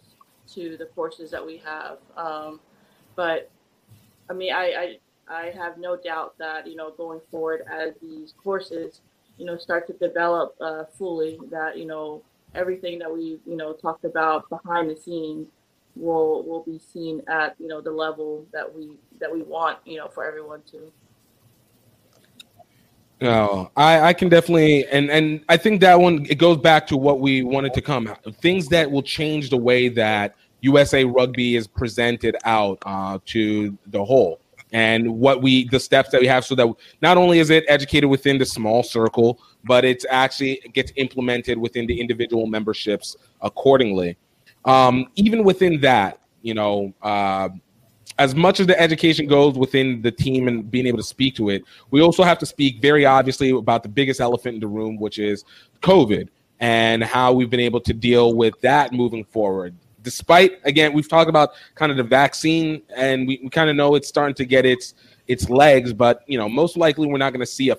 to 0.53 0.77
the 0.77 0.85
courses 0.85 1.31
that 1.31 1.43
we 1.43 1.57
have. 1.57 1.97
Um, 2.15 2.59
but 3.15 3.49
I 4.29 4.33
mean, 4.33 4.53
I, 4.53 4.63
I 4.77 4.97
I 5.27 5.53
have 5.55 5.77
no 5.77 5.95
doubt 5.95 6.37
that 6.37 6.67
you 6.67 6.75
know 6.75 6.91
going 6.91 7.21
forward 7.31 7.63
as 7.71 7.93
these 8.01 8.33
courses, 8.43 9.01
you 9.37 9.45
know, 9.45 9.57
start 9.57 9.87
to 9.87 9.93
develop 9.93 10.55
uh, 10.59 10.83
fully, 10.97 11.39
that 11.49 11.77
you 11.77 11.85
know 11.85 12.21
everything 12.55 12.99
that 12.99 13.11
we 13.11 13.39
you 13.45 13.55
know 13.55 13.73
talked 13.73 14.05
about 14.05 14.49
behind 14.49 14.89
the 14.89 14.95
scenes 14.95 15.47
will 15.95 16.43
will 16.43 16.63
be 16.63 16.79
seen 16.79 17.21
at 17.27 17.55
you 17.59 17.67
know 17.67 17.81
the 17.81 17.91
level 17.91 18.45
that 18.51 18.73
we 18.73 18.97
that 19.19 19.31
we 19.31 19.41
want 19.43 19.77
you 19.85 19.97
know 19.97 20.07
for 20.07 20.25
everyone 20.25 20.61
to. 20.71 20.91
No, 23.21 23.71
I, 23.77 24.01
I 24.01 24.13
can 24.13 24.27
definitely 24.27 24.85
and 24.87 25.09
and 25.09 25.45
I 25.47 25.55
think 25.55 25.79
that 25.81 25.99
one 25.99 26.25
it 26.29 26.37
goes 26.37 26.57
back 26.57 26.85
to 26.87 26.97
what 26.97 27.21
we 27.21 27.43
wanted 27.43 27.73
to 27.75 27.81
come 27.81 28.07
out 28.07 28.21
things 28.41 28.67
that 28.67 28.89
will 28.89 29.03
change 29.03 29.49
the 29.49 29.57
way 29.57 29.87
that 29.89 30.35
USA 30.61 31.05
Rugby 31.05 31.55
is 31.55 31.67
presented 31.67 32.35
out 32.43 32.79
uh, 32.85 33.19
to 33.27 33.77
the 33.87 34.03
whole 34.03 34.39
and 34.73 35.07
what 35.07 35.41
we 35.41 35.67
the 35.69 35.79
steps 35.79 36.09
that 36.09 36.19
we 36.19 36.27
have 36.27 36.43
so 36.43 36.55
that 36.55 36.67
not 37.01 37.15
only 37.15 37.39
is 37.39 37.49
it 37.49 37.63
educated 37.67 38.09
within 38.09 38.37
the 38.37 38.45
small 38.45 38.83
circle 38.83 39.39
but 39.63 39.85
it's 39.85 40.05
actually 40.09 40.59
gets 40.73 40.91
implemented 40.97 41.57
within 41.57 41.87
the 41.87 42.01
individual 42.01 42.47
memberships 42.47 43.15
accordingly 43.41 44.17
um, 44.65 45.07
even 45.15 45.43
within 45.43 45.81
that, 45.81 46.19
you 46.41 46.53
know, 46.53 46.93
uh, 47.01 47.49
as 48.19 48.35
much 48.35 48.59
as 48.59 48.67
the 48.67 48.79
education 48.79 49.27
goes 49.27 49.57
within 49.57 50.01
the 50.01 50.11
team 50.11 50.47
and 50.47 50.69
being 50.69 50.85
able 50.85 50.99
to 50.99 51.03
speak 51.03 51.35
to 51.35 51.49
it, 51.49 51.63
we 51.89 52.01
also 52.01 52.23
have 52.23 52.37
to 52.39 52.45
speak 52.45 52.81
very 52.81 53.05
obviously 53.05 53.49
about 53.49 53.83
the 53.83 53.89
biggest 53.89 54.21
elephant 54.21 54.55
in 54.55 54.61
the 54.61 54.67
room, 54.67 54.97
which 54.99 55.19
is 55.19 55.43
COVID 55.81 56.29
and 56.59 57.03
how 57.03 57.33
we've 57.33 57.49
been 57.49 57.59
able 57.59 57.81
to 57.81 57.93
deal 57.93 58.35
with 58.35 58.59
that 58.61 58.93
moving 58.93 59.25
forward. 59.25 59.75
Despite, 60.03 60.59
again, 60.65 60.93
we've 60.93 61.09
talked 61.09 61.29
about 61.29 61.51
kind 61.75 61.91
of 61.91 61.97
the 61.97 62.03
vaccine, 62.03 62.81
and 62.95 63.27
we, 63.27 63.39
we 63.41 63.49
kind 63.49 63.69
of 63.69 63.75
know 63.75 63.95
it's 63.95 64.07
starting 64.07 64.35
to 64.35 64.45
get 64.45 64.65
its 64.65 64.93
its 65.27 65.49
legs, 65.49 65.93
but 65.93 66.23
you 66.27 66.37
know, 66.37 66.49
most 66.49 66.75
likely 66.75 67.07
we're 67.07 67.17
not 67.17 67.31
going 67.31 67.39
to 67.39 67.45
see 67.45 67.69
a 67.69 67.77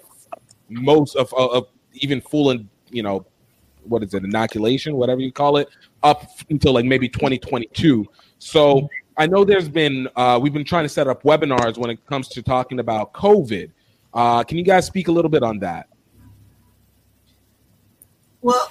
most 0.69 1.17
of, 1.17 1.33
of, 1.35 1.51
of 1.51 1.67
even 1.93 2.21
full 2.21 2.51
and 2.51 2.69
you 2.91 3.03
know 3.03 3.25
what 3.85 4.03
is 4.03 4.15
it 4.15 4.25
inoculation 4.25 4.97
whatever 4.97 5.21
you 5.21 5.33
call 5.33 5.57
it 5.57 5.69
up 6.03 6.25
until 6.51 6.73
like 6.73 6.85
maybe 6.85 7.09
2022 7.09 8.07
so 8.39 8.89
i 9.17 9.27
know 9.27 9.45
there's 9.45 9.69
been 9.69 10.09
uh, 10.17 10.39
we've 10.41 10.53
been 10.53 10.65
trying 10.65 10.85
to 10.85 10.89
set 10.89 11.07
up 11.07 11.23
webinars 11.23 11.77
when 11.77 11.91
it 11.91 12.05
comes 12.07 12.29
to 12.29 12.43
talking 12.43 12.79
about 12.81 13.13
covid. 13.13 13.71
Uh, 14.13 14.45
can 14.45 14.57
you 14.57 14.63
guys 14.65 14.87
speak 14.87 15.09
a 15.09 15.13
little 15.13 15.29
bit 15.29 15.43
on 15.43 15.59
that? 15.59 15.89
Well 18.43 18.71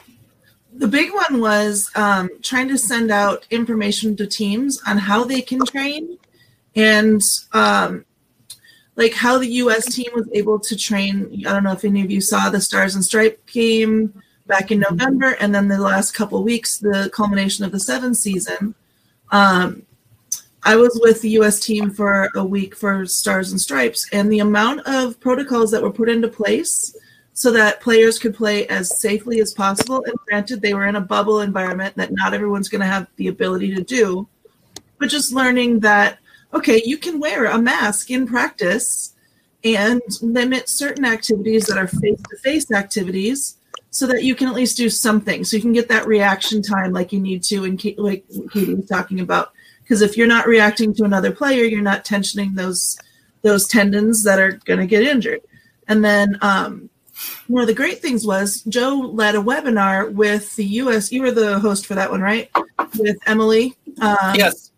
the 0.75 0.87
big 0.87 1.13
one 1.13 1.39
was 1.39 1.89
um, 1.95 2.29
trying 2.41 2.67
to 2.67 2.77
send 2.77 3.11
out 3.11 3.45
information 3.51 4.15
to 4.17 4.27
teams 4.27 4.81
on 4.87 4.97
how 4.97 5.23
they 5.23 5.41
can 5.41 5.63
train 5.65 6.17
and 6.75 7.21
um, 7.51 8.05
like 8.95 9.13
how 9.13 9.37
the 9.37 9.47
us 9.47 9.85
team 9.85 10.11
was 10.15 10.27
able 10.33 10.59
to 10.59 10.75
train 10.75 11.43
i 11.47 11.53
don't 11.53 11.63
know 11.63 11.71
if 11.71 11.85
any 11.85 12.01
of 12.01 12.11
you 12.11 12.21
saw 12.21 12.49
the 12.49 12.61
stars 12.61 12.95
and 12.95 13.05
stripe 13.05 13.45
game 13.47 14.13
back 14.45 14.71
in 14.71 14.79
November, 14.79 15.35
and 15.39 15.53
then 15.53 15.67
the 15.67 15.77
last 15.77 16.11
couple 16.11 16.43
weeks, 16.43 16.77
the 16.77 17.09
culmination 17.13 17.65
of 17.65 17.71
the 17.71 17.79
seventh 17.79 18.17
season. 18.17 18.75
Um, 19.31 19.83
I 20.63 20.75
was 20.75 20.97
with 21.01 21.21
the 21.21 21.31
U.S. 21.31 21.59
team 21.59 21.89
for 21.89 22.29
a 22.35 22.43
week 22.43 22.75
for 22.75 23.05
Stars 23.05 23.51
and 23.51 23.59
Stripes, 23.59 24.07
and 24.13 24.31
the 24.31 24.39
amount 24.39 24.81
of 24.87 25.19
protocols 25.19 25.71
that 25.71 25.81
were 25.81 25.91
put 25.91 26.09
into 26.09 26.27
place 26.27 26.95
so 27.33 27.51
that 27.51 27.81
players 27.81 28.19
could 28.19 28.35
play 28.35 28.67
as 28.67 28.99
safely 28.99 29.41
as 29.41 29.53
possible. 29.53 30.03
And 30.05 30.15
granted, 30.27 30.61
they 30.61 30.73
were 30.73 30.87
in 30.87 30.95
a 30.95 31.01
bubble 31.01 31.41
environment 31.41 31.95
that 31.95 32.11
not 32.11 32.33
everyone's 32.33 32.69
going 32.69 32.81
to 32.81 32.87
have 32.87 33.07
the 33.15 33.27
ability 33.27 33.73
to 33.75 33.83
do, 33.83 34.27
but 34.99 35.09
just 35.09 35.33
learning 35.33 35.79
that 35.81 36.19
okay, 36.53 36.81
you 36.85 36.97
can 36.97 37.19
wear 37.19 37.45
a 37.45 37.57
mask 37.57 38.11
in 38.11 38.27
practice 38.27 39.13
and 39.63 40.01
limit 40.21 40.69
certain 40.69 41.05
activities 41.05 41.65
that 41.65 41.77
are 41.77 41.87
face-to-face 41.87 42.71
activities 42.71 43.57
so 43.89 44.05
that 44.07 44.23
you 44.23 44.35
can 44.35 44.47
at 44.47 44.53
least 44.53 44.77
do 44.77 44.89
something. 44.89 45.43
So 45.43 45.55
you 45.55 45.61
can 45.61 45.73
get 45.73 45.87
that 45.89 46.07
reaction 46.07 46.61
time 46.61 46.93
like 46.93 47.13
you 47.13 47.19
need 47.19 47.43
to 47.43 47.63
and 47.63 47.83
like 47.97 48.25
katie 48.51 48.73
was 48.73 48.87
talking 48.87 49.19
about. 49.19 49.53
Because 49.81 50.01
if 50.01 50.17
you're 50.17 50.27
not 50.27 50.47
reacting 50.47 50.93
to 50.95 51.03
another 51.03 51.31
player 51.31 51.63
you're 51.63 51.81
not 51.81 52.05
tensioning 52.05 52.55
those 52.55 52.97
those 53.41 53.67
tendons 53.67 54.23
that 54.23 54.39
are 54.39 54.53
going 54.65 54.79
to 54.79 54.85
get 54.85 55.03
injured. 55.03 55.41
And 55.87 56.03
then 56.03 56.37
um, 56.41 56.89
one 57.47 57.61
of 57.61 57.67
the 57.67 57.73
great 57.73 58.01
things 58.01 58.25
was 58.25 58.61
Joe 58.63 58.95
led 58.95 59.35
a 59.35 59.39
webinar 59.39 60.11
with 60.11 60.55
the 60.55 60.65
U.S. 60.65 61.11
You 61.11 61.21
were 61.21 61.31
the 61.31 61.59
host 61.59 61.85
for 61.85 61.95
that 61.95 62.09
one, 62.09 62.21
right? 62.21 62.49
With 62.97 63.17
Emily. 63.25 63.75
Um, 64.01 64.35
yes. 64.35 64.71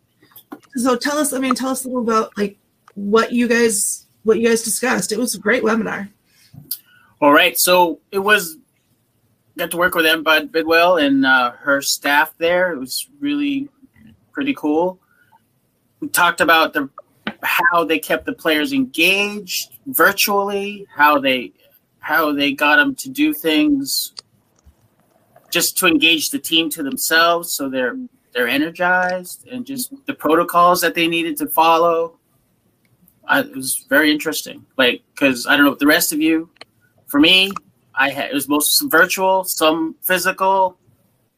So 0.75 0.95
tell 0.95 1.17
us. 1.17 1.33
I 1.33 1.39
mean, 1.39 1.55
tell 1.55 1.69
us 1.69 1.85
a 1.85 1.87
little 1.87 2.03
about 2.03 2.37
like 2.37 2.57
what 2.95 3.31
you 3.31 3.47
guys 3.47 4.07
what 4.23 4.39
you 4.39 4.47
guys 4.47 4.63
discussed. 4.63 5.11
It 5.11 5.19
was 5.19 5.35
a 5.35 5.39
great 5.39 5.63
webinar. 5.63 6.09
All 7.21 7.31
right. 7.31 7.57
So 7.57 7.99
it 8.11 8.19
was 8.19 8.57
got 9.57 9.71
to 9.71 9.77
work 9.77 9.95
with 9.95 10.05
Em 10.05 10.23
Bud 10.23 10.51
Bydwell 10.51 11.01
and 11.01 11.25
uh, 11.25 11.51
her 11.51 11.81
staff 11.81 12.33
there. 12.37 12.73
It 12.73 12.79
was 12.79 13.09
really 13.19 13.69
pretty 14.31 14.53
cool. 14.53 14.99
We 16.01 16.09
talked 16.09 16.41
about 16.41 16.73
the 16.73 16.89
how 17.41 17.85
they 17.85 17.99
kept 17.99 18.25
the 18.25 18.33
players 18.33 18.73
engaged 18.73 19.77
virtually, 19.87 20.87
how 20.93 21.19
they 21.19 21.53
how 22.05 22.31
they 22.31 22.51
got 22.53 22.75
them 22.75 22.93
to 22.93 23.09
do 23.09 23.33
things 23.33 24.13
just 25.49 25.75
to 25.75 25.87
engage 25.87 26.29
the 26.29 26.37
team 26.37 26.69
to 26.69 26.83
themselves, 26.83 27.55
so 27.55 27.67
they're 27.67 27.97
they're 28.31 28.47
energized, 28.47 29.47
and 29.47 29.65
just 29.65 29.91
the 30.05 30.13
protocols 30.13 30.81
that 30.81 30.93
they 30.93 31.07
needed 31.07 31.35
to 31.37 31.47
follow. 31.47 32.19
I, 33.27 33.39
it 33.39 33.55
was 33.55 33.87
very 33.89 34.11
interesting. 34.11 34.63
Like, 34.77 35.01
because 35.15 35.47
I 35.47 35.57
don't 35.57 35.65
know 35.65 35.73
the 35.73 35.87
rest 35.87 36.13
of 36.13 36.21
you. 36.21 36.47
For 37.07 37.19
me, 37.19 37.51
I 37.95 38.11
had 38.11 38.29
it 38.29 38.35
was 38.35 38.47
most 38.47 38.77
some 38.77 38.87
virtual, 38.87 39.43
some 39.43 39.95
physical, 40.03 40.77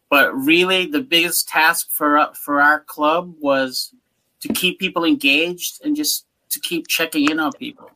but 0.10 0.36
really 0.36 0.86
the 0.88 1.02
biggest 1.02 1.48
task 1.48 1.92
for 1.92 2.28
for 2.34 2.60
our 2.60 2.82
club 2.82 3.34
was 3.40 3.94
to 4.42 4.50
keep 4.50 4.80
people 4.80 5.06
engaged 5.06 5.80
and 5.86 5.96
just 5.96 6.26
to 6.50 6.60
keep 6.60 6.88
checking 6.88 7.32
in 7.32 7.40
on 7.40 7.54
people. 7.54 7.90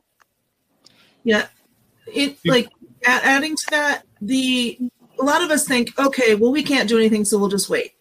Yeah, 1.22 1.48
it 2.06 2.38
like 2.44 2.68
adding 3.04 3.56
to 3.56 3.66
that, 3.70 4.02
the 4.20 4.78
a 5.20 5.24
lot 5.24 5.42
of 5.42 5.50
us 5.50 5.66
think, 5.66 5.98
okay, 5.98 6.34
well, 6.34 6.52
we 6.52 6.62
can't 6.62 6.88
do 6.88 6.98
anything, 6.98 7.24
so 7.24 7.38
we'll 7.38 7.48
just 7.48 7.70
wait. 7.70 7.92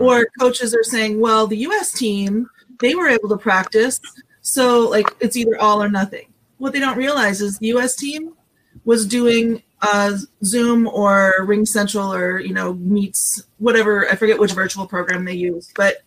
Or 0.00 0.26
coaches 0.40 0.74
are 0.74 0.82
saying, 0.82 1.20
well, 1.20 1.46
the 1.46 1.58
U.S. 1.58 1.92
team 1.92 2.48
they 2.80 2.94
were 2.94 3.08
able 3.08 3.28
to 3.28 3.36
practice, 3.36 4.00
so 4.40 4.88
like 4.88 5.06
it's 5.20 5.36
either 5.36 5.58
all 5.58 5.82
or 5.82 5.88
nothing. 5.88 6.32
What 6.58 6.72
they 6.72 6.80
don't 6.80 6.96
realize 6.96 7.40
is 7.40 7.58
the 7.58 7.68
U.S. 7.68 7.94
team 7.94 8.34
was 8.84 9.06
doing 9.06 9.62
uh, 9.82 10.16
Zoom 10.44 10.86
or 10.88 11.34
RingCentral 11.40 12.14
or 12.14 12.40
you 12.40 12.54
know 12.54 12.74
Meets 12.74 13.44
whatever 13.58 14.08
I 14.08 14.16
forget 14.16 14.38
which 14.38 14.52
virtual 14.52 14.86
program 14.86 15.24
they 15.24 15.34
used, 15.34 15.72
but 15.76 15.98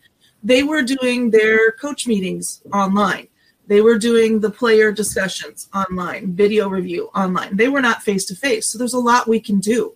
they 0.44 0.64
were 0.64 0.82
doing 0.82 1.32
their 1.32 1.72
coach 1.74 2.08
meetings 2.08 2.62
online. 2.74 3.28
They 3.68 3.82
were 3.82 3.98
doing 3.98 4.40
the 4.40 4.50
player 4.50 4.92
discussions 4.92 5.70
online, 5.74 6.36
video 6.36 6.70
review 6.70 7.10
online. 7.16 7.56
They 7.56 7.68
were 7.68 7.82
not 7.82 8.04
face 8.04 8.26
to 8.26 8.36
face. 8.36 8.68
So 8.68 8.78
there's 8.78 8.94
a 8.94 9.00
lot 9.00 9.28
we 9.28 9.40
can 9.40 9.60
do. 9.60 9.96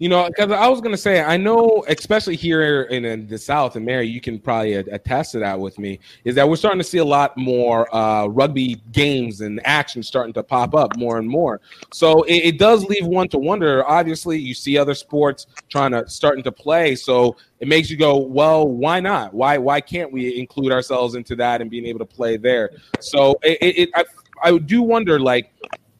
You 0.00 0.08
know, 0.08 0.26
because 0.28 0.50
I 0.50 0.66
was 0.66 0.80
gonna 0.80 0.96
say, 0.96 1.20
I 1.20 1.36
know, 1.36 1.84
especially 1.86 2.34
here 2.34 2.84
in, 2.84 3.04
in 3.04 3.26
the 3.26 3.36
South, 3.36 3.76
and 3.76 3.84
Mary, 3.84 4.08
you 4.08 4.18
can 4.18 4.38
probably 4.38 4.72
attest 4.72 5.32
to 5.32 5.40
that 5.40 5.60
with 5.60 5.78
me, 5.78 6.00
is 6.24 6.34
that 6.36 6.48
we're 6.48 6.56
starting 6.56 6.80
to 6.80 6.84
see 6.84 6.98
a 6.98 7.04
lot 7.04 7.36
more 7.36 7.94
uh, 7.94 8.24
rugby 8.24 8.80
games 8.92 9.42
and 9.42 9.60
action 9.66 10.02
starting 10.02 10.32
to 10.32 10.42
pop 10.42 10.74
up 10.74 10.96
more 10.96 11.18
and 11.18 11.28
more. 11.28 11.60
So 11.92 12.22
it, 12.22 12.36
it 12.36 12.58
does 12.58 12.82
leave 12.86 13.04
one 13.04 13.28
to 13.28 13.38
wonder. 13.38 13.86
Obviously, 13.86 14.38
you 14.38 14.54
see 14.54 14.78
other 14.78 14.94
sports 14.94 15.46
trying 15.68 15.90
to 15.90 16.08
starting 16.08 16.44
to 16.44 16.52
play, 16.52 16.96
so 16.96 17.36
it 17.58 17.68
makes 17.68 17.90
you 17.90 17.98
go, 17.98 18.16
well, 18.16 18.66
why 18.66 19.00
not? 19.00 19.34
Why 19.34 19.58
why 19.58 19.82
can't 19.82 20.10
we 20.10 20.38
include 20.38 20.72
ourselves 20.72 21.14
into 21.14 21.36
that 21.36 21.60
and 21.60 21.70
being 21.70 21.84
able 21.84 21.98
to 21.98 22.06
play 22.06 22.38
there? 22.38 22.70
So 23.00 23.38
it, 23.42 23.58
it, 23.60 23.78
it 23.78 23.90
I, 23.94 24.04
I 24.42 24.56
do 24.56 24.80
wonder, 24.80 25.20
like 25.20 25.52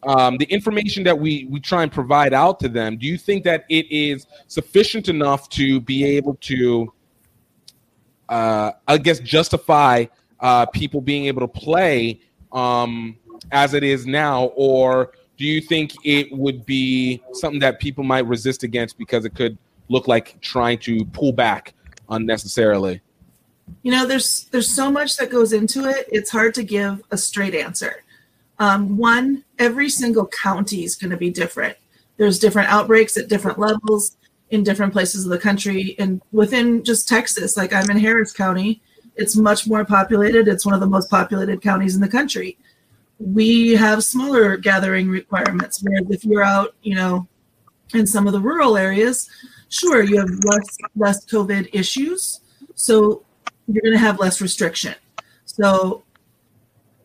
um, 0.02 0.36
the 0.38 0.46
information 0.46 1.04
that 1.04 1.18
we 1.18 1.46
we 1.50 1.60
try 1.60 1.82
and 1.82 1.92
provide 1.92 2.32
out 2.32 2.58
to 2.60 2.68
them 2.68 2.96
do 2.96 3.06
you 3.06 3.18
think 3.18 3.44
that 3.44 3.64
it 3.68 3.90
is 3.90 4.26
sufficient 4.46 5.08
enough 5.08 5.48
to 5.48 5.80
be 5.80 6.04
able 6.04 6.34
to 6.36 6.92
uh, 8.28 8.72
i 8.88 8.96
guess 8.96 9.18
justify 9.20 10.04
uh, 10.40 10.64
people 10.66 11.00
being 11.00 11.26
able 11.26 11.40
to 11.40 11.48
play 11.48 12.18
um, 12.52 13.16
as 13.52 13.74
it 13.74 13.84
is 13.84 14.06
now 14.06 14.44
or 14.56 15.12
do 15.36 15.44
you 15.46 15.60
think 15.60 15.92
it 16.04 16.30
would 16.32 16.64
be 16.66 17.22
something 17.32 17.60
that 17.60 17.80
people 17.80 18.04
might 18.04 18.26
resist 18.26 18.62
against 18.62 18.98
because 18.98 19.24
it 19.24 19.34
could 19.34 19.56
look 19.88 20.08
like 20.08 20.40
trying 20.40 20.78
to 20.78 21.04
pull 21.06 21.32
back 21.32 21.74
unnecessarily 22.08 23.00
You 23.82 23.92
know, 23.92 24.06
there's 24.06 24.44
there's 24.50 24.70
so 24.70 24.90
much 24.90 25.16
that 25.16 25.30
goes 25.30 25.52
into 25.52 25.88
it. 25.88 26.06
It's 26.10 26.30
hard 26.30 26.54
to 26.54 26.62
give 26.62 27.02
a 27.10 27.16
straight 27.16 27.54
answer. 27.54 28.02
Um, 28.60 28.96
one, 28.98 29.42
every 29.58 29.88
single 29.88 30.26
county 30.26 30.84
is 30.84 30.94
going 30.94 31.10
to 31.10 31.16
be 31.16 31.30
different. 31.30 31.76
There's 32.18 32.38
different 32.38 32.68
outbreaks 32.68 33.16
at 33.16 33.28
different 33.28 33.58
levels 33.58 34.16
in 34.50 34.62
different 34.62 34.92
places 34.92 35.24
of 35.24 35.30
the 35.30 35.38
country, 35.38 35.96
and 35.98 36.20
within 36.32 36.84
just 36.84 37.08
Texas, 37.08 37.56
like 37.56 37.72
I'm 37.72 37.88
in 37.88 37.98
Harris 37.98 38.32
County, 38.32 38.82
it's 39.16 39.36
much 39.36 39.66
more 39.66 39.84
populated. 39.84 40.46
It's 40.46 40.66
one 40.66 40.74
of 40.74 40.80
the 40.80 40.86
most 40.86 41.08
populated 41.08 41.62
counties 41.62 41.94
in 41.94 42.00
the 42.00 42.08
country. 42.08 42.58
We 43.18 43.70
have 43.76 44.02
smaller 44.04 44.56
gathering 44.56 45.08
requirements. 45.08 45.82
Whereas 45.82 46.10
if 46.10 46.24
you're 46.24 46.42
out, 46.42 46.74
you 46.82 46.94
know, 46.94 47.28
in 47.94 48.06
some 48.06 48.26
of 48.26 48.32
the 48.32 48.40
rural 48.40 48.76
areas, 48.76 49.30
sure, 49.68 50.02
you 50.02 50.18
have 50.18 50.30
less 50.44 50.78
less 50.96 51.24
COVID 51.26 51.70
issues, 51.72 52.40
so 52.74 53.24
you're 53.68 53.82
going 53.82 53.94
to 53.94 53.98
have 53.98 54.18
less 54.18 54.40
restriction. 54.40 54.94
So 55.44 56.02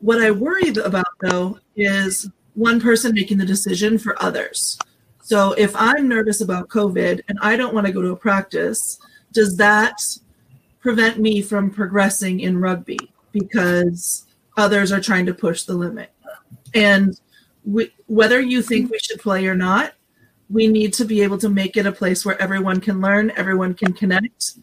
what 0.06 0.22
I 0.22 0.30
worry 0.30 0.70
about 0.70 1.08
though 1.20 1.58
is 1.76 2.30
one 2.54 2.80
person 2.80 3.16
making 3.16 3.40
the 3.40 3.46
decision 3.46 3.98
for 3.98 4.22
others. 4.22 4.78
So 5.24 5.54
if 5.54 5.76
I'm 5.76 6.08
nervous 6.08 6.42
about 6.42 6.70
COVID 6.70 7.22
and 7.28 7.40
I 7.42 7.58
don't 7.58 7.74
want 7.74 7.88
to 7.88 7.92
go 7.92 8.04
to 8.04 8.12
a 8.12 8.16
practice, 8.16 9.00
does 9.34 9.58
that 9.58 10.00
prevent 10.80 11.18
me 11.18 11.42
from 11.42 11.72
progressing 11.72 12.42
in 12.42 12.62
rugby 12.62 13.00
because 13.32 14.28
others 14.58 14.92
are 14.92 15.02
trying 15.02 15.26
to 15.26 15.34
push 15.34 15.64
the 15.64 15.74
limit? 15.74 16.12
And 16.76 17.20
we, 17.66 17.92
whether 18.06 18.40
you 18.40 18.62
think 18.62 18.92
we 18.92 19.00
should 19.00 19.20
play 19.20 19.48
or 19.48 19.56
not, 19.56 19.96
we 20.52 20.68
need 20.68 20.94
to 20.94 21.06
be 21.06 21.24
able 21.24 21.40
to 21.40 21.50
make 21.50 21.78
it 21.78 21.88
a 21.88 21.92
place 21.92 22.24
where 22.24 22.40
everyone 22.40 22.80
can 22.80 23.02
learn, 23.02 23.32
everyone 23.36 23.74
can 23.74 23.92
connect, 23.92 24.60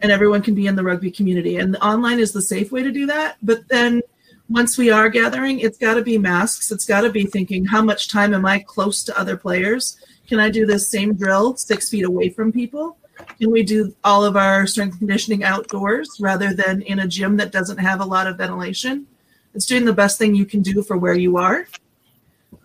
and 0.00 0.10
everyone 0.10 0.40
can 0.40 0.54
be 0.54 0.66
in 0.66 0.74
the 0.74 0.82
rugby 0.82 1.10
community. 1.10 1.58
And 1.58 1.76
online 1.82 2.18
is 2.18 2.32
the 2.32 2.40
safe 2.40 2.72
way 2.72 2.82
to 2.82 2.90
do 2.90 3.04
that. 3.04 3.36
But 3.42 3.68
then 3.68 4.00
once 4.48 4.78
we 4.78 4.90
are 4.90 5.08
gathering, 5.08 5.60
it's 5.60 5.78
got 5.78 5.94
to 5.94 6.02
be 6.02 6.18
masks. 6.18 6.70
It's 6.70 6.84
got 6.84 7.00
to 7.02 7.10
be 7.10 7.26
thinking, 7.26 7.64
how 7.64 7.82
much 7.82 8.08
time 8.08 8.32
am 8.32 8.46
I 8.46 8.60
close 8.60 9.02
to 9.04 9.18
other 9.18 9.36
players? 9.36 9.98
Can 10.28 10.38
I 10.38 10.50
do 10.50 10.66
this 10.66 10.90
same 10.90 11.14
drill 11.14 11.56
six 11.56 11.88
feet 11.88 12.04
away 12.04 12.30
from 12.30 12.52
people? 12.52 12.98
Can 13.40 13.50
we 13.50 13.62
do 13.62 13.94
all 14.04 14.24
of 14.24 14.36
our 14.36 14.66
strength 14.66 14.98
conditioning 14.98 15.42
outdoors 15.42 16.18
rather 16.20 16.52
than 16.52 16.82
in 16.82 17.00
a 17.00 17.08
gym 17.08 17.36
that 17.38 17.52
doesn't 17.52 17.78
have 17.78 18.00
a 18.00 18.04
lot 18.04 18.26
of 18.26 18.36
ventilation? 18.36 19.06
It's 19.54 19.66
doing 19.66 19.84
the 19.84 19.92
best 19.92 20.18
thing 20.18 20.34
you 20.34 20.44
can 20.44 20.62
do 20.62 20.82
for 20.82 20.96
where 20.96 21.14
you 21.14 21.38
are. 21.38 21.66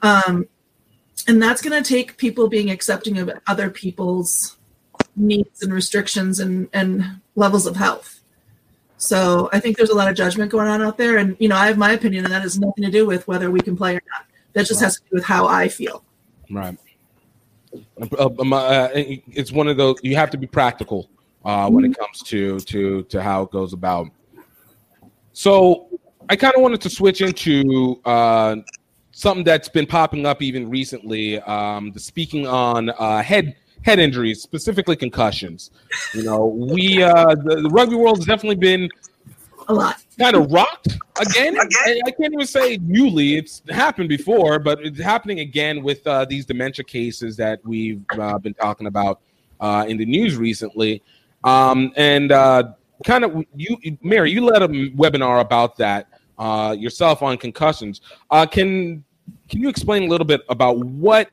Um, 0.02 0.48
and 1.28 1.42
that's 1.42 1.62
going 1.62 1.82
to 1.82 1.88
take 1.88 2.18
people 2.18 2.48
being 2.48 2.70
accepting 2.70 3.18
of 3.18 3.32
other 3.48 3.70
people's 3.70 4.58
needs 5.16 5.62
and 5.62 5.74
restrictions 5.74 6.40
and, 6.40 6.68
and 6.74 7.22
levels 7.36 7.66
of 7.66 7.76
health. 7.76 8.21
So 9.02 9.50
I 9.52 9.60
think 9.60 9.78
there's 9.78 9.90
a 9.90 9.96
lot 9.96 10.08
of 10.08 10.16
judgment 10.16 10.52
going 10.52 10.68
on 10.68 10.80
out 10.84 10.96
there. 10.96 11.18
And, 11.18 11.36
you 11.40 11.50
know, 11.50 11.56
I 11.56 11.66
have 11.66 11.78
my 11.78 11.94
opinion, 11.94 12.24
and 12.24 12.34
that 12.34 12.44
has 12.44 12.60
nothing 12.60 12.84
to 12.84 12.92
do 12.92 13.08
with 13.08 13.28
whether 13.28 13.50
we 13.50 13.60
can 13.60 13.76
play 13.76 13.96
or 13.96 14.02
not. 14.14 14.28
That 14.54 14.68
just 14.68 14.80
has 14.80 14.98
to 14.98 15.02
do 15.02 15.16
with 15.16 15.24
how 15.24 15.48
I 15.48 15.70
feel. 15.70 16.04
Right. 16.52 16.78
Uh, 18.20 18.30
um, 18.40 18.54
uh, 18.54 18.90
it's 18.94 19.52
one 19.52 19.68
of 19.68 19.78
those 19.78 19.96
you 20.04 20.16
have 20.16 20.30
to 20.30 20.38
be 20.38 20.46
practical 20.46 21.10
uh, 21.46 21.68
when 21.70 21.86
it 21.86 21.98
comes 21.98 22.22
to 22.24 22.60
to 22.60 23.04
to 23.04 23.24
how 23.24 23.44
it 23.44 23.52
goes 23.52 23.74
about. 23.74 24.10
So 25.34 25.88
I 26.30 26.36
kind 26.36 26.54
of 26.54 26.62
wanted 26.62 26.82
to 26.82 26.90
switch 26.90 27.22
into 27.22 28.00
uh, 28.06 28.58
something 29.14 29.44
that's 29.44 29.70
been 29.70 29.88
popping 29.88 30.28
up 30.28 30.44
even 30.44 30.70
recently. 30.70 31.40
Um, 31.42 31.92
the 31.92 32.00
speaking 32.00 32.46
on 32.46 32.90
uh, 32.90 33.24
head 33.24 33.56
head 33.84 34.00
injuries, 34.00 34.42
specifically 34.42 34.96
concussions. 34.96 35.72
You 36.14 36.24
know, 36.24 36.46
we 36.46 37.04
uh, 37.04 37.36
the, 37.36 37.62
the 37.62 37.70
rugby 37.70 37.96
world 37.96 38.18
has 38.18 38.26
definitely 38.26 38.56
been 38.56 38.90
a 39.68 39.74
lot 39.74 40.04
kind 40.20 40.36
of 40.36 40.52
rocked 40.52 40.98
again. 41.20 41.58
I, 41.60 42.02
I 42.06 42.12
can't 42.12 42.34
even 42.34 42.46
say 42.46 42.78
newly; 42.82 43.38
it's 43.38 43.62
happened 43.70 44.10
before, 44.10 44.60
but 44.60 44.80
it's 44.86 45.00
happening 45.00 45.40
again 45.40 45.84
with 45.84 46.06
uh, 46.06 46.26
these 46.26 46.46
dementia 46.46 46.86
cases 46.86 47.38
that 47.38 47.60
we've 47.66 48.04
uh, 48.18 48.38
been 48.38 48.54
talking 48.54 48.88
about 48.88 49.22
uh, 49.60 49.86
in 49.88 49.98
the 49.98 50.06
news 50.06 50.38
recently. 50.38 51.02
Um, 51.44 51.92
and 51.96 52.32
uh, 52.32 52.74
kind 53.06 53.24
of 53.24 53.46
you, 53.56 53.78
Mary, 54.02 54.32
you 54.32 54.46
led 54.46 54.62
a 54.62 54.68
webinar 54.68 55.42
about 55.42 55.76
that 55.78 56.08
uh, 56.38 56.76
yourself 56.78 57.22
on 57.22 57.38
concussions. 57.38 58.02
Uh, 58.30 58.46
can 58.46 59.04
can 59.50 59.62
you 59.62 59.70
explain 59.70 60.04
a 60.04 60.08
little 60.08 60.26
bit 60.26 60.42
about 60.50 60.78
what? 60.78 61.30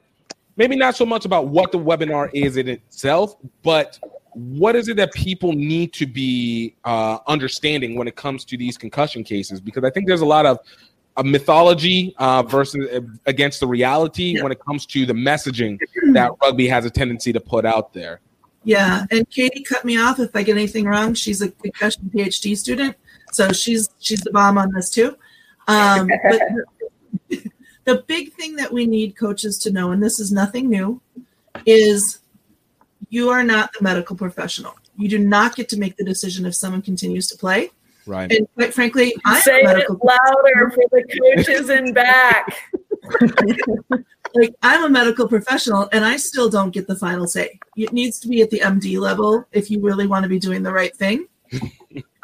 Maybe 0.58 0.74
not 0.74 0.96
so 0.96 1.06
much 1.06 1.24
about 1.24 1.48
what 1.48 1.70
the 1.70 1.78
webinar 1.78 2.30
is 2.34 2.56
in 2.56 2.68
itself, 2.68 3.36
but 3.62 3.98
what 4.34 4.74
is 4.74 4.88
it 4.88 4.96
that 4.96 5.12
people 5.12 5.52
need 5.52 5.92
to 5.94 6.06
be 6.06 6.74
uh, 6.84 7.18
understanding 7.28 7.96
when 7.96 8.08
it 8.08 8.16
comes 8.16 8.44
to 8.46 8.56
these 8.56 8.76
concussion 8.76 9.22
cases? 9.22 9.60
Because 9.60 9.84
I 9.84 9.90
think 9.90 10.08
there's 10.08 10.20
a 10.20 10.26
lot 10.26 10.46
of 10.46 10.58
a 11.16 11.22
mythology 11.22 12.12
uh, 12.18 12.42
versus 12.42 12.88
uh, 12.92 13.00
against 13.26 13.60
the 13.60 13.68
reality 13.68 14.40
when 14.42 14.50
it 14.50 14.58
comes 14.64 14.84
to 14.86 15.06
the 15.06 15.12
messaging 15.12 15.78
that 16.12 16.32
rugby 16.42 16.66
has 16.66 16.84
a 16.84 16.90
tendency 16.90 17.32
to 17.32 17.40
put 17.40 17.64
out 17.64 17.92
there. 17.92 18.20
Yeah, 18.64 19.06
and 19.12 19.30
Katie 19.30 19.62
cut 19.62 19.84
me 19.84 19.96
off 19.96 20.18
if 20.18 20.34
I 20.34 20.42
get 20.42 20.56
anything 20.56 20.86
wrong. 20.86 21.14
She's 21.14 21.40
a 21.40 21.50
concussion 21.50 22.10
PhD 22.12 22.56
student, 22.56 22.96
so 23.32 23.52
she's 23.52 23.88
she's 24.00 24.20
the 24.20 24.32
bomb 24.32 24.58
on 24.58 24.72
this 24.72 24.90
too. 24.90 25.16
Um, 25.68 26.08
but 26.28 26.40
the, 27.88 27.94
the 27.94 28.02
big 28.02 28.32
thing 28.34 28.56
that 28.56 28.72
we 28.72 28.86
need 28.86 29.16
coaches 29.16 29.58
to 29.58 29.72
know, 29.72 29.90
and 29.92 30.02
this 30.02 30.20
is 30.20 30.30
nothing 30.30 30.68
new, 30.68 31.00
is 31.66 32.20
you 33.08 33.30
are 33.30 33.42
not 33.42 33.72
the 33.72 33.82
medical 33.82 34.16
professional. 34.16 34.74
You 34.96 35.08
do 35.08 35.18
not 35.18 35.56
get 35.56 35.68
to 35.70 35.78
make 35.78 35.96
the 35.96 36.04
decision 36.04 36.44
if 36.44 36.54
someone 36.54 36.82
continues 36.82 37.26
to 37.28 37.38
play. 37.38 37.70
Right. 38.06 38.30
And 38.32 38.48
quite 38.54 38.74
frankly, 38.74 39.14
I'm 39.24 39.40
Say 39.42 39.56
a 39.56 39.58
it 39.60 39.64
medical 39.64 40.00
louder 40.02 40.70
for 40.70 40.82
the 40.90 41.34
coaches 41.36 41.70
in 41.70 41.92
back. 41.92 42.56
like 44.34 44.54
I'm 44.62 44.84
a 44.84 44.88
medical 44.88 45.28
professional 45.28 45.88
and 45.92 46.04
I 46.04 46.16
still 46.16 46.48
don't 46.48 46.70
get 46.70 46.86
the 46.86 46.96
final 46.96 47.26
say. 47.26 47.58
It 47.76 47.92
needs 47.92 48.18
to 48.20 48.28
be 48.28 48.42
at 48.42 48.50
the 48.50 48.60
MD 48.60 48.98
level 48.98 49.46
if 49.52 49.70
you 49.70 49.80
really 49.80 50.06
want 50.06 50.24
to 50.24 50.28
be 50.28 50.38
doing 50.38 50.62
the 50.62 50.72
right 50.72 50.94
thing. 50.96 51.26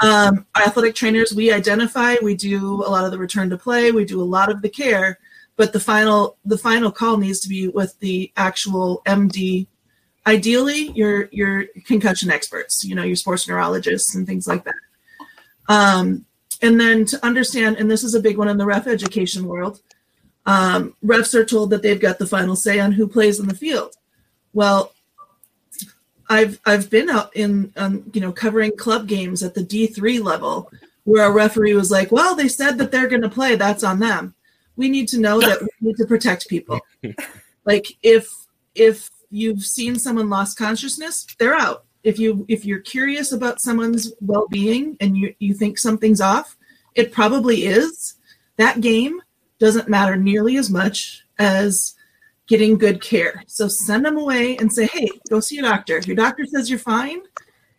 um, 0.01 0.47
our 0.57 0.63
athletic 0.63 0.95
trainers, 0.95 1.35
we 1.35 1.53
identify, 1.53 2.17
we 2.23 2.35
do 2.35 2.83
a 2.85 2.91
lot 2.91 3.05
of 3.05 3.11
the 3.11 3.19
return 3.19 3.51
to 3.51 3.57
play, 3.57 3.93
we 3.93 4.05
do 4.05 4.21
a 4.21 4.25
lot 4.25 4.51
of 4.51 4.63
the 4.63 4.69
care, 4.69 5.19
but 5.57 5.73
the 5.73 5.81
final 5.81 6.37
the 6.45 6.59
final 6.59 6.91
call 6.91 7.17
needs 7.17 7.41
to 7.41 7.49
be 7.49 7.69
with 7.69 7.99
the 8.01 8.33
actual 8.37 9.03
MD. 9.07 9.67
Ideally, 10.27 10.91
your 10.93 11.29
your 11.31 11.65
concussion 11.87 12.31
experts, 12.31 12.85
you 12.85 12.95
know, 12.95 13.03
your 13.03 13.17
sports 13.17 13.47
neurologists 13.49 14.15
and 14.15 14.27
things 14.27 14.49
like 14.49 14.65
that. 14.65 14.75
Um, 15.69 16.25
and 16.63 16.81
then 16.81 17.05
to 17.07 17.25
understand, 17.25 17.77
and 17.77 17.91
this 17.91 18.05
is 18.05 18.15
a 18.15 18.21
big 18.21 18.39
one 18.39 18.49
in 18.49 18.57
the 18.57 18.67
ref 18.67 18.87
education 18.87 19.47
world, 19.47 19.81
um, 20.47 20.95
refs 21.05 21.35
are 21.35 21.45
told 21.45 21.71
that 21.71 21.83
they've 21.83 22.01
got 22.01 22.19
the 22.19 22.27
final 22.27 22.57
say 22.57 22.81
on 22.81 22.93
who 22.93 23.07
plays 23.07 23.41
in 23.41 23.49
the 23.49 23.55
field. 23.55 23.95
Well, 24.53 24.93
I've 26.29 26.61
I've 26.65 26.91
been 26.91 27.11
out 27.11 27.35
in 27.37 27.73
um, 27.77 28.11
you 28.13 28.21
know 28.21 28.33
covering 28.33 28.77
club 28.77 29.07
games 29.07 29.43
at 29.43 29.55
the 29.55 29.63
D 29.63 29.87
three 29.87 30.19
level 30.19 30.71
where 31.05 31.27
a 31.27 31.31
referee 31.31 31.75
was 31.75 31.91
like, 31.91 32.11
"Well, 32.11 32.35
they 32.35 32.49
said 32.49 32.79
that 32.79 32.91
they're 32.91 33.09
going 33.09 33.23
to 33.23 33.29
play. 33.29 33.57
That's 33.57 33.85
on 33.85 33.99
them." 33.99 34.35
We 34.77 34.89
need 34.89 35.09
to 35.09 35.21
know 35.21 35.41
that 35.41 35.63
we 35.63 35.69
need 35.81 35.97
to 35.97 36.07
protect 36.07 36.49
people. 36.49 36.81
like 37.65 37.87
if 38.03 38.29
if 38.75 39.11
you've 39.31 39.63
seen 39.63 39.99
someone 39.99 40.31
lost 40.31 40.59
consciousness, 40.59 41.27
they're 41.39 41.55
out. 41.55 41.85
If 42.03 42.19
you 42.19 42.45
if 42.49 42.65
you're 42.65 42.81
curious 42.81 43.33
about 43.33 43.61
someone's 43.61 44.13
well 44.21 44.47
being 44.49 44.97
and 45.01 45.17
you 45.17 45.35
you 45.39 45.55
think 45.55 45.79
something's 45.79 46.21
off, 46.21 46.57
it 46.95 47.13
probably 47.13 47.65
is. 47.67 48.15
That 48.57 48.81
game 48.81 49.21
doesn't 49.59 49.89
matter 49.89 50.17
nearly 50.17 50.57
as 50.57 50.71
much 50.71 51.25
as 51.39 51.95
getting 52.47 52.77
good 52.77 53.01
care. 53.01 53.43
So 53.47 53.69
send 53.69 54.05
them 54.05 54.19
away 54.19 54.57
and 54.59 54.73
say, 54.73 54.87
"Hey, 54.87 55.09
go 55.31 55.41
see 55.41 55.59
a 55.59 55.63
doctor. 55.63 55.97
If 55.97 56.07
your 56.07 56.17
doctor 56.17 56.45
says 56.45 56.69
you're 56.69 56.79
fine, 56.79 57.21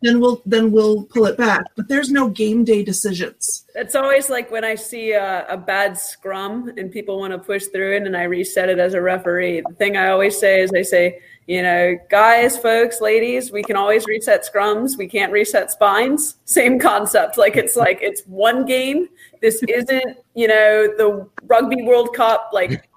then 0.06 0.20
we'll 0.20 0.42
then 0.46 0.72
we'll 0.72 1.04
pull 1.04 1.26
it 1.26 1.38
back." 1.38 1.66
But 1.76 1.88
there's 1.88 2.12
no 2.12 2.30
game 2.30 2.64
day 2.64 2.84
decisions. 2.84 3.66
It's 3.76 3.96
always 3.96 4.30
like 4.30 4.52
when 4.52 4.64
I 4.64 4.76
see 4.76 5.12
a, 5.12 5.46
a 5.48 5.58
bad 5.58 5.98
scrum 5.98 6.72
and 6.78 6.92
people 6.92 7.20
want 7.20 7.34
to 7.34 7.40
push 7.40 7.66
through 7.66 7.96
it 7.96 8.04
and 8.04 8.16
I 8.16 8.24
reset 8.24 8.70
it 8.70 8.80
as 8.80 8.94
a 8.94 9.02
referee. 9.02 9.62
The 9.68 9.76
thing 9.76 9.98
I 9.98 10.10
always 10.10 10.40
say 10.40 10.62
is 10.62 10.72
I 10.76 10.82
say, 10.82 11.20
you 11.48 11.62
know, 11.62 11.98
guys, 12.10 12.58
folks, 12.58 13.02
ladies, 13.02 13.52
we 13.52 13.64
can 13.64 13.76
always 13.76 14.06
reset 14.08 14.48
scrums. 14.52 14.98
We 14.98 15.08
can't 15.08 15.32
reset 15.32 15.72
spines. 15.72 16.38
Same 16.46 16.80
concept. 16.80 17.38
Like 17.38 17.56
it's 17.56 17.76
like 17.76 18.00
it's 18.02 18.22
one 18.28 18.66
game. 18.66 19.10
This 19.42 19.62
isn't, 19.68 20.18
you 20.34 20.48
know, 20.48 20.88
the 20.98 21.28
Rugby 21.44 21.84
World 21.84 22.16
Cup. 22.16 22.50
Like 22.52 22.90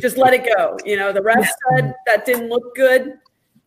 just 0.00 0.16
let 0.18 0.34
it 0.34 0.48
go. 0.56 0.76
You 0.84 0.96
know, 0.96 1.12
the 1.12 1.22
ref 1.22 1.48
said 1.70 1.94
that 2.06 2.26
didn't 2.26 2.48
look 2.48 2.74
good. 2.74 3.14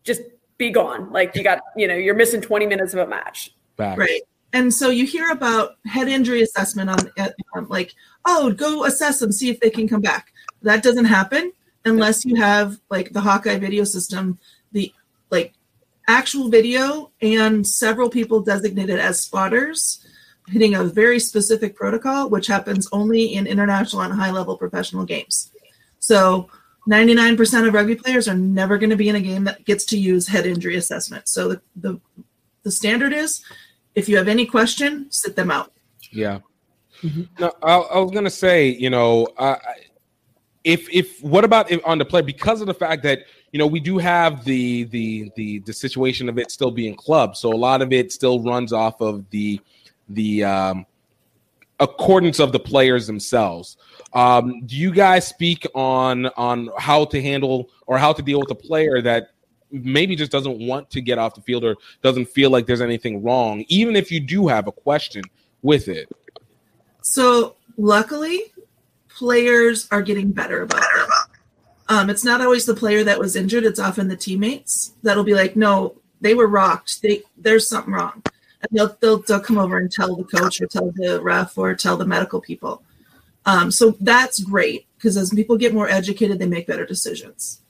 Just 0.03 0.21
be 0.61 0.69
gone. 0.69 1.11
Like 1.11 1.35
you 1.35 1.43
got, 1.43 1.59
you 1.75 1.87
know, 1.87 1.95
you're 1.95 2.15
missing 2.15 2.39
20 2.39 2.67
minutes 2.67 2.93
of 2.93 2.99
a 2.99 3.07
match. 3.07 3.51
Right. 3.97 4.21
And 4.53 4.71
so 4.71 4.89
you 4.89 5.05
hear 5.05 5.31
about 5.31 5.77
head 5.85 6.07
injury 6.07 6.43
assessment 6.43 6.89
on 6.89 6.99
at, 7.17 7.35
um, 7.55 7.67
like, 7.67 7.95
oh, 8.25 8.51
go 8.51 8.85
assess 8.85 9.19
them, 9.19 9.31
see 9.31 9.49
if 9.49 9.59
they 9.59 9.71
can 9.71 9.87
come 9.87 10.01
back. 10.01 10.31
That 10.61 10.83
doesn't 10.83 11.05
happen 11.05 11.51
unless 11.83 12.25
you 12.25 12.35
have 12.35 12.79
like 12.91 13.11
the 13.11 13.21
Hawkeye 13.21 13.57
video 13.57 13.83
system, 13.83 14.37
the 14.71 14.93
like 15.31 15.53
actual 16.07 16.49
video 16.49 17.11
and 17.21 17.65
several 17.65 18.09
people 18.09 18.41
designated 18.41 18.99
as 18.99 19.19
spotters 19.19 20.05
hitting 20.47 20.75
a 20.75 20.83
very 20.83 21.19
specific 21.19 21.75
protocol, 21.75 22.29
which 22.29 22.45
happens 22.45 22.87
only 22.91 23.33
in 23.33 23.47
international 23.47 24.03
and 24.03 24.13
high 24.13 24.31
level 24.31 24.57
professional 24.57 25.05
games. 25.05 25.51
So 25.99 26.49
99% 26.89 27.67
of 27.67 27.73
rugby 27.73 27.95
players 27.95 28.27
are 28.27 28.35
never 28.35 28.77
going 28.77 28.89
to 28.89 28.95
be 28.95 29.09
in 29.09 29.15
a 29.15 29.21
game 29.21 29.43
that 29.43 29.65
gets 29.65 29.85
to 29.85 29.97
use 29.97 30.27
head 30.27 30.45
injury 30.45 30.75
assessment. 30.75 31.27
So 31.27 31.49
the, 31.49 31.61
the, 31.75 31.99
the 32.63 32.71
standard 32.71 33.13
is 33.13 33.43
if 33.95 34.07
you 34.09 34.17
have 34.17 34.27
any 34.27 34.45
question, 34.45 35.07
sit 35.11 35.35
them 35.35 35.51
out. 35.51 35.71
Yeah. 36.11 36.39
No, 37.39 37.51
I, 37.63 37.75
I 37.75 37.99
was 37.99 38.11
gonna 38.11 38.29
say, 38.29 38.69
you 38.69 38.89
know, 38.89 39.27
uh, 39.37 39.55
if 40.63 40.87
if 40.89 41.21
what 41.23 41.43
about 41.43 41.71
if 41.71 41.81
on 41.85 41.97
the 41.97 42.05
play 42.05 42.21
because 42.21 42.61
of 42.61 42.67
the 42.67 42.73
fact 42.73 43.01
that 43.03 43.23
you 43.51 43.57
know 43.57 43.65
we 43.65 43.79
do 43.79 43.97
have 43.97 44.43
the 44.45 44.83
the 44.85 45.31
the 45.35 45.59
the 45.59 45.73
situation 45.73 46.29
of 46.29 46.37
it 46.37 46.51
still 46.51 46.69
being 46.69 46.95
club, 46.95 47.35
so 47.35 47.51
a 47.51 47.55
lot 47.57 47.81
of 47.81 47.91
it 47.91 48.11
still 48.11 48.41
runs 48.43 48.71
off 48.71 49.01
of 49.01 49.27
the 49.31 49.59
the 50.09 50.43
um, 50.43 50.85
accordance 51.79 52.39
of 52.39 52.51
the 52.51 52.59
players 52.59 53.07
themselves. 53.07 53.77
Um, 54.13 54.65
do 54.65 54.75
you 54.75 54.91
guys 54.91 55.27
speak 55.27 55.65
on 55.73 56.27
on 56.37 56.69
how 56.77 57.05
to 57.05 57.21
handle 57.21 57.69
or 57.87 57.97
how 57.97 58.11
to 58.13 58.21
deal 58.21 58.39
with 58.39 58.51
a 58.51 58.55
player 58.55 59.01
that 59.01 59.29
maybe 59.71 60.15
just 60.15 60.31
doesn't 60.31 60.59
want 60.59 60.89
to 60.89 61.01
get 61.01 61.17
off 61.17 61.35
the 61.35 61.41
field 61.41 61.63
or 61.63 61.77
doesn't 62.01 62.25
feel 62.25 62.49
like 62.49 62.65
there's 62.65 62.81
anything 62.81 63.23
wrong, 63.23 63.63
even 63.69 63.95
if 63.95 64.11
you 64.11 64.19
do 64.19 64.47
have 64.47 64.67
a 64.67 64.71
question 64.71 65.23
with 65.61 65.87
it? 65.87 66.09
So 67.01 67.55
luckily, 67.77 68.53
players 69.09 69.87
are 69.91 70.01
getting 70.01 70.31
better 70.31 70.63
about 70.63 70.83
it. 70.83 71.09
Um, 71.87 72.09
it's 72.09 72.23
not 72.23 72.41
always 72.41 72.65
the 72.65 72.75
player 72.75 73.03
that 73.03 73.19
was 73.19 73.35
injured; 73.35 73.65
it's 73.65 73.79
often 73.79 74.07
the 74.07 74.15
teammates 74.15 74.93
that'll 75.03 75.23
be 75.23 75.33
like, 75.33 75.55
"No, 75.55 75.95
they 76.21 76.33
were 76.33 76.47
rocked. 76.47 77.01
They 77.01 77.23
there's 77.37 77.67
something 77.67 77.93
wrong," 77.93 78.21
and 78.25 78.69
they'll 78.71 78.95
they'll, 79.01 79.21
they'll 79.23 79.41
come 79.41 79.57
over 79.57 79.77
and 79.77 79.91
tell 79.91 80.15
the 80.15 80.23
coach 80.23 80.61
or 80.61 80.67
tell 80.67 80.91
the 80.91 81.21
ref 81.21 81.57
or 81.57 81.75
tell 81.75 81.97
the 81.97 82.05
medical 82.05 82.39
people. 82.39 82.81
Um, 83.45 83.71
so 83.71 83.91
that's 83.99 84.39
great 84.39 84.87
because 84.97 85.17
as 85.17 85.31
people 85.31 85.57
get 85.57 85.73
more 85.73 85.89
educated, 85.89 86.39
they 86.39 86.47
make 86.47 86.67
better 86.67 86.85
decisions. 86.85 87.61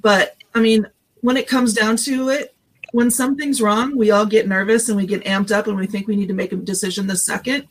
But 0.00 0.36
I 0.54 0.60
mean, 0.60 0.86
when 1.20 1.36
it 1.36 1.48
comes 1.48 1.72
down 1.72 1.96
to 1.98 2.28
it, 2.28 2.54
when 2.92 3.10
something's 3.10 3.60
wrong, 3.60 3.96
we 3.96 4.10
all 4.10 4.26
get 4.26 4.46
nervous 4.46 4.88
and 4.88 4.96
we 4.96 5.06
get 5.06 5.24
amped 5.24 5.50
up 5.50 5.66
and 5.66 5.76
we 5.76 5.86
think 5.86 6.06
we 6.06 6.16
need 6.16 6.28
to 6.28 6.34
make 6.34 6.52
a 6.52 6.56
decision 6.56 7.06
the 7.06 7.16
second. 7.16 7.66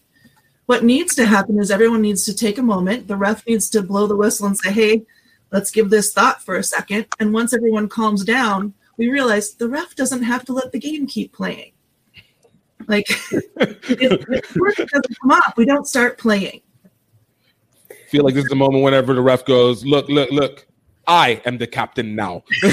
What 0.66 0.84
needs 0.84 1.16
to 1.16 1.26
happen 1.26 1.60
is 1.60 1.72
everyone 1.72 2.02
needs 2.02 2.26
to 2.26 2.36
take 2.36 2.58
a 2.58 2.64
moment. 2.64 3.08
The 3.08 3.16
ref 3.16 3.46
needs 3.48 3.70
to 3.72 3.82
blow 3.82 4.08
the 4.08 4.16
whistle 4.16 4.48
and 4.48 4.58
say, 4.58 4.72
hey, 4.72 5.06
let's 5.52 5.72
give 5.72 5.90
this 5.90 6.12
thought 6.12 6.44
for 6.44 6.56
a 6.56 6.64
second. 6.64 7.06
And 7.20 7.34
once 7.34 7.54
everyone 7.54 7.88
calms 7.88 8.26
down, 8.26 8.74
we 8.98 9.10
realize 9.10 9.54
the 9.54 9.70
ref 9.70 9.96
doesn't 9.96 10.24
have 10.24 10.44
to 10.46 10.54
let 10.54 10.72
the 10.72 10.80
game 10.80 11.08
keep 11.08 11.34
playing. 11.34 11.72
Like, 12.88 13.08
if 13.32 14.56
work 14.56 14.76
doesn't 14.76 15.20
come 15.22 15.32
up, 15.32 15.58
we 15.58 15.66
don't 15.66 15.88
start 15.88 16.18
playing. 16.18 16.62
Feel 18.10 18.24
like 18.24 18.34
this 18.34 18.44
is 18.44 18.50
the 18.50 18.56
moment 18.56 18.84
whenever 18.84 19.14
the 19.14 19.22
ref 19.22 19.46
goes, 19.46 19.86
"Look, 19.86 20.08
look, 20.10 20.32
look." 20.32 20.68
I 21.08 21.42
am 21.46 21.60
the 21.60 21.68
captain 21.68 22.16
now. 22.16 22.44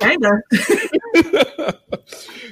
Kinda. 0.00 0.42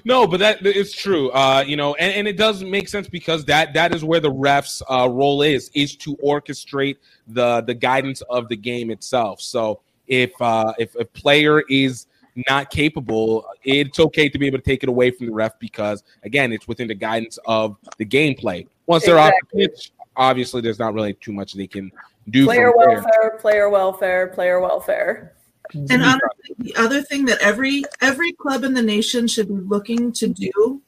no, 0.04 0.26
but 0.26 0.38
that 0.40 0.64
it's 0.64 0.94
true. 0.94 1.30
Uh, 1.30 1.62
you 1.66 1.76
know, 1.76 1.94
and, 1.96 2.14
and 2.14 2.28
it 2.28 2.38
does 2.38 2.64
make 2.64 2.88
sense 2.88 3.08
because 3.08 3.44
that 3.44 3.74
that 3.74 3.94
is 3.94 4.02
where 4.02 4.20
the 4.20 4.32
refs' 4.32 4.80
uh, 4.90 5.08
role 5.08 5.42
is 5.42 5.70
is 5.74 5.94
to 5.96 6.16
orchestrate 6.16 6.96
the 7.28 7.60
the 7.62 7.74
guidance 7.74 8.22
of 8.22 8.48
the 8.48 8.56
game 8.56 8.90
itself. 8.90 9.40
So 9.40 9.80
if 10.06 10.32
uh, 10.40 10.72
if 10.78 10.94
a 10.94 11.04
player 11.04 11.60
is 11.68 12.06
not 12.48 12.70
capable, 12.70 13.46
it's 13.62 14.00
okay 14.00 14.30
to 14.30 14.38
be 14.38 14.46
able 14.46 14.58
to 14.58 14.64
take 14.64 14.82
it 14.82 14.88
away 14.88 15.10
from 15.10 15.26
the 15.26 15.32
ref 15.32 15.58
because 15.58 16.02
again, 16.22 16.50
it's 16.50 16.66
within 16.66 16.88
the 16.88 16.94
guidance 16.94 17.38
of 17.44 17.76
the 17.98 18.06
gameplay. 18.06 18.66
Once 18.86 19.04
they're 19.04 19.18
off 19.18 19.32
the 19.52 19.68
pitch, 19.68 19.92
obviously 20.16 20.60
there's 20.60 20.78
not 20.78 20.94
really 20.94 21.14
too 21.14 21.32
much 21.32 21.54
they 21.54 21.66
can 21.66 21.90
do. 22.30 22.46
Player 22.46 22.72
from 22.72 22.80
there. 22.80 22.88
welfare, 23.02 23.38
player 23.40 23.68
welfare, 23.68 24.26
player 24.28 24.60
welfare. 24.60 25.34
And 25.74 26.02
honestly, 26.02 26.54
the 26.58 26.76
other 26.76 27.02
thing 27.02 27.24
that 27.26 27.40
every 27.40 27.84
every 28.00 28.32
club 28.32 28.64
in 28.64 28.74
the 28.74 28.82
nation 28.82 29.26
should 29.26 29.48
be 29.48 29.54
looking 29.54 30.12
to 30.12 30.28
do 30.28 30.82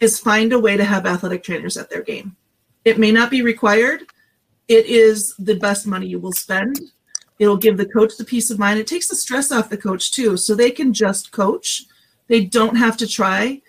is 0.00 0.18
find 0.18 0.52
a 0.52 0.58
way 0.58 0.76
to 0.76 0.84
have 0.84 1.06
athletic 1.06 1.44
trainers 1.44 1.76
at 1.76 1.88
their 1.88 2.02
game. 2.02 2.36
It 2.84 2.98
may 2.98 3.12
not 3.12 3.30
be 3.30 3.42
required. 3.42 4.02
It 4.66 4.86
is 4.86 5.34
the 5.38 5.54
best 5.56 5.86
money 5.86 6.06
you 6.06 6.18
will 6.18 6.32
spend. 6.32 6.80
It'll 7.38 7.56
give 7.56 7.76
the 7.76 7.86
coach 7.86 8.16
the 8.16 8.24
peace 8.24 8.50
of 8.50 8.58
mind. 8.58 8.78
It 8.78 8.86
takes 8.86 9.08
the 9.08 9.16
stress 9.16 9.52
off 9.52 9.70
the 9.70 9.76
coach 9.76 10.12
too, 10.12 10.36
so 10.36 10.54
they 10.54 10.70
can 10.70 10.92
just 10.92 11.30
coach. 11.30 11.84
They 12.26 12.44
don't 12.44 12.76
have 12.76 12.96
to 12.98 13.06
try 13.06 13.60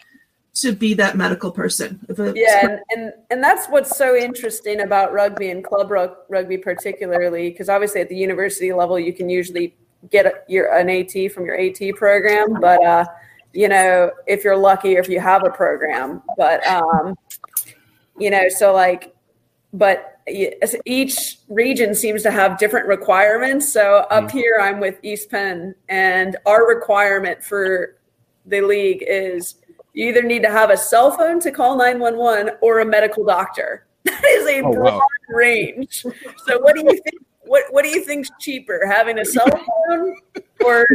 to 0.55 0.71
be 0.71 0.93
that 0.93 1.17
medical 1.17 1.51
person. 1.51 1.99
If 2.07 2.17
a 2.19 2.33
Yeah, 2.35 2.67
and, 2.67 2.79
and 2.91 3.13
and 3.29 3.43
that's 3.43 3.67
what's 3.67 3.97
so 3.97 4.15
interesting 4.15 4.81
about 4.81 5.13
rugby 5.13 5.49
and 5.49 5.63
club 5.63 5.91
rug, 5.91 6.15
rugby 6.29 6.57
particularly, 6.57 7.49
because 7.49 7.69
obviously 7.69 8.01
at 8.01 8.09
the 8.09 8.15
university 8.15 8.71
level 8.71 8.97
you 8.97 9.13
can 9.13 9.29
usually 9.29 9.75
get 10.11 10.25
a, 10.25 10.33
your 10.47 10.73
an 10.73 10.89
AT 10.89 11.31
from 11.31 11.45
your 11.45 11.59
AT 11.59 11.79
program, 11.95 12.59
but 12.61 12.83
uh, 12.85 13.05
you 13.53 13.67
know 13.67 14.11
if 14.27 14.43
you're 14.43 14.57
lucky 14.57 14.95
or 14.95 14.99
if 14.99 15.09
you 15.09 15.19
have 15.19 15.45
a 15.45 15.49
program, 15.49 16.21
but 16.37 16.65
um, 16.67 17.15
you 18.17 18.29
know 18.29 18.47
so 18.47 18.73
like, 18.73 19.13
but 19.73 20.19
each 20.85 21.37
region 21.49 21.93
seems 21.93 22.23
to 22.23 22.31
have 22.31 22.57
different 22.57 22.87
requirements. 22.87 23.71
So 23.71 24.07
up 24.09 24.31
here 24.31 24.57
I'm 24.61 24.79
with 24.79 24.99
East 25.03 25.29
Penn, 25.29 25.75
and 25.89 26.37
our 26.45 26.65
requirement 26.65 27.43
for 27.43 27.97
the 28.45 28.61
league 28.61 29.03
is 29.05 29.55
you 29.95 30.09
either 30.09 30.21
need 30.21 30.43
to 30.43 30.51
have 30.51 30.69
a 30.69 30.77
cell 30.77 31.09
phone 31.11 31.39
to 31.39 31.51
call 31.51 31.77
911 31.77 32.55
or 32.61 32.79
a 32.81 32.85
medical 32.85 33.25
doctor. 33.25 33.87
That 34.05 34.23
is 34.23 34.47
a 34.47 34.61
Oh, 34.61 34.71
broad 34.71 34.93
wow. 34.93 35.01
range. 35.29 36.05
So 36.45 36.59
what 36.59 36.75
do 36.75 36.81
you 36.81 36.91
think? 36.91 37.17
What 37.43 37.63
what 37.71 37.83
do 37.83 37.89
you 37.89 38.03
think's 38.03 38.29
cheaper, 38.39 38.85
having 38.87 39.17
a 39.19 39.25
cell 39.25 39.47
phone 39.49 40.15
or 40.63 40.85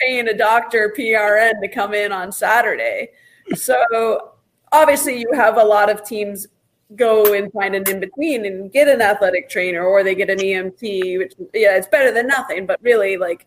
paying 0.00 0.26
a 0.28 0.36
doctor 0.36 0.92
PRN 0.98 1.60
to 1.62 1.68
come 1.68 1.94
in 1.94 2.10
on 2.10 2.32
Saturday? 2.32 3.10
So 3.54 4.32
obviously 4.72 5.20
you 5.20 5.30
have 5.34 5.58
a 5.58 5.62
lot 5.64 5.88
of 5.90 6.02
teams 6.04 6.48
go 6.96 7.34
and 7.34 7.52
find 7.52 7.74
an 7.76 7.88
in 7.88 8.00
between 8.00 8.46
and 8.46 8.72
get 8.72 8.88
an 8.88 9.00
athletic 9.00 9.48
trainer 9.48 9.84
or 9.84 10.02
they 10.02 10.14
get 10.16 10.30
an 10.30 10.38
EMT, 10.38 11.18
which 11.18 11.34
yeah, 11.54 11.76
it's 11.76 11.88
better 11.88 12.10
than 12.10 12.26
nothing. 12.26 12.66
But 12.66 12.80
really, 12.82 13.16
like 13.16 13.46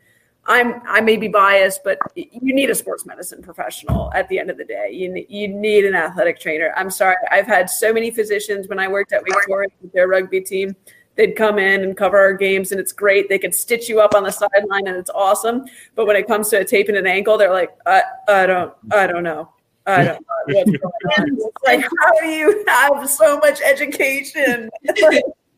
I'm 0.49 0.81
I 0.87 0.99
may 0.99 1.15
be 1.15 1.27
biased, 1.27 1.83
but 1.83 1.99
you 2.15 2.53
need 2.53 2.71
a 2.71 2.75
sports 2.75 3.05
medicine 3.05 3.41
professional 3.41 4.11
at 4.15 4.27
the 4.29 4.39
end 4.39 4.49
of 4.49 4.57
the 4.57 4.65
day. 4.65 4.89
You 4.91 5.13
ne- 5.13 5.27
you 5.29 5.47
need 5.47 5.85
an 5.85 5.93
athletic 5.93 6.39
trainer. 6.39 6.73
I'm 6.75 6.89
sorry, 6.89 7.15
I've 7.29 7.45
had 7.45 7.69
so 7.69 7.93
many 7.93 8.09
physicians 8.09 8.67
when 8.67 8.79
I 8.79 8.87
worked 8.87 9.13
at 9.13 9.21
Wake 9.21 9.45
Forest 9.45 9.75
with 9.79 9.93
their 9.93 10.07
rugby 10.07 10.41
team. 10.41 10.75
They'd 11.15 11.35
come 11.35 11.59
in 11.59 11.83
and 11.83 11.95
cover 11.95 12.17
our 12.17 12.33
games, 12.33 12.71
and 12.71 12.79
it's 12.79 12.91
great. 12.91 13.29
They 13.29 13.37
could 13.37 13.53
stitch 13.53 13.89
you 13.89 14.01
up 14.01 14.15
on 14.15 14.23
the 14.23 14.31
sideline, 14.31 14.87
and 14.87 14.97
it's 14.97 15.11
awesome. 15.11 15.65
But 15.93 16.07
when 16.07 16.15
it 16.15 16.25
comes 16.25 16.49
to 16.49 16.61
a 16.61 16.65
taping 16.65 16.97
an 16.97 17.05
ankle, 17.05 17.37
they're 17.37 17.51
like, 17.51 17.69
I, 17.85 18.01
I 18.27 18.45
don't, 18.47 18.73
I 18.91 19.05
don't 19.05 19.23
know. 19.23 19.49
I 19.85 20.03
don't 20.03 20.21
know 20.21 20.35
what's 20.47 20.71
going 20.71 20.81
on. 21.19 21.37
It's 21.37 21.63
like, 21.65 21.81
how 21.81 22.19
do 22.21 22.27
you 22.27 22.63
have 22.67 23.07
so 23.09 23.37
much 23.37 23.61
education? 23.61 24.69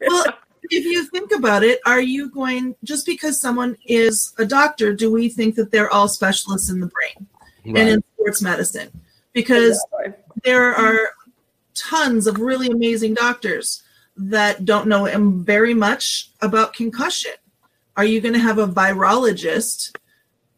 well, 0.02 0.26
if 0.70 0.86
you 0.86 1.06
think 1.06 1.32
about 1.32 1.64
it, 1.64 1.80
are 1.86 2.02
you 2.02 2.30
going 2.30 2.76
just 2.84 3.06
because 3.06 3.40
someone 3.40 3.78
is 3.86 4.34
a 4.38 4.46
doctor, 4.46 4.94
do 4.94 5.12
we 5.12 5.30
think 5.30 5.56
that 5.56 5.72
they're 5.72 5.90
all 5.90 6.08
specialists 6.08 6.70
in 6.70 6.80
the 6.80 6.88
brain 6.88 7.28
and 7.66 7.90
in 7.90 8.04
sports 8.16 8.42
medicine? 8.42 8.90
Because 9.34 9.84
there 10.44 10.76
are 10.76 11.10
tons 11.74 12.28
of 12.28 12.40
really 12.40 12.68
amazing 12.68 13.14
doctors 13.14 13.84
that 14.18 14.66
don't 14.66 14.88
know 14.88 15.08
um, 15.08 15.44
very 15.44 15.74
much 15.74 16.32
about 16.42 16.74
concussion. 16.74 17.32
Are 17.98 18.06
you 18.06 18.22
going 18.22 18.34
to 18.34 18.40
have 18.40 18.58
a 18.58 18.68
virologist 18.68 19.96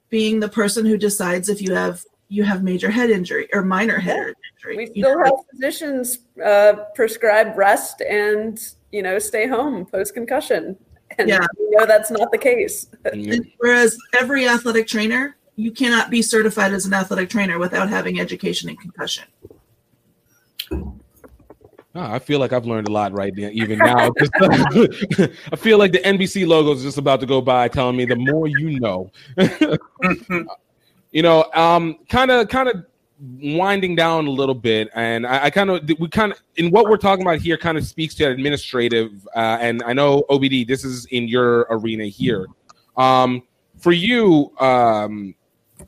being 0.09 0.39
the 0.39 0.49
person 0.49 0.85
who 0.85 0.97
decides 0.97 1.49
if 1.49 1.61
you 1.61 1.73
have 1.73 2.03
you 2.29 2.43
have 2.43 2.63
major 2.63 2.89
head 2.89 3.09
injury 3.09 3.47
or 3.53 3.61
minor 3.61 3.99
head 3.99 4.33
injury? 4.55 4.77
We 4.77 4.91
You 4.95 5.03
still 5.03 5.19
know, 5.19 5.25
have 5.25 5.45
physicians 5.51 6.19
uh, 6.43 6.73
prescribe 6.95 7.57
rest 7.57 8.01
and 8.01 8.59
you 8.93 9.01
know 9.01 9.19
stay 9.19 9.47
home 9.47 9.85
post 9.85 10.13
concussion, 10.13 10.77
and 11.17 11.27
Yeah. 11.27 11.45
we 11.59 11.75
know 11.75 11.85
that's 11.85 12.11
not 12.11 12.31
the 12.31 12.37
case. 12.37 12.87
Whereas 13.57 13.97
every 14.17 14.47
athletic 14.47 14.87
trainer, 14.87 15.35
you 15.55 15.71
cannot 15.71 16.09
be 16.09 16.21
certified 16.21 16.71
as 16.71 16.85
an 16.85 16.93
athletic 16.93 17.29
trainer 17.29 17.59
without 17.59 17.89
having 17.89 18.19
education 18.19 18.69
in 18.69 18.77
concussion. 18.77 19.25
Ah, 21.95 22.11
I 22.11 22.19
feel 22.19 22.39
like 22.39 22.53
I've 22.53 22.65
learned 22.65 22.87
a 22.87 22.91
lot 22.91 23.11
right 23.13 23.35
now, 23.35 23.49
even 23.51 23.77
now. 23.77 24.11
I 25.51 25.55
feel 25.55 25.77
like 25.77 25.91
the 25.91 25.99
NBC 26.03 26.47
logo 26.47 26.71
is 26.71 26.81
just 26.81 26.97
about 26.97 27.19
to 27.19 27.27
go 27.27 27.39
by, 27.39 27.67
telling 27.67 27.95
me 27.95 28.05
the 28.05 28.15
more 28.15 28.47
you 28.47 28.79
know. 28.79 29.11
you 31.11 31.21
know, 31.21 31.45
um, 31.53 31.99
kind 32.09 32.31
of, 32.31 32.47
kind 32.47 32.69
of 32.69 32.85
winding 33.41 33.95
down 33.95 34.27
a 34.27 34.29
little 34.29 34.55
bit, 34.55 34.89
and 34.95 35.25
I, 35.25 35.45
I 35.45 35.49
kind 35.49 35.69
of, 35.69 35.89
we 35.99 36.07
kind 36.09 36.31
of, 36.31 36.41
in 36.57 36.71
what 36.71 36.85
we're 36.85 36.97
talking 36.97 37.25
about 37.25 37.39
here, 37.39 37.57
kind 37.57 37.77
of 37.77 37.85
speaks 37.85 38.15
to 38.15 38.25
administrative, 38.25 39.27
uh, 39.35 39.57
and 39.59 39.81
I 39.83 39.93
know 39.93 40.23
OBD, 40.29 40.67
this 40.67 40.83
is 40.83 41.05
in 41.05 41.27
your 41.27 41.67
arena 41.69 42.05
here. 42.05 42.47
Um, 42.97 43.43
for 43.77 43.91
you, 43.91 44.51
um, 44.59 45.35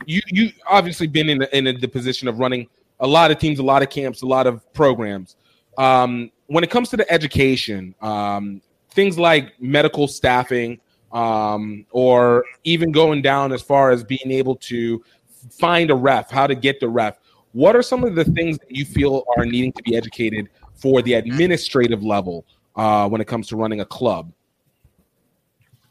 you 0.05 0.21
you 0.27 0.51
obviously 0.67 1.07
been 1.07 1.29
in 1.29 1.39
the, 1.39 1.57
in 1.57 1.79
the 1.79 1.87
position 1.87 2.27
of 2.27 2.39
running 2.39 2.67
a 2.99 3.07
lot 3.07 3.31
of 3.31 3.39
teams, 3.39 3.59
a 3.59 3.63
lot 3.63 3.81
of 3.81 3.89
camps, 3.89 4.21
a 4.21 4.25
lot 4.25 4.47
of 4.47 4.73
programs. 4.73 5.35
Um, 5.77 6.31
when 6.47 6.63
it 6.63 6.69
comes 6.69 6.89
to 6.89 6.97
the 6.97 7.09
education, 7.11 7.95
um, 8.01 8.61
things 8.91 9.17
like 9.19 9.59
medical 9.59 10.07
staffing, 10.07 10.79
um, 11.11 11.85
or 11.91 12.43
even 12.63 12.91
going 12.91 13.21
down 13.21 13.51
as 13.51 13.61
far 13.61 13.91
as 13.91 14.03
being 14.03 14.31
able 14.31 14.55
to 14.55 15.03
find 15.49 15.91
a 15.91 15.95
ref, 15.95 16.29
how 16.29 16.47
to 16.47 16.55
get 16.55 16.79
the 16.79 16.89
ref. 16.89 17.17
What 17.55 17.73
are 17.73 17.81
some 17.81 18.03
of 18.03 18.15
the 18.15 18.25
things 18.25 18.57
that 18.57 18.69
you 18.69 18.83
feel 18.83 19.23
are 19.37 19.45
needing 19.45 19.71
to 19.71 19.83
be 19.83 19.95
educated 19.95 20.49
for 20.73 21.01
the 21.01 21.13
administrative 21.13 22.03
level 22.03 22.45
uh, 22.75 23.07
when 23.07 23.21
it 23.21 23.27
comes 23.27 23.47
to 23.47 23.55
running 23.55 23.79
a 23.79 23.85
club? 23.85 24.29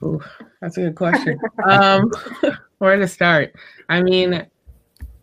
Ooh, 0.02 0.20
that's 0.60 0.76
a 0.76 0.82
good 0.82 0.94
question. 0.94 1.40
um, 1.66 2.10
where 2.78 2.98
to 2.98 3.08
start? 3.08 3.54
I 3.88 4.02
mean, 4.02 4.46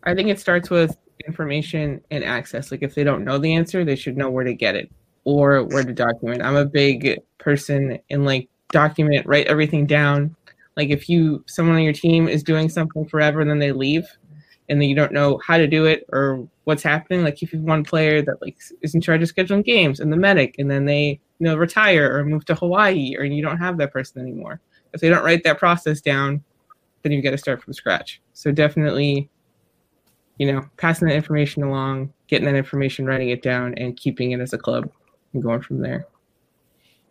I 0.02 0.14
think 0.16 0.30
it 0.30 0.40
starts 0.40 0.68
with 0.68 0.96
information 1.28 2.00
and 2.10 2.24
access. 2.24 2.72
Like 2.72 2.82
if 2.82 2.96
they 2.96 3.04
don't 3.04 3.24
know 3.24 3.38
the 3.38 3.54
answer, 3.54 3.84
they 3.84 3.94
should 3.94 4.16
know 4.16 4.28
where 4.28 4.42
to 4.42 4.52
get 4.52 4.74
it 4.74 4.90
or 5.22 5.62
where 5.62 5.84
to 5.84 5.92
document. 5.92 6.42
I'm 6.42 6.56
a 6.56 6.64
big 6.64 7.20
person 7.38 8.00
in 8.08 8.24
like 8.24 8.48
document, 8.72 9.26
write 9.26 9.46
everything 9.46 9.86
down. 9.86 10.34
Like 10.76 10.90
if 10.90 11.08
you 11.08 11.44
someone 11.46 11.76
on 11.76 11.82
your 11.82 11.92
team 11.92 12.26
is 12.26 12.42
doing 12.42 12.68
something 12.68 13.06
forever 13.06 13.40
and 13.40 13.48
then 13.48 13.60
they 13.60 13.70
leave 13.70 14.08
and 14.72 14.80
then 14.80 14.88
you 14.88 14.94
don't 14.96 15.12
know 15.12 15.38
how 15.46 15.58
to 15.58 15.66
do 15.66 15.84
it 15.84 16.06
or 16.14 16.48
what's 16.64 16.82
happening. 16.82 17.22
Like 17.22 17.42
if 17.42 17.52
you've 17.52 17.62
one 17.62 17.84
player 17.84 18.22
that 18.22 18.40
like 18.40 18.56
is 18.80 18.94
in 18.94 19.02
charge 19.02 19.22
of 19.22 19.28
scheduling 19.28 19.62
games 19.62 20.00
and 20.00 20.10
the 20.10 20.16
medic 20.16 20.54
and 20.56 20.70
then 20.70 20.86
they 20.86 21.20
you 21.38 21.46
know 21.46 21.56
retire 21.56 22.16
or 22.16 22.24
move 22.24 22.46
to 22.46 22.54
Hawaii 22.54 23.14
or 23.18 23.24
you 23.24 23.42
don't 23.42 23.58
have 23.58 23.76
that 23.76 23.92
person 23.92 24.22
anymore. 24.22 24.62
If 24.94 25.02
they 25.02 25.10
don't 25.10 25.22
write 25.22 25.44
that 25.44 25.58
process 25.58 26.00
down, 26.00 26.42
then 27.02 27.12
you've 27.12 27.22
got 27.22 27.32
to 27.32 27.38
start 27.38 27.62
from 27.62 27.74
scratch. 27.74 28.22
So 28.32 28.50
definitely, 28.50 29.28
you 30.38 30.50
know, 30.50 30.64
passing 30.78 31.06
that 31.08 31.16
information 31.16 31.62
along, 31.64 32.14
getting 32.26 32.46
that 32.46 32.54
information, 32.54 33.04
writing 33.04 33.28
it 33.28 33.42
down, 33.42 33.74
and 33.74 33.94
keeping 33.94 34.32
it 34.32 34.40
as 34.40 34.54
a 34.54 34.58
club 34.58 34.90
and 35.34 35.42
going 35.42 35.60
from 35.60 35.82
there. 35.82 36.06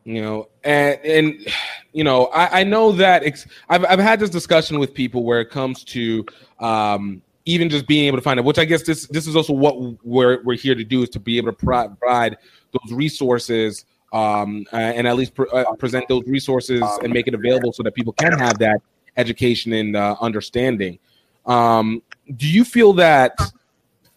you 0.04 0.20
know 0.20 0.50
and 0.64 1.00
and 1.06 1.48
you 1.94 2.04
know 2.04 2.26
i, 2.34 2.62
I 2.62 2.64
know 2.64 2.92
that 2.94 3.24
I've, 3.70 3.86
I've 3.86 4.00
had 4.00 4.20
this 4.20 4.32
discussion 4.32 4.80
with 4.80 4.96
people 4.96 5.24
where 5.24 5.42
it 5.42 5.52
comes 5.52 5.84
to 5.86 6.26
um 6.60 7.22
even 7.46 7.70
just 7.70 7.88
being 7.88 8.06
able 8.06 8.18
to 8.18 8.22
find 8.22 8.40
it 8.40 8.46
which 8.46 8.60
i 8.60 8.66
guess 8.66 8.84
this 8.84 9.08
this 9.08 9.28
is 9.28 9.36
also 9.36 9.54
what 9.54 9.80
we're, 10.04 10.42
we're 10.44 10.56
here 10.56 10.76
to 10.76 10.84
do 10.84 11.04
is 11.04 11.10
to 11.10 11.20
be 11.20 11.38
able 11.38 11.52
to 11.52 11.58
provide 11.58 12.38
those 12.72 12.94
resources 12.94 13.86
um 14.14 14.66
uh, 14.74 14.78
and 14.78 15.08
at 15.08 15.16
least 15.16 15.34
uh, 15.54 15.64
present 15.80 16.08
those 16.08 16.24
resources 16.28 16.82
and 17.04 17.14
make 17.14 17.28
it 17.28 17.34
available 17.34 17.72
so 17.72 17.82
that 17.84 17.94
people 17.96 18.14
can 18.14 18.38
have 18.38 18.58
that 18.60 18.82
education 19.18 19.74
and 19.74 19.96
uh, 19.96 20.16
understanding. 20.22 20.98
Um 21.46 22.02
do 22.36 22.48
you 22.48 22.64
feel 22.64 22.94
that 22.94 23.38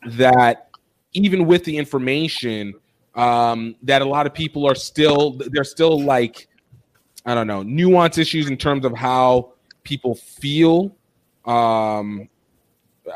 that 0.06 0.68
even 1.14 1.46
with 1.46 1.64
the 1.64 1.76
information 1.76 2.74
um, 3.14 3.76
that 3.82 4.02
a 4.02 4.04
lot 4.04 4.26
of 4.26 4.34
people 4.34 4.66
are 4.66 4.74
still 4.74 5.38
they're 5.52 5.64
still 5.64 6.02
like 6.02 6.48
I 7.24 7.34
don't 7.34 7.46
know 7.46 7.62
nuance 7.62 8.18
issues 8.18 8.48
in 8.48 8.56
terms 8.56 8.84
of 8.84 8.94
how 8.94 9.52
people 9.84 10.14
feel 10.14 10.94
um, 11.44 12.28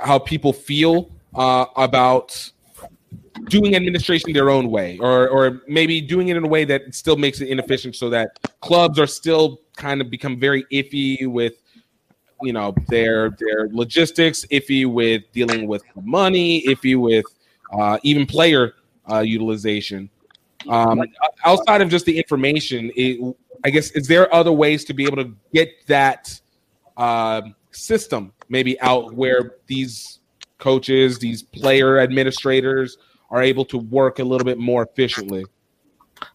how 0.03 0.19
people 0.19 0.53
feel 0.53 1.11
uh, 1.35 1.67
about 1.77 2.51
doing 3.45 3.77
administration 3.77 4.33
their 4.33 4.51
own 4.51 4.71
way 4.71 4.99
or 4.99 5.29
or 5.29 5.63
maybe 5.69 6.01
doing 6.01 6.29
it 6.29 6.37
in 6.37 6.45
a 6.45 6.49
way 6.49 6.65
that 6.65 6.95
still 6.95 7.17
makes 7.17 7.41
it 7.41 7.49
inefficient 7.49 7.95
so 7.95 8.11
that 8.11 8.39
clubs 8.61 8.99
are 8.99 9.07
still 9.07 9.61
kind 9.77 10.01
of 10.01 10.11
become 10.11 10.39
very 10.39 10.65
iffy 10.73 11.27
with 11.27 11.55
you 12.43 12.53
know 12.53 12.75
their 12.89 13.31
their 13.31 13.69
logistics 13.71 14.45
iffy 14.47 14.91
with 14.91 15.23
dealing 15.33 15.67
with 15.69 15.83
money 16.03 16.63
iffy 16.67 16.99
with 17.01 17.25
uh, 17.73 17.99
even 18.03 18.27
player 18.27 18.75
uh, 19.11 19.21
utilization. 19.21 20.09
Um, 20.69 21.03
outside 21.45 21.81
of 21.81 21.89
just 21.89 22.05
the 22.05 22.17
information, 22.17 22.91
it, 22.97 23.37
I 23.65 23.71
guess 23.71 23.91
is 23.93 24.09
there 24.09 24.33
other 24.35 24.53
ways 24.53 24.85
to 24.87 24.95
be 24.95 25.05
able 25.05 25.17
to 25.17 25.35
get 25.53 25.87
that 25.87 26.41
uh, 26.97 27.43
system 27.71 28.33
maybe 28.49 28.81
out 28.81 29.15
where 29.15 29.57
these 29.67 30.21
coaches, 30.59 31.19
these 31.19 31.43
player 31.43 32.01
administrators 32.01 32.99
are 33.31 33.43
able 33.43 33.65
to 33.67 33.79
work 33.79 34.19
a 34.19 34.25
little 34.25 34.45
bit 34.45 34.59
more 34.59 34.83
efficiently? 34.83 35.45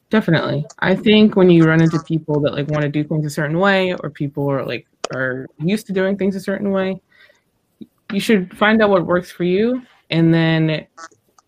Definitely. 0.10 0.66
I 0.80 0.96
think 0.96 1.36
when 1.36 1.50
you 1.50 1.64
run 1.64 1.82
into 1.82 2.00
people 2.04 2.40
that 2.42 2.54
like 2.54 2.68
want 2.70 2.84
to 2.84 2.90
do 2.90 3.04
things 3.04 3.26
a 3.26 3.30
certain 3.30 3.58
way 3.58 3.94
or 3.96 4.10
people 4.10 4.50
are 4.50 4.66
like 4.66 4.86
are 5.14 5.48
used 5.58 5.88
to 5.88 5.94
doing 5.94 6.18
things 6.18 6.36
a 6.36 6.40
certain 6.40 6.72
way, 6.72 7.02
you 8.12 8.20
should 8.20 8.56
find 8.58 8.82
out 8.82 8.90
what 8.90 9.06
works 9.06 9.32
for 9.32 9.44
you 9.44 9.82
and 10.12 10.34
then 10.34 10.86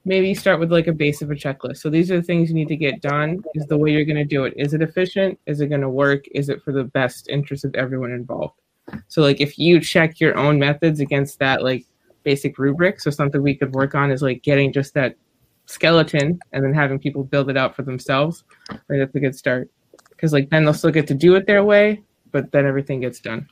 maybe 0.03 0.33
start 0.33 0.59
with 0.59 0.71
like 0.71 0.87
a 0.87 0.91
base 0.91 1.21
of 1.21 1.31
a 1.31 1.35
checklist. 1.35 1.77
So 1.77 1.89
these 1.89 2.11
are 2.11 2.17
the 2.17 2.23
things 2.23 2.49
you 2.49 2.55
need 2.55 2.67
to 2.67 2.75
get 2.75 3.01
done. 3.01 3.43
Is 3.53 3.65
the 3.67 3.77
way 3.77 3.91
you're 3.91 4.05
going 4.05 4.15
to 4.17 4.25
do 4.25 4.45
it? 4.45 4.53
Is 4.55 4.73
it 4.73 4.81
efficient? 4.81 5.39
Is 5.45 5.61
it 5.61 5.67
going 5.67 5.81
to 5.81 5.89
work? 5.89 6.25
Is 6.33 6.49
it 6.49 6.61
for 6.63 6.71
the 6.71 6.83
best 6.85 7.29
interest 7.29 7.65
of 7.65 7.75
everyone 7.75 8.11
involved? 8.11 8.59
So 9.07 9.21
like 9.21 9.41
if 9.41 9.57
you 9.57 9.79
check 9.79 10.19
your 10.19 10.37
own 10.37 10.59
methods 10.59 10.99
against 10.99 11.39
that 11.39 11.63
like 11.63 11.85
basic 12.23 12.57
rubric, 12.57 12.99
so 12.99 13.09
something 13.09 13.41
we 13.41 13.55
could 13.55 13.73
work 13.73 13.95
on 13.95 14.11
is 14.11 14.21
like 14.21 14.43
getting 14.43 14.73
just 14.73 14.93
that 14.93 15.15
skeleton 15.65 16.39
and 16.51 16.63
then 16.63 16.73
having 16.73 16.99
people 16.99 17.23
build 17.23 17.49
it 17.49 17.57
out 17.57 17.75
for 17.75 17.81
themselves. 17.81 18.43
I 18.69 18.73
think 18.73 18.99
that's 18.99 19.15
a 19.15 19.19
good 19.19 19.35
start 19.35 19.69
because 20.09 20.33
like 20.33 20.49
then 20.49 20.65
they'll 20.65 20.73
still 20.73 20.91
get 20.91 21.07
to 21.07 21.13
do 21.13 21.35
it 21.35 21.47
their 21.47 21.63
way, 21.63 22.03
but 22.31 22.51
then 22.51 22.65
everything 22.65 23.01
gets 23.01 23.19
done. 23.19 23.47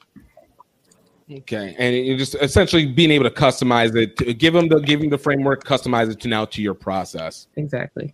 Okay, 1.32 1.74
and 1.80 1.96
you 1.96 2.18
just 2.18 2.36
essentially 2.36 2.86
being 2.86 3.10
able 3.10 3.24
to 3.24 3.32
customize 3.32 3.96
it, 3.96 4.18
to 4.18 4.34
give 4.34 4.54
them 4.54 4.68
the 4.68 4.80
give 4.80 5.00
them 5.00 5.10
the 5.10 5.18
framework, 5.18 5.64
customize 5.64 6.12
it 6.12 6.20
to 6.22 6.28
now 6.28 6.46
to 6.46 6.62
your 6.62 6.74
process. 6.74 7.48
Exactly. 7.56 8.14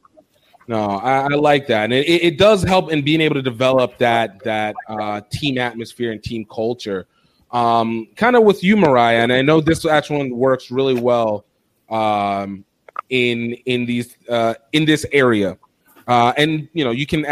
No, 0.70 0.86
I, 0.86 1.22
I 1.22 1.28
like 1.30 1.66
that, 1.66 1.86
and 1.86 1.94
it, 1.94 2.06
it 2.08 2.38
does 2.38 2.62
help 2.62 2.92
in 2.92 3.02
being 3.02 3.22
able 3.22 3.34
to 3.34 3.42
develop 3.42 3.98
that 3.98 4.40
that 4.44 4.76
uh, 4.88 5.20
team 5.32 5.58
atmosphere 5.58 6.12
and 6.12 6.22
team 6.22 6.46
culture. 6.46 7.08
Um, 7.50 8.08
kind 8.16 8.36
of 8.36 8.44
with 8.44 8.64
you, 8.64 8.78
Mariah, 8.78 9.24
and 9.24 9.34
I 9.34 9.42
know 9.42 9.62
this 9.62 9.84
actual 9.84 10.20
one 10.20 10.30
works 10.30 10.70
really 10.70 10.94
well 10.94 11.44
um, 11.90 12.64
in 13.10 13.54
in 13.66 13.88
these 13.88 14.16
uh, 14.30 14.54
in 14.72 14.86
this 14.86 15.08
area, 15.12 15.58
uh, 16.08 16.34
and 16.38 16.70
you 16.74 16.84
know 16.84 16.92
you 16.92 17.08
can 17.08 17.26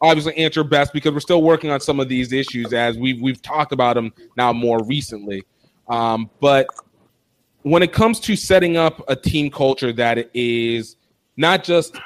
obviously 0.00 0.36
answer 0.36 0.64
best 0.64 0.92
because 0.92 1.12
we're 1.12 1.20
still 1.20 1.44
working 1.44 1.70
on 1.70 1.78
some 1.78 2.00
of 2.00 2.08
these 2.08 2.32
issues 2.32 2.72
as 2.72 2.98
we've 2.98 3.20
we've 3.22 3.40
talked 3.42 3.70
about 3.70 3.94
them 3.94 4.12
now 4.36 4.52
more 4.52 4.82
recently. 4.86 5.44
Um, 5.88 6.28
but 6.40 6.66
when 7.62 7.84
it 7.84 7.92
comes 7.92 8.18
to 8.18 8.34
setting 8.34 8.76
up 8.76 9.08
a 9.08 9.14
team 9.14 9.52
culture 9.52 9.92
that 9.92 10.28
is 10.34 10.96
not 11.36 11.62
just 11.62 11.96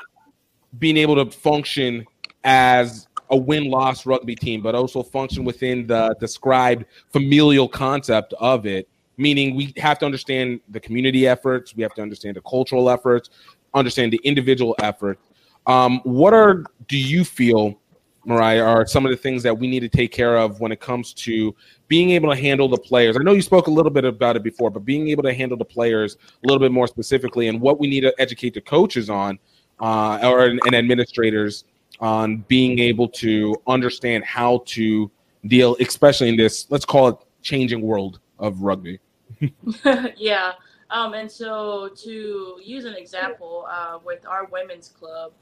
being 0.79 0.97
able 0.97 1.15
to 1.17 1.31
function 1.31 2.07
as 2.45 3.09
a 3.31 3.37
win-loss 3.37 4.07
rugby 4.07 4.35
team, 4.35 4.61
but 4.61 4.75
also 4.75 5.03
function 5.03 5.45
within 5.45 5.87
the 5.87 6.15
described 6.21 6.85
familial 7.11 7.69
concept 7.69 8.35
of 8.39 8.67
it. 8.67 8.89
Meaning, 9.17 9.55
we 9.55 9.73
have 9.77 9.99
to 10.01 10.07
understand 10.07 10.61
the 10.69 10.81
community 10.81 11.27
efforts, 11.27 11.75
we 11.75 11.83
have 11.83 11.95
to 11.95 12.03
understand 12.03 12.37
the 12.37 12.43
cultural 12.43 12.91
efforts, 12.91 13.31
understand 13.73 14.13
the 14.13 14.21
individual 14.25 14.75
efforts. 14.81 15.21
Um, 15.67 16.01
what 16.03 16.35
are 16.35 16.65
do 16.89 16.99
you 16.99 17.25
feel 17.25 17.79
Mariah, 18.27 18.63
are 18.63 18.87
some 18.87 19.05
of 19.05 19.11
the 19.11 19.17
things 19.17 19.43
that 19.43 19.57
we 19.57 19.67
need 19.67 19.81
to 19.81 19.89
take 19.89 20.11
care 20.11 20.39
of 20.39 20.61
when 20.61 20.73
it 20.73 20.81
comes 20.81 21.13
to 21.13 21.55
being 21.89 22.11
able 22.11 22.31
to 22.31 22.37
handle 22.37 22.69
the 22.69 22.79
players. 22.79 23.17
I 23.17 23.23
know 23.23 23.33
you 23.33 23.43
spoke 23.43 23.67
a 23.67 23.71
little 23.71 23.91
bit 23.91 24.05
about 24.05 24.37
it 24.37 24.43
before, 24.43 24.71
but 24.71 24.85
being 24.85 25.09
able 25.09 25.23
to 25.25 25.35
handle 25.35 25.59
the 25.59 25.65
players 25.65 26.17
a 26.43 26.47
little 26.47 26.61
bit 26.61 26.73
more 26.73 26.87
specifically 26.87 27.49
and 27.49 27.61
what 27.61 27.79
we 27.79 27.87
need 27.87 28.01
to 28.01 28.15
educate 28.19 28.55
the 28.55 28.61
coaches 28.61 29.11
on 29.11 29.39
uh, 29.81 30.21
or 30.23 30.47
and 30.47 30.75
administrators 30.75 31.65
on 32.01 32.39
being 32.49 32.79
able 32.79 33.09
to 33.09 33.55
understand 33.67 34.25
how 34.25 34.63
to 34.67 35.11
deal, 35.47 35.77
especially 35.81 36.29
in 36.29 36.37
this, 36.37 36.67
let's 36.71 36.85
call 36.85 37.09
it 37.09 37.17
changing 37.43 37.81
world 37.81 38.21
of 38.39 38.63
rugby. 38.63 38.99
yeah. 40.17 40.53
Um, 40.91 41.15
and 41.15 41.31
so 41.31 41.91
to 42.03 42.59
use 42.63 42.85
an 42.85 42.95
example 42.95 43.67
uh, 43.69 43.99
with 44.05 44.27
our 44.27 44.47
women's 44.47 44.89
club, 44.89 45.33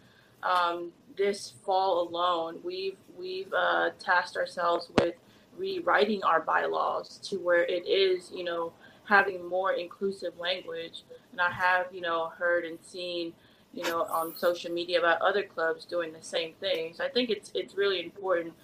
um, 0.43 0.93
this 1.17 1.53
fall 1.65 2.09
alone, 2.09 2.59
we've 2.65 2.97
we've 3.19 3.53
uh, 3.53 3.91
tasked 3.99 4.37
ourselves 4.37 4.91
with 4.99 5.15
rewriting 5.57 6.23
our 6.25 6.41
bylaws 6.41 7.19
to 7.19 7.39
where 7.39 7.65
it 7.65 7.87
is, 7.87 8.31
you 8.35 8.45
know, 8.45 8.73
having 9.05 9.47
more 9.47 9.73
inclusive 9.73 10.37
language. 10.39 11.03
And 11.31 11.41
I 11.41 11.51
have, 11.51 11.87
you 11.93 12.01
know, 12.01 12.29
heard 12.37 12.65
and 12.65 12.79
seen, 12.83 13.33
you 13.73 13.83
know, 13.85 14.03
on 14.05 14.37
social 14.37 14.71
media 14.73 14.99
about 14.99 15.21
other 15.23 15.43
clubs 15.43 15.85
doing 15.85 16.13
the 16.13 16.23
same 16.23 16.55
thing. 16.61 16.95
So 16.95 17.05
I 17.05 17.09
think 17.09 17.31
it's 17.31 17.51
it's 17.55 17.75
really 17.75 18.03
important 18.03 18.55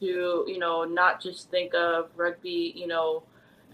to, 0.00 0.44
you 0.46 0.58
know, 0.58 0.84
not 0.84 1.22
just 1.22 1.50
think 1.50 1.74
of 1.74 2.10
rugby, 2.16 2.72
you 2.76 2.86
know, 2.86 3.22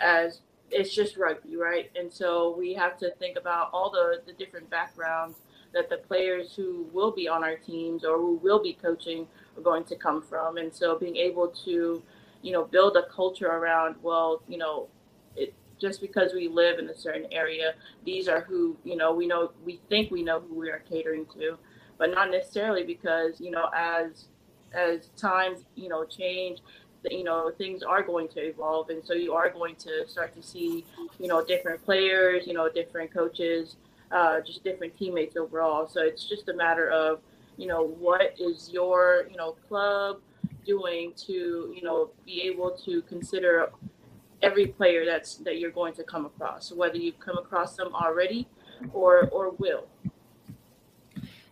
as 0.01 0.41
it's 0.71 0.95
just 0.95 1.17
rugby, 1.17 1.57
right? 1.57 1.91
And 1.97 2.13
so 2.13 2.55
we 2.57 2.75
have 2.75 2.99
to 2.99 3.11
think 3.19 3.37
about 3.37 3.71
all 3.73 3.91
the 3.91 4.23
the 4.27 4.33
different 4.33 4.71
backgrounds 4.71 5.39
that 5.73 5.91
the 5.91 5.99
players 5.99 6.55
who 6.55 6.87
will 6.93 7.11
be 7.11 7.29
on 7.29 7.45
our 7.45 7.57
teams 7.57 8.05
or 8.05 8.17
who 8.17 8.41
will 8.43 8.63
be 8.63 8.73
coaching 8.73 9.27
are 9.57 9.63
going 9.63 9.85
to 9.85 9.97
come 9.97 10.23
from. 10.23 10.57
And 10.57 10.75
so 10.75 10.99
being 10.99 11.17
able 11.17 11.49
to, 11.65 12.03
you 12.43 12.53
know, 12.53 12.65
build 12.65 12.97
a 12.97 13.07
culture 13.15 13.49
around, 13.49 13.97
well, 14.03 14.43
you 14.49 14.57
know, 14.57 14.89
it, 15.37 15.53
just 15.81 16.01
because 16.01 16.33
we 16.33 16.49
live 16.49 16.79
in 16.79 16.89
a 16.89 16.97
certain 16.97 17.27
area, 17.33 17.75
these 18.05 18.29
are 18.29 18.41
who, 18.41 18.77
you 18.85 18.97
know, 18.97 19.13
we 19.13 19.27
know, 19.27 19.53
we 19.65 19.81
think 19.89 20.11
we 20.11 20.23
know 20.23 20.41
who 20.41 20.55
we 20.55 20.71
are 20.71 20.83
catering 20.89 21.27
to, 21.35 21.59
but 21.99 22.11
not 22.11 22.31
necessarily 22.31 22.85
because, 22.85 23.41
you 23.41 23.51
know, 23.51 23.69
as, 23.75 24.27
as 24.73 25.09
times, 25.17 25.65
you 25.75 25.89
know, 25.89 26.05
change, 26.05 26.61
you 27.09 27.23
know 27.23 27.53
things 27.57 27.85
are 27.85 28.03
going 28.03 28.27
to 28.27 28.41
evolve 28.41 28.89
and 28.89 29.01
so 29.05 29.13
you 29.13 29.33
are 29.33 29.49
going 29.49 29.77
to 29.77 30.05
start 30.09 30.35
to 30.35 30.43
see 30.43 30.85
you 31.21 31.29
know 31.29 31.45
different 31.45 31.81
players 31.85 32.49
you 32.49 32.53
know 32.53 32.69
different 32.69 33.15
coaches 33.15 33.77
uh, 34.11 34.41
just 34.41 34.63
different 34.65 34.97
teammates 34.97 35.37
overall. 35.37 35.89
So 35.89 36.03
it's 36.03 36.29
just 36.29 36.49
a 36.49 36.55
matter 36.55 36.91
of, 36.91 37.21
you 37.57 37.67
know, 37.67 37.83
what 37.83 38.35
is 38.39 38.71
your, 38.73 39.27
you 39.31 39.37
know, 39.37 39.53
club 39.69 40.21
doing 40.65 41.13
to, 41.27 41.73
you 41.75 41.83
know, 41.83 42.11
be 42.25 42.43
able 42.43 42.71
to 42.85 43.03
consider 43.03 43.71
every 44.43 44.67
player 44.67 45.05
that's 45.05 45.37
that 45.37 45.59
you're 45.59 45.71
going 45.71 45.95
to 45.95 46.05
come 46.05 46.27
across, 46.27 46.73
whether 46.73 46.97
you've 46.97 47.19
come 47.19 47.39
across 47.39 47.77
them 47.77 47.95
already 47.95 48.47
or 48.93 49.29
or 49.29 49.51
will. 49.53 49.87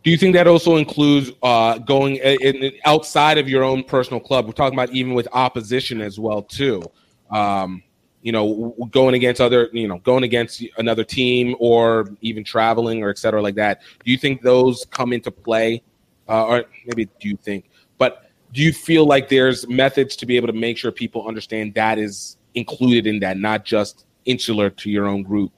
Do 0.02 0.10
you 0.10 0.18
think 0.18 0.34
that 0.34 0.46
also 0.46 0.76
includes 0.76 1.30
uh, 1.42 1.78
going 1.78 2.16
in, 2.16 2.72
outside 2.84 3.38
of 3.38 3.48
your 3.48 3.64
own 3.64 3.84
personal 3.84 4.20
club? 4.20 4.44
We're 4.44 4.52
talking 4.52 4.78
about 4.78 4.90
even 4.90 5.14
with 5.14 5.26
opposition 5.32 6.02
as 6.02 6.20
well 6.20 6.42
too. 6.42 6.82
Um, 7.30 7.82
you 8.20 8.32
know, 8.32 8.74
going 8.90 9.14
against 9.14 9.40
other, 9.40 9.70
you 9.72 9.88
know, 9.88 9.98
going 9.98 10.24
against 10.24 10.62
another 10.78 11.04
team 11.04 11.56
or 11.58 12.08
even 12.20 12.44
traveling 12.44 13.02
or 13.02 13.10
et 13.10 13.18
cetera 13.18 13.40
like 13.40 13.54
that. 13.54 13.82
Do 14.04 14.10
you 14.10 14.18
think 14.18 14.42
those 14.42 14.86
come 14.90 15.12
into 15.12 15.30
play? 15.30 15.82
Uh, 16.26 16.46
or 16.46 16.64
maybe 16.86 17.04
do 17.20 17.28
you 17.28 17.36
think, 17.36 17.68
but 17.98 18.30
do 18.54 18.62
you 18.62 18.72
feel 18.72 19.04
like 19.04 19.28
there's 19.28 19.68
methods 19.68 20.16
to 20.16 20.24
be 20.24 20.36
able 20.36 20.46
to 20.46 20.54
make 20.54 20.78
sure 20.78 20.90
people 20.90 21.28
understand 21.28 21.74
that 21.74 21.98
is 21.98 22.38
included 22.54 23.06
in 23.06 23.20
that, 23.20 23.38
not 23.38 23.64
just 23.64 24.06
insular 24.24 24.70
to 24.70 24.90
your 24.90 25.06
own 25.06 25.22
group? 25.22 25.52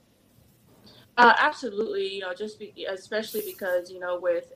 Uh, 1.17 1.35
absolutely. 1.39 2.15
You 2.15 2.21
know, 2.21 2.35
just 2.35 2.59
be, 2.59 2.87
especially 2.91 3.43
because, 3.47 3.91
you 3.91 3.99
know, 3.99 4.19
with 4.19 4.53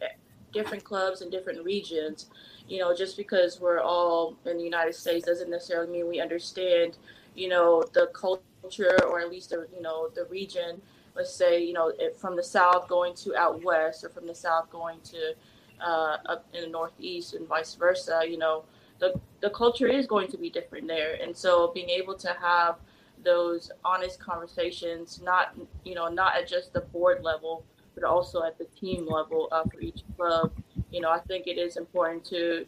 different 0.52 0.84
clubs 0.84 1.22
and 1.22 1.30
different 1.30 1.64
regions, 1.64 2.26
you 2.68 2.78
know, 2.78 2.94
just 2.94 3.16
because 3.16 3.60
we're 3.60 3.80
all 3.80 4.36
in 4.44 4.58
the 4.58 4.64
United 4.64 4.94
States 4.94 5.26
doesn't 5.26 5.50
necessarily 5.50 5.90
mean 5.90 6.08
we 6.08 6.20
understand 6.20 6.96
you 7.34 7.48
know, 7.48 7.82
the 7.92 8.10
culture 8.12 8.98
or 9.06 9.20
at 9.20 9.30
least 9.30 9.50
the, 9.50 9.66
you 9.74 9.82
know, 9.82 10.08
the 10.14 10.24
region, 10.26 10.80
let's 11.14 11.34
say, 11.34 11.62
you 11.62 11.72
know, 11.72 11.92
from 12.18 12.36
the 12.36 12.42
south 12.42 12.88
going 12.88 13.14
to 13.14 13.34
out 13.36 13.62
west 13.62 14.04
or 14.04 14.08
from 14.08 14.26
the 14.26 14.34
south 14.34 14.70
going 14.70 15.00
to 15.02 15.34
uh, 15.80 16.18
up 16.26 16.46
in 16.52 16.62
the 16.62 16.68
northeast 16.68 17.34
and 17.34 17.48
vice 17.48 17.74
versa, 17.74 18.22
you 18.28 18.38
know, 18.38 18.64
the, 19.00 19.20
the 19.40 19.50
culture 19.50 19.88
is 19.88 20.06
going 20.06 20.28
to 20.28 20.38
be 20.38 20.50
different 20.50 20.86
there. 20.86 21.14
And 21.22 21.36
so 21.36 21.72
being 21.74 21.90
able 21.90 22.14
to 22.16 22.36
have 22.40 22.76
those 23.24 23.70
honest 23.84 24.20
conversations, 24.20 25.20
not, 25.22 25.54
you 25.84 25.94
know, 25.94 26.08
not 26.08 26.36
at 26.36 26.48
just 26.48 26.72
the 26.72 26.80
board 26.80 27.22
level, 27.22 27.64
but 27.94 28.04
also 28.04 28.42
at 28.44 28.58
the 28.58 28.66
team 28.78 29.06
level 29.06 29.48
uh, 29.52 29.64
for 29.64 29.80
each 29.80 30.02
club, 30.16 30.52
you 30.90 31.00
know, 31.00 31.10
I 31.10 31.20
think 31.20 31.46
it 31.46 31.58
is 31.58 31.76
important 31.76 32.24
to 32.26 32.66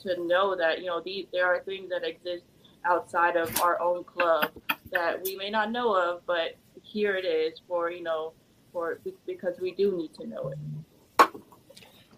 to 0.00 0.20
know 0.26 0.56
that 0.56 0.80
you 0.80 0.86
know 0.86 1.00
these 1.00 1.26
there 1.32 1.46
are 1.46 1.60
things 1.60 1.88
that 1.90 2.06
exist 2.06 2.44
outside 2.84 3.36
of 3.36 3.60
our 3.60 3.80
own 3.80 4.04
club 4.04 4.50
that 4.92 5.22
we 5.24 5.34
may 5.36 5.50
not 5.50 5.72
know 5.72 5.94
of, 5.94 6.24
but 6.26 6.56
here 6.82 7.16
it 7.16 7.24
is 7.24 7.60
for 7.66 7.90
you 7.90 8.02
know 8.02 8.32
for 8.72 8.98
because 9.26 9.58
we 9.60 9.72
do 9.72 9.96
need 9.96 10.12
to 10.14 10.26
know 10.26 10.48
it. 10.48 10.58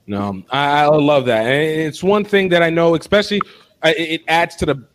No, 0.06 0.42
I, 0.50 0.82
I 0.82 0.86
love 0.86 1.26
that, 1.26 1.46
and 1.46 1.80
it's 1.82 2.02
one 2.02 2.24
thing 2.24 2.48
that 2.50 2.62
I 2.62 2.70
know, 2.70 2.94
especially 2.94 3.40
it 3.82 4.22
adds 4.28 4.56
to 4.56 4.66
the 4.66 4.86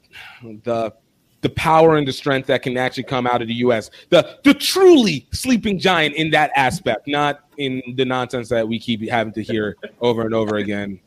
the 0.64 0.94
the 1.42 1.50
power 1.50 1.98
and 1.98 2.08
the 2.08 2.14
strength 2.14 2.46
that 2.48 2.62
can 2.62 2.78
actually 2.78 3.04
come 3.04 3.26
out 3.26 3.42
of 3.42 3.48
the 3.48 3.56
U.S. 3.56 3.90
The 4.10 4.38
the 4.44 4.54
truly 4.54 5.28
sleeping 5.32 5.80
giant 5.80 6.16
in 6.16 6.30
that 6.32 6.52
aspect, 6.56 7.08
not 7.08 7.42
in 7.58 7.82
the 7.96 8.06
nonsense 8.06 8.50
that 8.50 8.68
we 8.68 8.80
keep 8.80 9.08
having 9.10 9.34
to 9.34 9.44
hear 9.44 9.76
over 10.00 10.22
and 10.22 10.34
over 10.34 10.58
again 10.58 11.00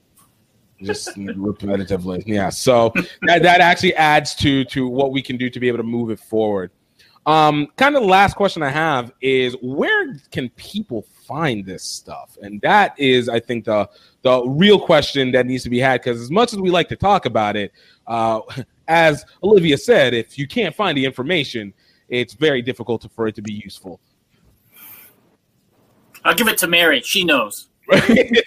just 0.83 1.09
repetitively. 1.17 2.23
Yeah. 2.27 2.51
So 2.51 2.93
that, 3.23 3.43
that 3.43 3.61
actually 3.61 3.95
adds 3.95 4.35
to 4.37 4.65
to 4.67 4.89
what 4.89 5.13
we 5.13 5.23
can 5.23 5.37
do 5.37 5.49
to 5.51 5.61
be 5.61 5.69
able 5.69 5.79
to 5.79 5.85
move 5.85 6.11
it 6.11 6.21
forward. 6.21 6.71
Um, 7.27 7.69
kind 7.77 7.97
of 7.97 8.03
the 8.03 8.09
last 8.09 8.35
question 8.37 8.63
I 8.63 8.69
have 8.69 9.13
is 9.21 9.57
where 9.63 10.15
can 10.31 10.51
people 10.51 11.07
find 11.27 11.65
this 11.65 11.83
stuff? 11.83 12.37
And 12.43 12.61
that 12.61 12.99
is, 12.99 13.29
I 13.29 13.41
think, 13.41 13.65
the 13.65 13.89
the 14.23 14.43
real 14.47 14.79
question 14.79 15.33
that 15.33 15.47
needs 15.47 15.63
to 15.65 15.71
be 15.71 15.79
had 15.79 16.03
because 16.03 16.21
as 16.21 16.31
much 16.31 16.53
as 16.53 16.59
we 16.59 16.71
like 16.71 16.89
to 16.89 16.97
talk 16.97 17.25
about 17.25 17.57
it, 17.57 17.73
uh, 18.07 18.41
as 18.89 19.25
Olivia 19.43 19.79
said, 19.79 20.13
if 20.13 20.39
you 20.39 20.47
can't 20.47 20.75
find 20.75 20.99
the 20.99 21.05
information, 21.05 21.73
it's 22.09 22.35
very 22.35 22.61
difficult 22.61 23.07
for 23.15 23.27
it 23.27 23.35
to 23.37 23.43
be 23.43 23.53
useful. 23.53 24.01
I'll 26.25 26.35
give 26.35 26.49
it 26.49 26.59
to 26.59 26.67
Mary. 26.67 27.01
She 27.03 27.25
knows. 27.25 27.69
it, 27.91 28.45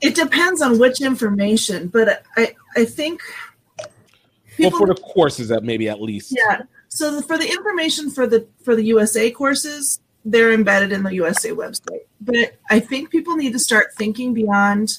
it 0.00 0.14
depends 0.14 0.62
on 0.62 0.78
which 0.78 1.00
information, 1.00 1.88
but 1.88 2.24
I, 2.36 2.54
I 2.76 2.84
think 2.84 3.20
well, 4.58 4.70
for 4.70 4.86
the 4.86 4.94
courses, 4.94 5.48
that 5.48 5.64
maybe 5.64 5.88
at 5.88 6.00
least. 6.00 6.34
yeah. 6.36 6.62
So 6.88 7.16
the, 7.16 7.22
for 7.22 7.38
the 7.38 7.50
information 7.50 8.10
for 8.10 8.26
the 8.26 8.46
for 8.62 8.76
the 8.76 8.84
USA 8.84 9.30
courses, 9.30 10.00
they're 10.24 10.52
embedded 10.52 10.92
in 10.92 11.02
the 11.02 11.14
USA 11.14 11.50
website. 11.50 12.02
But 12.20 12.56
I 12.70 12.80
think 12.80 13.10
people 13.10 13.36
need 13.36 13.52
to 13.52 13.58
start 13.58 13.94
thinking 13.96 14.34
beyond 14.34 14.98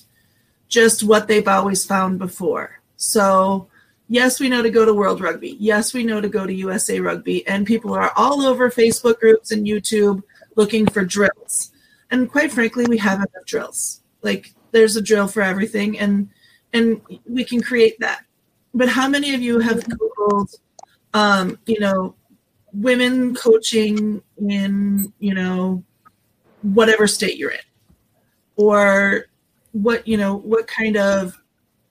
just 0.67 1.03
what 1.03 1.27
they've 1.27 1.47
always 1.47 1.85
found 1.85 2.19
before. 2.19 2.81
So 2.97 3.67
yes, 4.07 4.39
we 4.39 4.49
know 4.49 4.61
to 4.63 4.69
go 4.69 4.85
to 4.85 4.93
World 4.93 5.21
Rugby. 5.21 5.55
Yes, 5.59 5.93
we 5.93 6.03
know 6.03 6.19
to 6.19 6.29
go 6.29 6.45
to 6.45 6.53
USA 6.53 6.99
Rugby, 6.99 7.45
and 7.47 7.65
people 7.65 7.93
are 7.93 8.11
all 8.15 8.41
over 8.41 8.69
Facebook 8.69 9.19
groups 9.19 9.51
and 9.51 9.67
YouTube 9.67 10.23
looking 10.55 10.87
for 10.87 11.05
drills. 11.05 11.71
And 12.11 12.29
quite 12.29 12.51
frankly, 12.51 12.85
we 12.87 12.97
have 12.97 13.19
enough 13.19 13.45
drills. 13.45 14.01
Like 14.21 14.53
there's 14.71 14.95
a 14.95 15.01
drill 15.01 15.27
for 15.27 15.41
everything, 15.41 15.99
and 15.99 16.29
and 16.73 17.01
we 17.27 17.43
can 17.43 17.61
create 17.61 17.99
that. 17.99 18.23
But 18.73 18.89
how 18.89 19.07
many 19.07 19.33
of 19.35 19.41
you 19.41 19.59
have 19.59 19.83
googled, 19.83 20.55
um, 21.13 21.59
you 21.65 21.79
know, 21.79 22.15
women 22.73 23.35
coaching 23.35 24.21
in 24.47 25.13
you 25.19 25.33
know 25.33 25.83
whatever 26.61 27.07
state 27.07 27.37
you're 27.37 27.51
in, 27.51 27.59
or 28.55 29.25
what 29.71 30.07
you 30.07 30.17
know 30.17 30.37
what 30.37 30.67
kind 30.67 30.97
of 30.97 31.37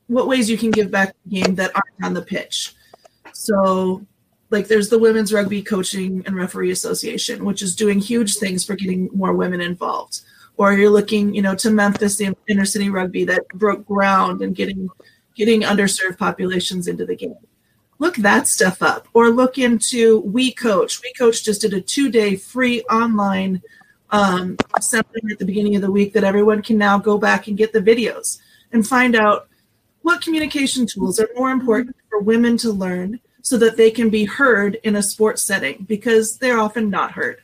what 0.08 0.26
ways 0.26 0.50
you 0.50 0.58
can 0.58 0.70
give 0.70 0.90
back 0.90 1.14
the 1.24 1.40
game 1.40 1.54
that 1.54 1.70
aren't 1.74 2.04
on 2.04 2.14
the 2.14 2.22
pitch. 2.22 2.74
So 3.32 4.04
like 4.52 4.68
there's 4.68 4.90
the 4.90 4.98
Women's 4.98 5.32
Rugby 5.32 5.62
Coaching 5.62 6.22
and 6.26 6.36
Referee 6.36 6.70
Association, 6.70 7.44
which 7.44 7.62
is 7.62 7.74
doing 7.74 7.98
huge 7.98 8.36
things 8.36 8.64
for 8.64 8.76
getting 8.76 9.08
more 9.14 9.32
women 9.32 9.60
involved. 9.60 10.20
Or 10.58 10.74
you're 10.74 10.90
looking, 10.90 11.34
you 11.34 11.40
know, 11.40 11.54
to 11.56 11.70
Memphis, 11.70 12.16
the 12.16 12.36
inner 12.46 12.66
city 12.66 12.90
rugby 12.90 13.24
that 13.24 13.48
broke 13.54 13.86
ground 13.86 14.42
and 14.42 14.54
getting 14.54 14.90
getting 15.34 15.62
underserved 15.62 16.18
populations 16.18 16.88
into 16.88 17.06
the 17.06 17.16
game. 17.16 17.36
Look 17.98 18.16
that 18.16 18.48
stuff 18.48 18.82
up. 18.82 19.08
Or 19.14 19.30
look 19.30 19.58
into 19.58 20.20
We 20.20 20.52
Coach. 20.52 21.00
We 21.02 21.12
Coach 21.12 21.44
just 21.44 21.60
did 21.60 21.74
a 21.74 21.80
two-day 21.80 22.36
free 22.36 22.82
online 22.82 23.62
um, 24.10 24.56
seminar 24.80 25.30
at 25.30 25.38
the 25.38 25.44
beginning 25.44 25.76
of 25.76 25.82
the 25.82 25.90
week 25.90 26.12
that 26.12 26.24
everyone 26.24 26.62
can 26.62 26.76
now 26.76 26.98
go 26.98 27.16
back 27.16 27.48
and 27.48 27.56
get 27.56 27.72
the 27.72 27.80
videos 27.80 28.38
and 28.72 28.86
find 28.86 29.16
out 29.16 29.48
what 30.02 30.20
communication 30.20 30.86
tools 30.86 31.18
are 31.18 31.28
more 31.36 31.50
important 31.50 31.96
for 32.10 32.20
women 32.20 32.56
to 32.58 32.70
learn 32.70 33.20
so 33.40 33.56
that 33.58 33.76
they 33.76 33.90
can 33.90 34.10
be 34.10 34.24
heard 34.24 34.78
in 34.84 34.96
a 34.96 35.02
sports 35.02 35.42
setting 35.42 35.84
because 35.88 36.38
they're 36.38 36.58
often 36.58 36.90
not 36.90 37.12
heard. 37.12 37.42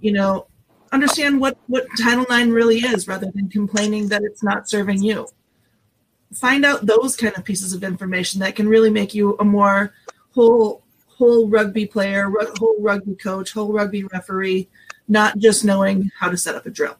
You 0.00 0.12
know, 0.12 0.46
understand 0.92 1.40
what 1.40 1.58
what 1.66 1.86
Title 2.00 2.24
IX 2.24 2.50
really 2.50 2.78
is 2.78 3.08
rather 3.08 3.30
than 3.34 3.48
complaining 3.48 4.08
that 4.08 4.22
it's 4.22 4.42
not 4.42 4.68
serving 4.68 5.02
you. 5.02 5.26
Find 6.34 6.64
out 6.64 6.86
those 6.86 7.16
kind 7.16 7.36
of 7.36 7.44
pieces 7.44 7.72
of 7.72 7.82
information 7.82 8.40
that 8.40 8.54
can 8.54 8.68
really 8.68 8.90
make 8.90 9.14
you 9.14 9.36
a 9.38 9.44
more 9.44 9.94
whole 10.32 10.82
whole 11.06 11.48
rugby 11.48 11.84
player, 11.84 12.30
whole 12.58 12.76
rugby 12.80 13.14
coach, 13.16 13.52
whole 13.52 13.72
rugby 13.72 14.04
referee, 14.04 14.68
not 15.08 15.36
just 15.38 15.64
knowing 15.64 16.10
how 16.18 16.30
to 16.30 16.36
set 16.36 16.54
up 16.54 16.64
a 16.64 16.70
drill. 16.70 16.96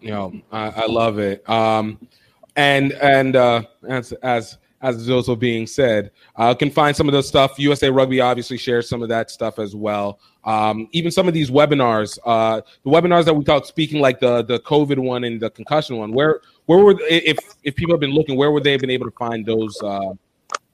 You 0.00 0.10
know, 0.10 0.32
I, 0.50 0.68
I 0.68 0.86
love 0.86 1.18
it. 1.18 1.48
Um, 1.48 2.08
and 2.56 2.92
and 2.92 3.36
uh, 3.36 3.62
as 3.88 4.12
as 4.22 4.58
as 4.82 4.96
is 4.96 5.10
also 5.10 5.36
being 5.36 5.66
said, 5.66 6.10
uh, 6.36 6.54
can 6.54 6.70
find 6.70 6.94
some 6.96 7.08
of 7.08 7.12
the 7.12 7.22
stuff. 7.22 7.58
USA 7.58 7.88
Rugby 7.88 8.20
obviously 8.20 8.58
shares 8.58 8.88
some 8.88 9.00
of 9.00 9.08
that 9.10 9.30
stuff 9.30 9.60
as 9.60 9.76
well. 9.76 10.18
Um, 10.44 10.88
even 10.90 11.12
some 11.12 11.28
of 11.28 11.34
these 11.34 11.52
webinars, 11.52 12.18
uh, 12.26 12.62
the 12.82 12.90
webinars 12.90 13.24
that 13.26 13.34
we 13.34 13.44
talked, 13.44 13.66
speaking 13.66 14.00
like 14.00 14.18
the 14.18 14.42
the 14.42 14.58
COVID 14.60 14.98
one 14.98 15.22
and 15.24 15.40
the 15.40 15.50
concussion 15.50 15.98
one. 15.98 16.12
Where 16.12 16.40
where 16.66 16.78
were 16.78 16.96
if 17.08 17.38
if 17.64 17.74
people 17.74 17.92
have 17.94 18.00
been 18.00 18.12
looking, 18.12 18.36
where 18.36 18.50
would 18.50 18.64
they 18.64 18.72
have 18.72 18.80
been 18.80 18.90
able 18.90 19.06
to 19.06 19.16
find 19.16 19.44
those 19.44 19.80
uh, 19.82 20.12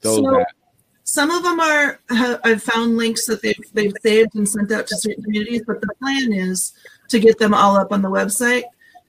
those? 0.01 0.17
So- 0.17 0.43
Some 1.03 1.31
of 1.31 1.41
them 1.43 1.59
are 1.59 1.99
I've 2.43 2.61
found 2.61 2.97
links 2.97 3.25
that 3.25 3.41
they've 3.41 3.59
they've 3.73 3.93
saved 4.03 4.35
and 4.35 4.47
sent 4.47 4.71
out 4.71 4.87
to 4.87 4.97
certain 4.97 5.23
communities, 5.23 5.63
but 5.65 5.81
the 5.81 5.89
plan 5.99 6.31
is 6.33 6.73
to 7.09 7.19
get 7.19 7.39
them 7.39 7.53
all 7.53 7.75
up 7.77 7.91
on 7.91 8.01
the 8.01 8.09
website. 8.09 8.63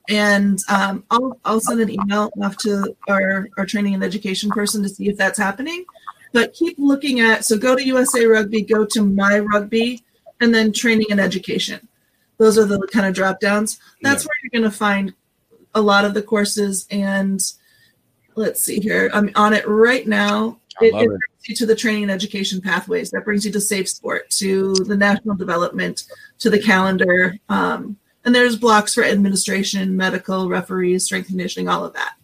And 0.09 0.59
um, 0.71 1.05
I'll 1.11 1.39
I'll 1.45 1.61
send 1.61 1.81
an 1.81 1.91
email 1.91 2.31
off 2.43 2.57
to 2.59 2.97
our 3.09 3.49
our 3.59 3.67
training 3.67 3.95
and 3.95 4.03
education 4.03 4.51
person 4.51 4.83
to 4.83 4.89
see 4.89 5.09
if 5.09 5.17
that's 5.19 5.39
happening. 5.39 5.85
But 6.33 6.55
keep 6.55 6.77
looking 6.79 7.21
at 7.21 7.45
so 7.45 7.59
go 7.59 7.77
to 7.77 7.85
USA 7.85 8.25
Rugby, 8.25 8.63
go 8.63 8.85
to 8.87 9.03
My 9.05 9.41
Rugby, 9.41 10.03
and 10.41 10.55
then 10.55 10.73
training 10.73 11.09
and 11.11 11.21
education. 11.21 11.87
Those 12.39 12.57
are 12.57 12.65
the 12.65 12.81
kind 12.91 13.05
of 13.07 13.13
drop 13.15 13.41
downs. 13.41 13.79
That's 14.01 14.25
where 14.25 14.33
you're 14.43 14.59
going 14.63 14.71
to 14.71 14.77
find 14.77 15.13
a 15.75 15.81
lot 15.81 16.05
of 16.05 16.15
the 16.15 16.23
courses. 16.23 16.87
And 16.91 17.41
let's 18.37 18.61
see 18.63 18.81
here, 18.81 19.11
I'm 19.13 19.31
on 19.35 19.53
it 19.53 19.67
right 19.69 20.07
now. 20.07 20.59
I 20.81 20.87
It, 20.87 20.93
love 20.93 21.03
it 21.03 21.07
it. 21.07 21.09
brings 21.09 21.49
you 21.49 21.55
to 21.57 21.67
the 21.67 21.77
training 21.77 22.05
and 22.05 22.13
education 22.13 22.61
pathways. 22.61 23.11
That 23.11 23.25
brings 23.25 23.45
you 23.45 23.53
to 23.53 23.61
Safe 23.61 23.89
Sport, 23.89 24.31
to 24.31 24.75
the 24.75 24.97
national 24.97 25.37
development, 25.37 26.05
to 26.39 26.51
the 26.51 26.61
calendar. 26.63 27.37
Um, 27.49 27.97
and 28.25 28.35
there's 28.35 28.57
blocks 28.57 28.95
for 28.95 29.05
administration, 29.05 29.97
medical, 29.97 30.49
referees, 30.49 31.05
strength 31.05 31.29
conditioning, 31.29 31.69
all 31.69 31.85
of 31.85 31.95
that. 31.95 32.15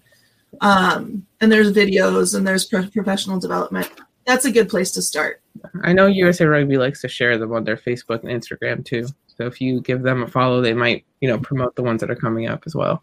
Um, 0.61 1.27
and 1.41 1.51
there's 1.51 1.73
videos 1.73 2.35
and 2.35 2.47
there's 2.47 2.65
pro- 2.67 2.87
professional 2.89 3.39
development. 3.39 3.91
That's 4.27 4.45
a 4.45 4.53
good 4.53 4.69
place 4.69 4.91
to 4.93 5.03
start. 5.03 5.41
I 5.83 5.93
know 5.93 6.07
USA 6.07 6.45
Rugby 6.47 6.79
likes 6.79 7.01
to 7.03 7.09
share 7.09 7.39
them 7.39 7.53
on 7.53 7.65
their 7.65 7.77
Facebook 7.77 8.25
and 8.25 8.31
Instagram 8.43 8.85
too. 8.85 9.07
So 9.27 9.47
if 9.47 9.61
you 9.61 9.81
give 9.83 10.03
them 10.03 10.23
a 10.23 10.27
follow, 10.27 10.61
they 10.61 10.73
might, 10.73 11.05
you 11.21 11.29
know, 11.29 11.39
promote 11.39 11.77
the 11.77 11.83
ones 11.83 12.01
that 12.01 12.11
are 12.11 12.17
coming 12.17 12.47
up 12.47 12.63
as 12.67 12.75
well. 12.75 13.03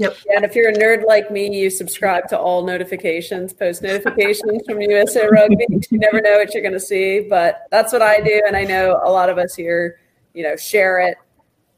Yep. 0.00 0.16
Yeah, 0.26 0.36
and 0.36 0.46
if 0.46 0.54
you're 0.54 0.70
a 0.70 0.72
nerd 0.72 1.06
like 1.06 1.30
me, 1.30 1.54
you 1.54 1.68
subscribe 1.68 2.26
to 2.28 2.38
all 2.38 2.64
notifications, 2.64 3.52
post 3.52 3.82
notifications 3.82 4.62
from 4.66 4.80
USA 4.80 5.28
Rugby. 5.28 5.66
You 5.90 5.98
never 5.98 6.22
know 6.22 6.38
what 6.38 6.54
you're 6.54 6.62
going 6.62 6.72
to 6.72 6.80
see, 6.80 7.20
but 7.20 7.66
that's 7.70 7.92
what 7.92 8.00
I 8.00 8.20
do, 8.20 8.42
and 8.46 8.56
I 8.56 8.64
know 8.64 8.98
a 9.04 9.10
lot 9.10 9.28
of 9.28 9.36
us 9.36 9.54
here, 9.54 10.00
you 10.32 10.42
know, 10.42 10.56
share 10.56 11.00
it 11.00 11.18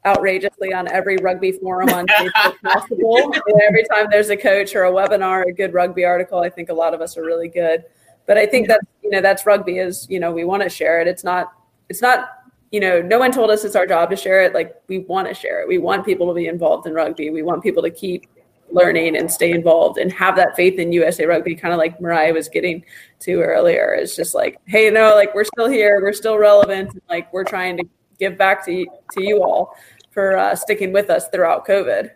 outrageously 0.05 0.73
on 0.73 0.87
every 0.87 1.17
rugby 1.17 1.51
forum 1.51 1.89
on 1.89 2.07
Facebook 2.19 2.61
possible. 2.61 3.33
And 3.33 3.61
every 3.67 3.83
time 3.85 4.07
there's 4.09 4.29
a 4.29 4.37
coach 4.37 4.73
or 4.73 4.85
a 4.85 4.91
webinar, 4.91 5.45
a 5.45 5.51
good 5.51 5.73
rugby 5.73 6.05
article, 6.05 6.39
I 6.39 6.49
think 6.49 6.69
a 6.69 6.73
lot 6.73 6.93
of 6.93 7.01
us 7.01 7.17
are 7.17 7.23
really 7.23 7.49
good. 7.49 7.83
But 8.25 8.37
I 8.37 8.45
think 8.45 8.69
that's 8.69 8.85
you 9.03 9.09
know 9.09 9.19
that's 9.19 9.45
rugby 9.45 9.79
is 9.79 10.07
you 10.09 10.21
know 10.21 10.31
we 10.31 10.45
want 10.45 10.63
to 10.63 10.69
share 10.69 11.01
it. 11.01 11.09
It's 11.09 11.25
not 11.25 11.51
it's 11.89 12.01
not 12.01 12.29
you 12.73 12.79
know 12.79 13.03
no 13.03 13.19
one 13.19 13.31
told 13.31 13.51
us 13.51 13.63
it's 13.63 13.75
our 13.75 13.85
job 13.85 14.09
to 14.09 14.15
share 14.15 14.41
it. 14.41 14.53
Like 14.53 14.75
we 14.87 14.99
want 14.99 15.27
to 15.27 15.33
share 15.35 15.61
it. 15.61 15.67
We 15.67 15.77
want 15.77 16.03
people 16.03 16.27
to 16.27 16.33
be 16.33 16.47
involved 16.47 16.87
in 16.87 16.93
rugby. 16.93 17.29
We 17.29 17.43
want 17.43 17.61
people 17.61 17.83
to 17.83 17.91
keep 17.91 18.25
learning 18.71 19.15
and 19.15 19.31
stay 19.31 19.51
involved 19.51 19.99
and 19.99 20.11
have 20.11 20.35
that 20.37 20.55
faith 20.55 20.79
in 20.79 20.91
USA 20.91 21.27
Rugby. 21.27 21.53
Kind 21.53 21.71
of 21.71 21.77
like 21.77 22.01
Mariah 22.01 22.33
was 22.33 22.49
getting 22.49 22.83
to 23.19 23.41
earlier. 23.41 23.93
It's 23.93 24.15
just 24.15 24.33
like 24.33 24.57
hey 24.65 24.89
no 24.89 25.13
like 25.13 25.35
we're 25.35 25.43
still 25.43 25.69
here. 25.69 26.01
We're 26.01 26.13
still 26.13 26.39
relevant. 26.39 26.93
And, 26.93 27.01
like 27.09 27.31
we're 27.31 27.43
trying 27.43 27.77
to 27.77 27.83
give 28.17 28.39
back 28.39 28.65
to 28.65 28.85
to 29.11 29.23
you 29.23 29.43
all 29.43 29.77
for 30.09 30.35
uh, 30.35 30.55
sticking 30.55 30.91
with 30.91 31.11
us 31.11 31.27
throughout 31.29 31.67
COVID. 31.67 32.09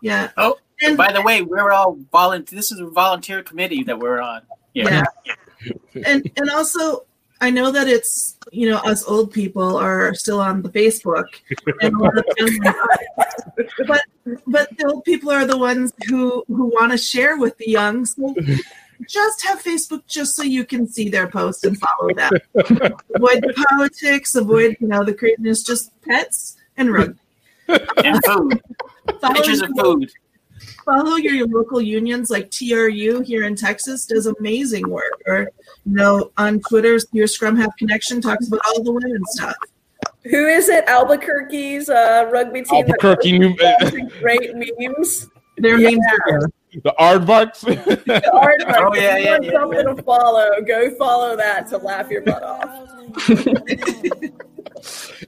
Yeah. 0.00 0.30
Oh, 0.36 0.58
and 0.80 0.96
by 0.96 1.12
the 1.12 1.22
way, 1.22 1.42
we're 1.42 1.70
all 1.70 1.96
volunteer. 2.10 2.56
This 2.56 2.72
is 2.72 2.80
a 2.80 2.86
volunteer 2.86 3.40
committee 3.44 3.84
that 3.84 4.00
we're 4.00 4.20
on. 4.20 4.42
Yeah. 4.74 5.04
and 6.04 6.28
and 6.36 6.50
also 6.50 7.04
I 7.42 7.50
know 7.50 7.72
that 7.72 7.88
it's 7.88 8.36
you 8.52 8.70
know 8.70 8.78
us 8.78 9.02
old 9.04 9.32
people 9.32 9.76
are 9.76 10.14
still 10.14 10.40
on 10.40 10.62
the 10.62 10.68
Facebook, 10.70 11.26
and 11.82 11.92
a 11.94 11.98
lot 11.98 12.16
of 12.16 12.24
them, 12.38 12.58
but 13.86 14.02
but 14.46 14.68
the 14.78 14.86
old 14.86 15.04
people 15.04 15.30
are 15.30 15.44
the 15.44 15.58
ones 15.58 15.92
who 16.08 16.44
who 16.46 16.66
want 16.66 16.92
to 16.92 16.98
share 16.98 17.36
with 17.38 17.58
the 17.58 17.68
young. 17.68 18.06
So 18.06 18.32
just 19.08 19.44
have 19.44 19.60
Facebook 19.60 20.06
just 20.06 20.36
so 20.36 20.44
you 20.44 20.64
can 20.64 20.86
see 20.86 21.08
their 21.08 21.26
posts 21.26 21.64
and 21.64 21.76
follow 21.76 22.14
them. 22.14 22.32
avoid 22.54 23.42
the 23.42 23.66
politics. 23.68 24.36
Avoid 24.36 24.76
you 24.78 24.86
know 24.86 25.02
the 25.04 25.12
craziness. 25.14 25.64
Just 25.64 25.90
pets 26.02 26.56
and 26.76 26.92
rugby. 26.92 27.18
and 28.04 28.24
food. 28.24 28.60
Follow 29.20 29.34
Pictures 29.34 29.62
of 29.62 29.70
your- 29.74 29.84
food. 29.84 30.12
follow 30.84 31.16
your 31.16 31.44
local 31.48 31.80
unions 31.82 32.30
like 32.30 32.50
TRU 32.52 33.20
here 33.20 33.44
in 33.44 33.56
Texas 33.56 34.06
does 34.06 34.26
amazing 34.26 34.88
work. 34.88 35.20
Or 35.26 35.50
you 35.84 35.94
know, 35.94 36.30
on 36.36 36.60
Twitter, 36.60 36.98
your 37.12 37.26
Scrum 37.26 37.56
Half 37.56 37.76
Connection 37.76 38.20
talks 38.20 38.48
about 38.48 38.60
all 38.68 38.82
the 38.82 38.92
women 38.92 39.20
stuff. 39.26 39.56
Who 40.24 40.46
is 40.46 40.68
it? 40.68 40.84
Albuquerque's 40.86 41.88
uh, 41.88 42.28
rugby 42.32 42.62
team. 42.62 42.84
Albuquerque, 42.84 43.38
New- 43.38 43.56
posts 43.56 43.96
great 44.20 44.50
memes. 44.56 45.28
Their 45.58 45.78
Yeah. 45.78 45.90
names 45.90 46.04
are 46.28 46.40
The 46.74 46.94
Aardvarks. 46.98 47.64
Aardvark. 47.64 48.74
Oh, 48.78 48.94
yeah, 48.94 49.16
If 49.16 49.20
you 49.20 49.24
yeah, 49.24 49.32
want 49.32 49.44
yeah, 49.44 49.52
Something 49.82 49.96
to 49.96 50.02
follow. 50.02 50.48
Go 50.66 50.94
follow 50.96 51.36
that 51.36 51.66
to 51.68 51.78
laugh 51.78 52.10
your 52.10 52.22
butt 52.22 52.42
off. 52.42 52.88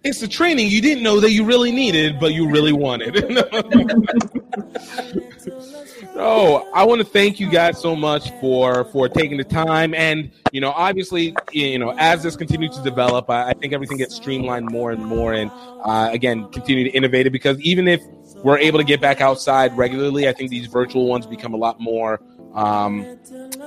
it's 0.03 0.21
the 0.21 0.29
training 0.29 0.69
you 0.69 0.81
didn't 0.81 1.03
know 1.03 1.21
that 1.21 1.31
you 1.31 1.45
really 1.45 1.73
needed, 1.73 2.19
but 2.19 2.35
you 2.35 2.51
really 2.51 2.73
wanted. 2.73 3.15
No, 6.15 6.71
I 6.73 6.85
want 6.85 7.01
to 7.01 7.05
thank 7.05 7.41
you 7.41 7.51
guys 7.51 7.81
so 7.81 7.97
much 7.97 8.31
for 8.41 8.85
for 8.87 9.09
taking 9.09 9.37
the 9.37 9.45
time, 9.45 9.95
and 9.95 10.31
you 10.53 10.61
know, 10.61 10.71
obviously, 10.71 11.35
you 11.51 11.77
know, 11.77 11.93
as 11.99 12.23
this 12.23 12.37
continues 12.37 12.77
to 12.77 12.83
develop, 12.85 13.29
I, 13.29 13.51
I 13.51 13.55
think 13.55 13.73
everything 13.73 13.97
gets 13.97 14.15
streamlined 14.15 14.71
more 14.71 14.93
and 14.93 15.05
more, 15.05 15.33
and 15.33 15.51
uh, 15.85 16.11
again, 16.13 16.49
continue 16.53 16.85
to 16.85 16.91
innovate 16.91 17.27
it 17.27 17.31
because 17.31 17.59
even 17.61 17.89
if 17.89 18.01
we're 18.45 18.59
able 18.59 18.79
to 18.79 18.85
get 18.85 19.01
back 19.01 19.21
outside 19.21 19.77
regularly, 19.77 20.29
I 20.29 20.33
think 20.33 20.51
these 20.51 20.67
virtual 20.67 21.09
ones 21.09 21.27
become 21.27 21.53
a 21.53 21.57
lot 21.57 21.81
more 21.81 22.21
um, 22.55 23.19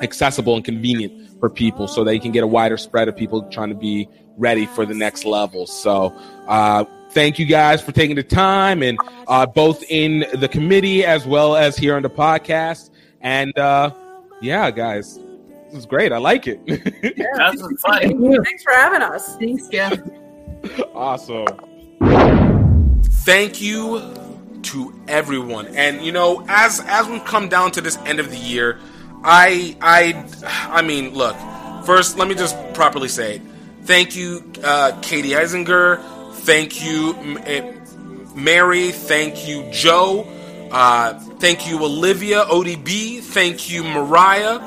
accessible 0.02 0.56
and 0.56 0.66
convenient 0.66 1.40
for 1.40 1.50
people, 1.50 1.88
so 1.88 2.04
they 2.04 2.20
can 2.20 2.32
get 2.32 2.44
a 2.44 2.48
wider 2.48 2.78
spread 2.78 3.08
of 3.08 3.16
people 3.16 3.44
trying 3.50 3.70
to 3.70 3.76
be 3.76 4.10
ready 4.38 4.66
for 4.66 4.86
the 4.86 4.94
next 4.94 5.26
level. 5.26 5.66
So. 5.66 6.16
Uh, 6.48 6.86
thank 7.12 7.40
you 7.40 7.46
guys 7.46 7.82
for 7.82 7.92
taking 7.92 8.16
the 8.16 8.24
time 8.24 8.84
and 8.84 8.98
uh, 9.28 9.46
both 9.46 9.84
in 9.90 10.26
the 10.36 10.48
committee 10.48 11.06
as 11.06 11.26
well 11.26 11.56
as 11.56 11.78
here 11.78 11.96
on 11.96 12.04
the 12.04 12.10
podcast. 12.10 12.90
And 13.22 13.58
uh, 13.58 13.92
yeah, 14.42 14.70
guys, 14.72 15.18
this 15.68 15.80
is 15.80 15.86
great. 15.86 16.12
I 16.12 16.18
like 16.18 16.48
it. 16.48 16.62
yeah, 16.66 17.26
That's 17.36 17.62
fun. 17.82 18.44
Thanks 18.44 18.64
for 18.64 18.72
having 18.74 19.02
us. 19.02 19.36
Thanks, 19.38 19.68
Jeff. 19.68 20.00
awesome. 20.94 21.48
Thank 23.26 23.62
you 23.62 24.00
to 24.72 24.94
everyone. 25.08 25.68
And 25.76 26.02
you 26.02 26.12
know, 26.12 26.44
as 26.48 26.80
as 26.86 27.08
we've 27.08 27.24
come 27.26 27.50
down 27.50 27.72
to 27.72 27.82
this 27.82 27.98
end 28.06 28.20
of 28.20 28.30
the 28.32 28.38
year, 28.38 28.80
I 29.24 29.76
I 29.82 30.26
I 30.70 30.82
mean, 30.82 31.14
look. 31.14 31.36
First, 31.86 32.18
let 32.18 32.28
me 32.28 32.36
just 32.36 32.56
properly 32.74 33.08
say, 33.08 33.36
it. 33.38 33.42
thank 33.84 34.14
you, 34.14 34.44
uh, 34.62 35.00
Katie 35.02 35.30
Eisinger. 35.30 36.02
Thank 36.34 36.84
you, 36.86 37.14
M- 37.16 37.38
eh, 37.46 37.72
Mary. 38.36 38.92
Thank 38.92 39.48
you, 39.48 39.64
Joe. 39.72 40.28
Uh, 40.70 41.14
thank 41.40 41.66
you, 41.70 41.82
Olivia, 41.82 42.44
ODB. 42.44 43.22
Thank 43.22 43.70
you, 43.70 43.84
Mariah. 43.86 44.60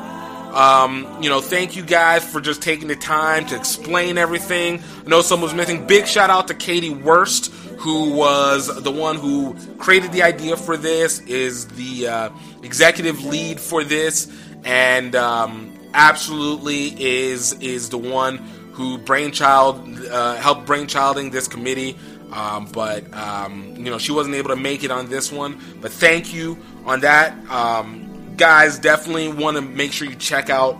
Um, 0.54 1.06
you 1.22 1.28
know, 1.28 1.42
thank 1.42 1.76
you 1.76 1.82
guys 1.84 2.24
for 2.24 2.40
just 2.40 2.62
taking 2.62 2.88
the 2.88 2.96
time 2.96 3.44
to 3.46 3.56
explain 3.56 4.16
everything. 4.16 4.82
I 5.04 5.08
know 5.08 5.20
someone 5.20 5.48
was 5.48 5.54
missing. 5.54 5.86
Big 5.86 6.06
shout 6.06 6.30
out 6.30 6.48
to 6.48 6.54
Katie 6.54 6.88
Worst, 6.90 7.52
who 7.80 8.12
was 8.12 8.82
the 8.82 8.90
one 8.90 9.16
who 9.16 9.54
created 9.78 10.12
the 10.12 10.22
idea 10.22 10.54
for 10.54 10.76
this, 10.76 11.20
is 11.20 11.66
the 11.68 12.08
uh, 12.08 12.30
executive 12.62 13.24
lead 13.24 13.58
for 13.58 13.82
this, 13.84 14.30
and 14.64 15.16
um, 15.16 15.72
absolutely 15.94 16.88
is 17.02 17.54
is 17.54 17.88
the 17.88 17.96
one 17.96 18.36
who 18.72 18.98
brainchild 18.98 19.78
uh, 20.10 20.34
helped 20.36 20.66
brainchilding 20.66 21.32
this 21.32 21.48
committee. 21.48 21.96
Um, 22.30 22.66
but 22.66 23.12
um, 23.14 23.74
you 23.76 23.90
know 23.90 23.96
she 23.96 24.12
wasn't 24.12 24.36
able 24.36 24.50
to 24.50 24.56
make 24.56 24.84
it 24.84 24.90
on 24.90 25.08
this 25.08 25.32
one. 25.32 25.58
But 25.80 25.90
thank 25.90 26.34
you 26.34 26.58
on 26.84 27.00
that, 27.00 27.32
um, 27.50 28.34
guys. 28.36 28.78
Definitely 28.78 29.28
want 29.28 29.56
to 29.56 29.62
make 29.62 29.92
sure 29.92 30.06
you 30.06 30.16
check 30.16 30.50
out 30.50 30.78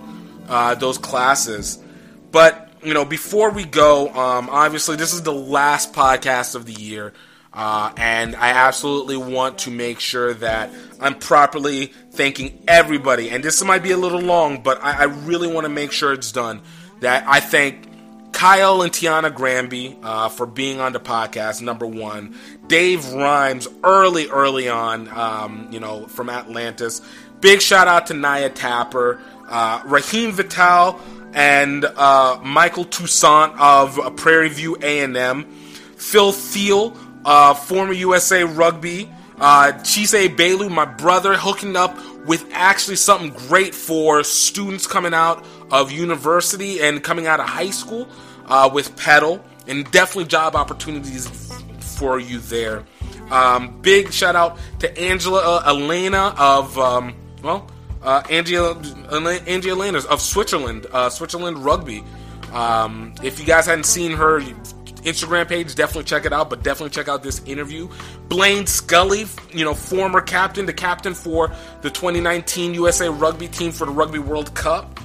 uh, 0.51 0.75
those 0.75 0.99
classes. 0.99 1.79
But 2.31 2.70
you 2.83 2.95
know 2.95 3.05
before 3.05 3.51
we 3.51 3.65
go, 3.65 4.09
um, 4.09 4.49
obviously 4.51 4.97
this 4.97 5.13
is 5.13 5.23
the 5.23 5.33
last 5.33 5.93
podcast 5.93 6.55
of 6.55 6.67
the 6.67 6.73
year. 6.73 7.13
Uh, 7.53 7.93
and 7.97 8.37
I 8.37 8.51
absolutely 8.51 9.17
want 9.17 9.59
to 9.61 9.73
make 9.73 9.99
sure 9.99 10.35
that 10.35 10.71
I'm 11.01 11.17
properly 11.17 11.87
thanking 12.13 12.63
everybody. 12.69 13.31
And 13.31 13.43
this 13.43 13.61
might 13.65 13.83
be 13.83 13.91
a 13.91 13.97
little 13.97 14.21
long, 14.21 14.63
but 14.63 14.81
I, 14.85 15.01
I 15.01 15.05
really 15.05 15.53
want 15.53 15.65
to 15.65 15.69
make 15.69 15.91
sure 15.91 16.13
it's 16.13 16.31
done. 16.31 16.63
That 17.01 17.25
I 17.27 17.41
thank 17.41 17.91
Kyle 18.33 18.83
and 18.83 18.93
Tiana 18.93 19.35
Granby 19.35 19.99
uh, 20.03 20.29
for 20.29 20.47
being 20.47 20.81
on 20.81 20.93
the 20.93 21.01
podcast, 21.01 21.61
number 21.61 21.87
one. 21.87 22.37
Dave 22.69 23.13
Rhymes, 23.13 23.67
early, 23.83 24.29
early 24.29 24.69
on, 24.69 25.09
um, 25.09 25.69
you 25.73 25.81
know, 25.81 26.07
from 26.07 26.31
Atlantis. 26.31 27.03
Big 27.41 27.61
shout 27.61 27.89
out 27.89 28.07
to 28.09 28.15
Naya 28.15 28.51
Tapper, 28.51 29.21
uh, 29.49 29.83
Raheem 29.87 30.33
Vital, 30.33 31.01
and 31.33 31.85
uh, 31.85 32.41
Michael 32.43 32.85
Toussaint 32.85 33.59
of 33.59 34.17
Prairie 34.17 34.49
View 34.49 34.77
A&M. 34.83 35.45
Phil 35.97 36.33
Thiel, 36.33 36.97
uh, 37.25 37.55
former 37.55 37.93
USA 37.93 38.45
Rugby. 38.45 39.11
Uh, 39.39 39.73
Chise 39.83 40.37
Belu, 40.37 40.71
my 40.71 40.85
brother, 40.85 41.35
hooking 41.35 41.75
up 41.75 41.97
with 42.27 42.47
actually 42.53 42.97
something 42.97 43.31
great 43.49 43.75
for 43.75 44.23
students 44.23 44.87
coming 44.87 45.15
out 45.15 45.45
of 45.71 45.91
university 45.91 46.81
and 46.81 47.03
coming 47.03 47.27
out 47.27 47.41
of 47.41 47.47
high 47.47 47.71
school 47.71 48.09
uh, 48.47 48.69
with 48.73 48.95
pedal 48.97 49.43
and 49.67 49.91
definitely 49.91 50.25
job 50.25 50.55
opportunities 50.57 51.29
for 51.99 52.19
you 52.19 52.39
there 52.41 52.85
um, 53.31 53.81
big 53.81 54.13
shout 54.13 54.37
out 54.37 54.59
to 54.79 54.99
angela 55.01 55.41
uh, 55.43 55.71
elena 55.71 56.35
of 56.37 56.77
um, 56.79 57.15
well 57.43 57.67
uh, 58.03 58.23
angela 58.31 58.81
elena 59.71 59.99
of 60.09 60.21
switzerland 60.21 60.87
uh, 60.93 61.09
switzerland 61.11 61.59
rugby 61.65 62.03
um, 62.53 63.15
if 63.23 63.39
you 63.39 63.47
guys 63.47 63.67
hadn't 63.67 63.85
seen 63.85 64.13
her 64.13 64.41
Instagram 65.03 65.49
page, 65.49 65.75
definitely 65.75 66.05
check 66.05 66.27
it 66.27 66.33
out, 66.33 66.51
but 66.51 66.63
definitely 66.63 66.91
check 66.91 67.09
out 67.09 67.23
this 67.23 67.43
interview. 67.45 67.89
Blaine 68.29 68.67
Scully, 68.67 69.27
you 69.51 69.65
know, 69.65 69.75
former 69.75 70.21
captain, 70.21 70.67
the 70.67 70.73
captain 70.73 71.15
for 71.15 71.51
the 71.83 71.91
2019 71.91 72.75
USA 72.75 73.09
rugby 73.09 73.49
team 73.49 73.73
for 73.73 73.87
the 73.87 73.93
Rugby 73.93 74.19
World 74.19 74.55
Cup. 74.55 75.01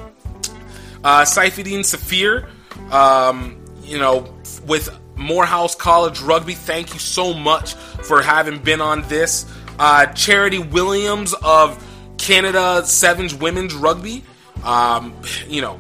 Uh, 1.04 1.24
Saifedean 1.24 1.82
Safir, 1.82 2.50
um, 2.92 3.64
you 3.84 3.98
know, 3.98 4.34
with 4.66 4.90
Morehouse 5.16 5.76
College 5.76 6.20
Rugby, 6.22 6.56
thank 6.56 6.94
you 6.94 7.00
so 7.00 7.34
much 7.34 7.76
for 7.76 8.22
having 8.22 8.60
been 8.60 8.82
on 8.82 9.04
this. 9.04 9.46
Uh, 9.78 10.08
Charity 10.08 10.60
Williams 10.60 11.34
of 11.44 11.82
Canada 12.26 12.84
Sevens 12.86 13.36
Women's 13.36 13.76
Rugby, 13.76 14.24
um, 14.64 15.14
you 15.48 15.62
know, 15.62 15.80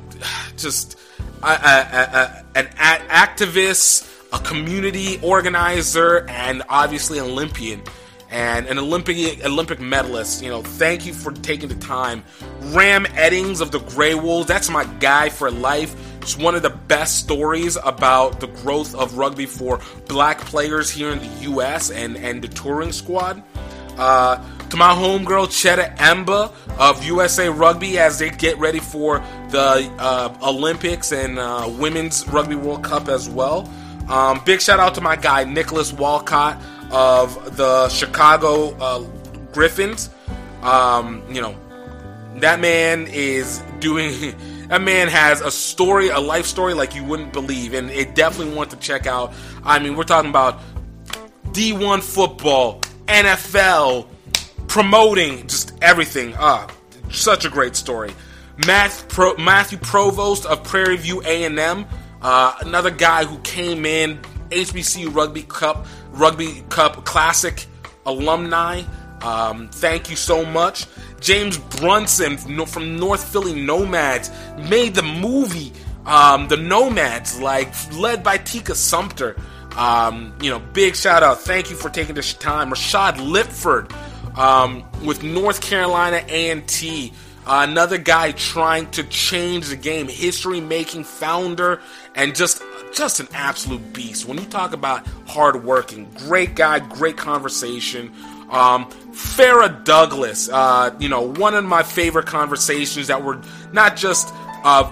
just 0.58 0.96
a, 1.42 1.48
a, 1.48 2.44
a, 2.54 2.60
an 2.60 2.68
activist, 2.68 4.08
a 4.32 4.38
community 4.44 5.20
organizer, 5.24 6.28
and 6.30 6.62
obviously 6.70 7.18
an 7.18 7.26
Olympian 7.26 7.82
and 8.30 8.68
an 8.68 8.78
Olympic 8.78 9.44
Olympic 9.44 9.80
medalist. 9.80 10.44
You 10.44 10.50
know, 10.50 10.62
thank 10.62 11.08
you 11.08 11.14
for 11.14 11.32
taking 11.32 11.68
the 11.68 11.76
time. 11.76 12.24
Ram 12.66 13.06
Eddings 13.06 13.60
of 13.60 13.72
the 13.72 13.80
Grey 13.80 14.14
Wolves, 14.14 14.48
that's 14.48 14.70
my 14.70 14.86
guy 15.00 15.30
for 15.30 15.50
life. 15.50 15.96
It's 16.22 16.38
one 16.38 16.54
of 16.54 16.62
the 16.62 16.70
best 16.70 17.18
stories 17.18 17.76
about 17.84 18.40
the 18.40 18.48
growth 18.48 18.94
of 18.94 19.18
rugby 19.18 19.48
for 19.48 19.80
black 20.08 20.42
players 20.42 20.92
here 20.92 21.10
in 21.10 21.18
the 21.18 21.42
U.S. 21.50 21.90
and 21.90 22.16
and 22.18 22.44
the 22.44 22.50
touring 22.50 22.92
squad. 22.92 23.42
Uh, 23.98 24.44
to 24.76 24.80
my 24.80 24.94
homegirl 24.94 25.50
Cheta 25.50 25.94
Emba 26.00 26.52
of 26.78 27.02
USA 27.06 27.48
Rugby 27.48 27.98
as 27.98 28.20
they 28.20 28.30
get 28.30 28.58
ready 28.58 28.80
for 28.80 29.20
the 29.50 29.90
uh, 29.98 30.38
Olympics 30.44 31.14
and 31.14 31.40
uh, 31.40 31.72
Women's 31.80 32.28
Rugby 32.28 32.56
World 32.56 32.84
Cup 32.84 33.08
as 33.08 33.30
well. 33.30 33.72
Um, 34.10 34.42
big 34.44 34.60
shout 34.60 34.82
out 34.82 34.94
to 34.96 35.02
my 35.02 35.16
guy 35.16 35.46
Nicholas 35.46 35.94
Walcott 35.94 36.62
of 36.92 37.56
the 37.56 37.88
Chicago 37.88 38.76
uh, 38.76 39.00
Griffins. 39.54 40.10
Um, 40.62 41.24
you 41.30 41.40
know, 41.40 41.56
that 42.38 42.60
man 42.60 43.08
is 43.08 43.64
doing. 43.80 44.36
That 44.66 44.82
man 44.82 45.10
has 45.10 45.42
a 45.42 45.52
story, 45.52 46.08
a 46.08 46.20
life 46.20 46.48
story 46.48 46.74
like 46.74 46.96
you 46.96 47.04
wouldn't 47.04 47.32
believe, 47.34 47.76
and 47.76 47.92
it 47.92 48.16
definitely 48.16 48.56
want 48.56 48.72
to 48.72 48.78
check 48.78 49.06
out. 49.06 49.32
I 49.64 49.78
mean, 49.78 49.96
we're 49.96 50.06
talking 50.06 50.32
about 50.32 50.60
D1 51.52 52.02
football, 52.02 52.82
NFL, 53.06 54.08
promoting 54.68 55.48
just 55.48 55.74
everything. 55.82 56.34
Ah, 56.38 56.68
such 57.10 57.46
a 57.46 57.50
great 57.50 57.76
story. 57.76 58.14
Math 58.66 59.08
Pro, 59.10 59.36
Matthew 59.38 59.78
Provost 59.78 60.46
of 60.46 60.64
Prairie 60.64 60.98
View 60.98 61.22
A&M, 61.26 61.86
uh, 62.22 62.56
another 62.62 62.92
guy 62.92 63.26
who 63.26 63.38
came 63.40 63.86
in 63.86 64.20
HBCU 64.50 65.14
Rugby 65.14 65.44
Cup, 65.44 65.86
Rugby 66.12 66.64
Cup 66.70 67.06
Classic 67.06 67.66
alumni. 68.06 68.84
Um, 69.22 69.70
thank 69.70 70.10
you 70.10 70.16
so 70.16 70.46
much. 70.46 70.86
James 71.20 71.58
Brunson 71.58 72.38
from 72.38 72.98
North 72.98 73.32
Philly 73.32 73.60
Nomads 73.60 74.30
made 74.70 74.94
the 74.96 75.02
movie 75.02 75.74
um, 76.06 76.48
The 76.48 76.58
Nomads, 76.58 77.40
like 77.40 77.74
led 77.94 78.24
by 78.24 78.38
Tika 78.38 78.76
Sumpter. 78.76 79.36
Um, 79.76 80.34
you 80.42 80.50
know, 80.50 80.60
big 80.60 80.96
shout 80.96 81.24
out. 81.24 81.42
Thank 81.42 81.70
you 81.70 81.76
for 81.76 81.90
taking 81.90 82.16
this 82.16 82.34
time. 82.34 82.70
Rashad 82.70 83.16
Lipford 83.16 83.92
um, 84.38 84.84
with 85.04 85.24
North 85.24 85.62
Carolina 85.62 86.24
A&T. 86.28 87.14
Uh, 87.48 87.64
another 87.70 88.00
guy 88.00 88.32
trying 88.32 88.90
to 88.90 89.04
change 89.04 89.68
the 89.70 89.76
game, 89.76 90.08
history 90.08 90.60
making 90.60 91.04
founder, 91.04 91.80
and 92.16 92.36
just 92.36 92.64
just 92.96 93.20
an 93.20 93.28
absolute 93.34 93.94
beast. 93.94 94.28
When 94.28 94.38
you 94.38 94.46
talk 94.46 94.74
about 94.74 95.06
hardworking, 95.28 96.10
great 96.16 96.56
guy, 96.56 96.80
great 96.80 97.18
conversation. 97.18 98.12
Um, 98.50 98.90
Farah 99.12 99.84
Douglas, 99.84 100.50
uh, 100.50 100.96
you 101.00 101.10
know, 101.10 101.22
one 101.22 101.56
of 101.56 101.66
my 101.66 101.84
favorite 101.84 102.26
conversations 102.26 103.08
that 103.08 103.22
were 103.24 103.42
not 103.74 103.96
just, 103.96 104.34
uh, 104.64 104.92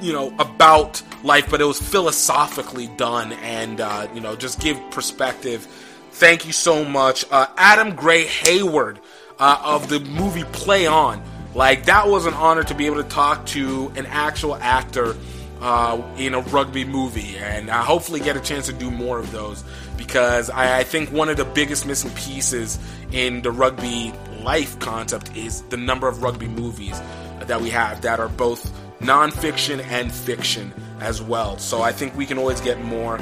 you 0.00 0.12
know, 0.12 0.34
about 0.38 1.02
life, 1.22 1.48
but 1.50 1.60
it 1.60 1.64
was 1.64 1.80
philosophically 1.80 2.88
done 2.96 3.32
and, 3.34 3.80
uh, 3.80 4.08
you 4.14 4.20
know, 4.20 4.34
just 4.34 4.60
give 4.60 4.78
perspective. 4.90 5.66
Thank 6.14 6.46
you 6.46 6.52
so 6.52 6.84
much. 6.84 7.24
Uh, 7.30 7.46
Adam 7.56 7.96
Gray 7.96 8.24
Hayward, 8.24 9.00
uh, 9.38 9.60
of 9.64 9.88
the 9.88 10.00
movie 10.00 10.44
Play 10.44 10.86
On. 10.86 11.22
Like 11.54 11.86
that 11.86 12.08
was 12.08 12.26
an 12.26 12.34
honor 12.34 12.64
to 12.64 12.74
be 12.74 12.86
able 12.86 13.02
to 13.02 13.08
talk 13.08 13.46
to 13.46 13.92
an 13.96 14.06
actual 14.06 14.56
actor 14.56 15.16
uh, 15.60 16.00
in 16.16 16.34
a 16.34 16.40
rugby 16.40 16.84
movie, 16.84 17.38
and 17.38 17.70
uh, 17.70 17.82
hopefully 17.82 18.20
get 18.20 18.36
a 18.36 18.40
chance 18.40 18.66
to 18.66 18.72
do 18.72 18.90
more 18.90 19.18
of 19.18 19.30
those 19.32 19.64
because 19.96 20.50
I, 20.50 20.80
I 20.80 20.84
think 20.84 21.10
one 21.10 21.28
of 21.28 21.36
the 21.36 21.44
biggest 21.44 21.86
missing 21.86 22.10
pieces 22.10 22.78
in 23.12 23.42
the 23.42 23.50
rugby 23.50 24.12
life 24.42 24.78
concept 24.78 25.36
is 25.36 25.62
the 25.62 25.76
number 25.76 26.08
of 26.08 26.22
rugby 26.22 26.48
movies 26.48 27.00
that 27.40 27.60
we 27.60 27.70
have 27.70 28.02
that 28.02 28.20
are 28.20 28.28
both 28.28 28.72
nonfiction 29.00 29.82
and 29.84 30.12
fiction 30.12 30.72
as 31.00 31.22
well. 31.22 31.58
So 31.58 31.82
I 31.82 31.92
think 31.92 32.16
we 32.16 32.26
can 32.26 32.38
always 32.38 32.60
get 32.60 32.82
more. 32.82 33.18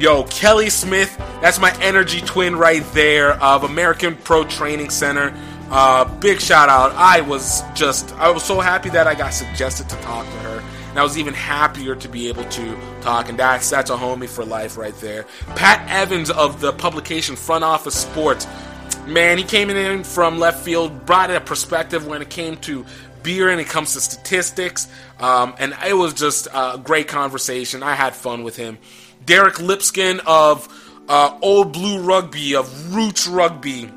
Yo, 0.00 0.24
Kelly 0.24 0.70
Smith, 0.70 1.14
that's 1.42 1.60
my 1.60 1.76
energy 1.82 2.22
twin 2.22 2.56
right 2.56 2.82
there 2.94 3.32
of 3.32 3.64
American 3.64 4.16
Pro 4.16 4.44
Training 4.44 4.88
Center. 4.88 5.34
Uh, 5.70 6.06
big 6.20 6.40
shout 6.40 6.70
out. 6.70 6.90
I 6.92 7.20
was 7.20 7.62
just, 7.74 8.10
I 8.14 8.30
was 8.30 8.42
so 8.42 8.60
happy 8.60 8.88
that 8.88 9.06
I 9.06 9.14
got 9.14 9.34
suggested 9.34 9.90
to 9.90 9.96
talk 9.96 10.24
to 10.24 10.38
her. 10.38 10.64
And 10.88 10.98
I 10.98 11.02
was 11.02 11.18
even 11.18 11.34
happier 11.34 11.94
to 11.96 12.08
be 12.08 12.28
able 12.28 12.44
to 12.44 12.78
talk, 13.02 13.28
and 13.28 13.38
that's 13.38 13.68
that's 13.68 13.90
a 13.90 13.94
homie 13.94 14.26
for 14.26 14.42
life 14.42 14.78
right 14.78 14.94
there. 15.02 15.26
Pat 15.54 15.86
Evans 15.90 16.30
of 16.30 16.62
the 16.62 16.72
publication 16.72 17.36
Front 17.36 17.64
Office 17.64 17.94
Sports, 17.94 18.46
man, 19.06 19.36
he 19.36 19.44
came 19.44 19.68
in 19.68 20.02
from 20.02 20.38
left 20.38 20.64
field, 20.64 21.04
brought 21.04 21.30
a 21.30 21.42
perspective 21.42 22.06
when 22.06 22.22
it 22.22 22.30
came 22.30 22.56
to 22.56 22.86
beer 23.22 23.50
and 23.50 23.60
it 23.60 23.66
comes 23.66 23.92
to 23.92 24.00
statistics, 24.00 24.88
um, 25.18 25.54
and 25.58 25.76
it 25.86 25.92
was 25.92 26.14
just 26.14 26.48
a 26.54 26.80
great 26.82 27.06
conversation. 27.06 27.82
I 27.82 27.94
had 27.94 28.16
fun 28.16 28.44
with 28.44 28.56
him. 28.56 28.78
Derek 29.24 29.54
Lipskin 29.54 30.20
of 30.26 30.68
uh, 31.08 31.36
Old 31.42 31.72
Blue 31.72 32.00
Rugby, 32.00 32.54
of 32.54 32.94
Roots 32.94 33.26
Rugby. 33.26 33.90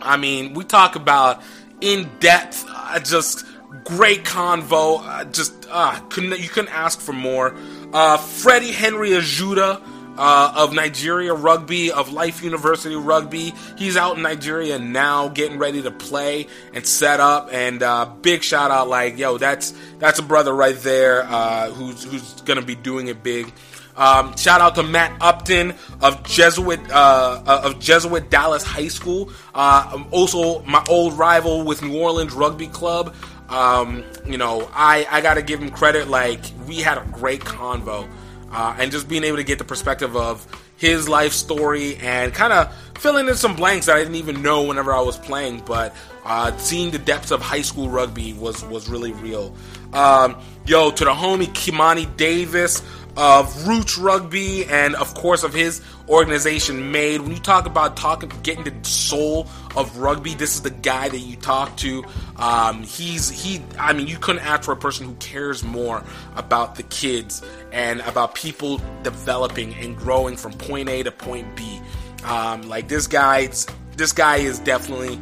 I 0.00 0.16
mean, 0.16 0.54
we 0.54 0.64
talk 0.64 0.96
about 0.96 1.42
in 1.80 2.10
depth, 2.20 2.64
uh, 2.68 3.00
just 3.00 3.44
great 3.84 4.24
convo. 4.24 5.00
Uh, 5.02 5.24
just 5.24 5.66
uh, 5.70 5.98
couldn't 6.10 6.38
you 6.38 6.48
couldn't 6.48 6.72
ask 6.74 7.00
for 7.00 7.12
more. 7.12 7.54
Uh, 7.92 8.16
Freddie 8.16 8.72
Henry 8.72 9.10
Ajuda 9.10 9.82
uh, 10.16 10.52
of 10.56 10.72
Nigeria 10.72 11.34
Rugby, 11.34 11.90
of 11.90 12.12
Life 12.12 12.42
University 12.42 12.94
Rugby. 12.94 13.52
He's 13.76 13.96
out 13.96 14.16
in 14.16 14.22
Nigeria 14.22 14.78
now, 14.78 15.28
getting 15.28 15.58
ready 15.58 15.82
to 15.82 15.90
play 15.90 16.46
and 16.72 16.86
set 16.86 17.20
up. 17.20 17.48
And 17.52 17.82
uh, 17.82 18.06
big 18.22 18.42
shout 18.42 18.70
out, 18.70 18.88
like 18.88 19.18
yo, 19.18 19.38
that's 19.38 19.72
that's 19.98 20.18
a 20.18 20.22
brother 20.22 20.54
right 20.54 20.76
there 20.76 21.24
uh, 21.24 21.70
who's 21.70 22.04
who's 22.04 22.40
gonna 22.42 22.62
be 22.62 22.74
doing 22.74 23.08
it 23.08 23.22
big. 23.22 23.52
Um, 23.96 24.36
shout 24.36 24.60
out 24.60 24.74
to 24.76 24.82
Matt 24.82 25.16
Upton 25.20 25.74
of 26.00 26.22
Jesuit 26.24 26.80
uh, 26.90 27.42
uh, 27.46 27.60
of 27.64 27.78
Jesuit 27.78 28.30
Dallas 28.30 28.62
High 28.62 28.88
School. 28.88 29.30
Uh, 29.54 30.04
also, 30.10 30.62
my 30.62 30.84
old 30.88 31.16
rival 31.18 31.64
with 31.64 31.82
New 31.82 31.98
Orleans 31.98 32.32
Rugby 32.32 32.66
Club. 32.66 33.14
Um, 33.48 34.04
you 34.26 34.38
know, 34.38 34.68
I, 34.72 35.06
I 35.10 35.20
got 35.20 35.34
to 35.34 35.42
give 35.42 35.60
him 35.60 35.70
credit. 35.70 36.08
Like, 36.08 36.40
we 36.66 36.76
had 36.76 36.98
a 36.98 37.04
great 37.12 37.40
convo. 37.40 38.08
Uh, 38.50 38.76
and 38.78 38.92
just 38.92 39.08
being 39.08 39.24
able 39.24 39.36
to 39.36 39.44
get 39.44 39.58
the 39.58 39.64
perspective 39.64 40.16
of 40.16 40.46
his 40.76 41.08
life 41.08 41.32
story 41.32 41.96
and 41.96 42.32
kind 42.32 42.52
of 42.52 42.74
filling 42.98 43.28
in 43.28 43.34
some 43.34 43.56
blanks 43.56 43.86
that 43.86 43.96
I 43.96 43.98
didn't 44.00 44.14
even 44.16 44.42
know 44.42 44.62
whenever 44.62 44.92
I 44.92 45.00
was 45.00 45.18
playing. 45.18 45.62
But 45.66 45.94
uh, 46.24 46.56
seeing 46.58 46.90
the 46.90 46.98
depths 46.98 47.30
of 47.30 47.42
high 47.42 47.62
school 47.62 47.88
rugby 47.88 48.32
was, 48.32 48.64
was 48.64 48.88
really 48.88 49.12
real. 49.12 49.54
Um, 49.92 50.40
yo, 50.66 50.90
to 50.90 51.04
the 51.04 51.12
homie 51.12 51.46
Kimani 51.46 52.16
Davis 52.16 52.82
of 53.16 53.66
Roots 53.66 53.98
Rugby 53.98 54.64
and 54.66 54.94
of 54.96 55.14
course 55.14 55.44
of 55.44 55.54
his 55.54 55.80
organization 56.08 56.92
Made. 56.92 57.20
When 57.20 57.30
you 57.30 57.38
talk 57.38 57.66
about 57.66 57.96
talking, 57.96 58.30
getting 58.42 58.64
the 58.64 58.88
soul 58.88 59.48
of 59.76 59.98
rugby, 59.98 60.34
this 60.34 60.54
is 60.54 60.62
the 60.62 60.70
guy 60.70 61.08
that 61.08 61.18
you 61.18 61.36
talk 61.36 61.76
to. 61.78 62.04
Um, 62.36 62.82
he's 62.82 63.30
he. 63.30 63.62
I 63.78 63.92
mean, 63.92 64.06
you 64.06 64.18
couldn't 64.18 64.42
ask 64.42 64.64
for 64.64 64.72
a 64.72 64.76
person 64.76 65.06
who 65.06 65.14
cares 65.14 65.62
more 65.62 66.02
about 66.36 66.74
the 66.74 66.82
kids 66.84 67.42
and 67.72 68.00
about 68.00 68.34
people 68.34 68.80
developing 69.02 69.74
and 69.74 69.96
growing 69.96 70.36
from 70.36 70.52
point 70.52 70.88
A 70.88 71.02
to 71.02 71.10
point 71.12 71.56
B. 71.56 71.80
Um, 72.24 72.62
like 72.62 72.88
this 72.88 73.06
guy's 73.06 73.66
this 73.96 74.12
guy 74.12 74.36
is 74.36 74.58
definitely 74.60 75.18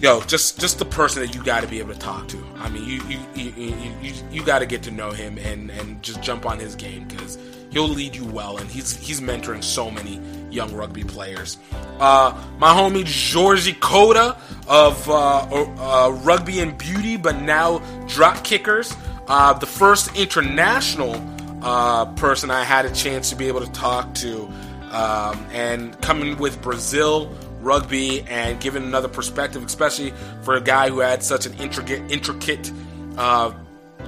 yo, 0.00 0.20
just 0.22 0.60
just 0.60 0.78
the 0.78 0.84
person 0.84 1.22
that 1.22 1.34
you 1.34 1.42
got 1.42 1.62
to 1.62 1.68
be 1.68 1.78
able 1.78 1.92
to 1.92 1.98
talk 1.98 2.28
to. 2.28 2.44
I 2.56 2.68
mean, 2.68 2.84
you 2.84 3.02
you 3.08 3.18
you 3.34 3.52
you, 3.56 3.94
you, 4.02 4.14
you 4.30 4.44
got 4.44 4.60
to 4.60 4.66
get 4.66 4.82
to 4.84 4.90
know 4.90 5.10
him 5.10 5.38
and 5.38 5.70
and 5.70 6.02
just 6.02 6.22
jump 6.22 6.46
on 6.46 6.58
his 6.58 6.74
game 6.74 7.06
because 7.08 7.38
he'll 7.70 7.88
lead 7.88 8.14
you 8.14 8.24
well, 8.24 8.58
and 8.58 8.68
he's 8.70 8.96
he's 8.96 9.20
mentoring 9.20 9.62
so 9.62 9.90
many 9.90 10.20
young 10.50 10.74
rugby 10.74 11.04
players. 11.04 11.58
Uh, 11.98 12.32
my 12.58 12.72
homie 12.72 13.04
Georgie 13.04 13.74
Coda 13.74 14.36
of 14.66 15.08
uh, 15.08 15.46
uh, 15.50 16.10
Rugby 16.22 16.60
and 16.60 16.76
Beauty, 16.78 17.16
but 17.16 17.40
now 17.40 17.78
Drop 18.06 18.44
Kickers, 18.44 18.94
uh, 19.26 19.52
the 19.54 19.66
first 19.66 20.16
international 20.16 21.22
uh, 21.62 22.06
person 22.14 22.50
I 22.50 22.64
had 22.64 22.86
a 22.86 22.90
chance 22.92 23.30
to 23.30 23.36
be 23.36 23.48
able 23.48 23.60
to 23.60 23.72
talk 23.72 24.14
to, 24.16 24.44
um, 24.90 25.46
and 25.52 26.00
coming 26.00 26.38
with 26.38 26.62
Brazil 26.62 27.34
rugby 27.60 28.22
and 28.22 28.60
giving 28.60 28.82
another 28.82 29.08
perspective, 29.08 29.64
especially 29.64 30.12
for 30.42 30.54
a 30.54 30.60
guy 30.60 30.88
who 30.88 31.00
had 31.00 31.22
such 31.22 31.46
an 31.46 31.54
intricate, 31.54 32.10
intricate 32.10 32.72
uh, 33.16 33.52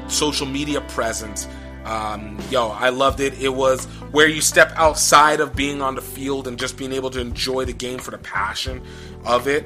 social 0.08 0.46
media 0.46 0.80
presence. 0.82 1.46
Um, 1.84 2.38
yo, 2.50 2.68
I 2.68 2.90
loved 2.90 3.20
it. 3.20 3.40
It 3.40 3.48
was 3.48 3.86
where 4.12 4.28
you 4.28 4.40
step 4.40 4.72
outside 4.76 5.40
of 5.40 5.56
being 5.56 5.80
on 5.80 5.94
the 5.94 6.02
field 6.02 6.46
and 6.46 6.58
just 6.58 6.76
being 6.76 6.92
able 6.92 7.10
to 7.10 7.20
enjoy 7.20 7.64
the 7.64 7.72
game 7.72 7.98
for 7.98 8.10
the 8.10 8.18
passion 8.18 8.82
of 9.24 9.48
it. 9.48 9.64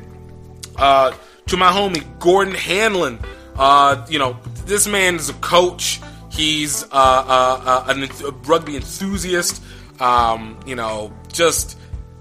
Uh, 0.76 1.12
to 1.46 1.56
my 1.56 1.70
homie 1.70 2.18
Gordon 2.20 2.54
Hanlon, 2.54 3.18
uh, 3.56 4.06
you 4.08 4.18
know 4.18 4.38
this 4.66 4.86
man 4.86 5.16
is 5.16 5.28
a 5.28 5.34
coach. 5.34 6.00
He's 6.30 6.82
uh, 6.84 6.86
uh, 6.92 7.84
uh 7.86 8.06
a 8.26 8.30
rugby 8.48 8.76
enthusiast. 8.76 9.62
Um, 10.00 10.58
you 10.66 10.74
know, 10.74 11.12
just 11.32 11.78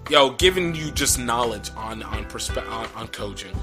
yo, 0.09 0.31
giving 0.31 0.75
you 0.75 0.91
just 0.91 1.19
knowledge 1.19 1.71
on 1.75 2.03
on 2.03 2.25
perspe- 2.25 2.67
on, 2.69 2.87
on 2.95 3.07
coaching. 3.09 3.55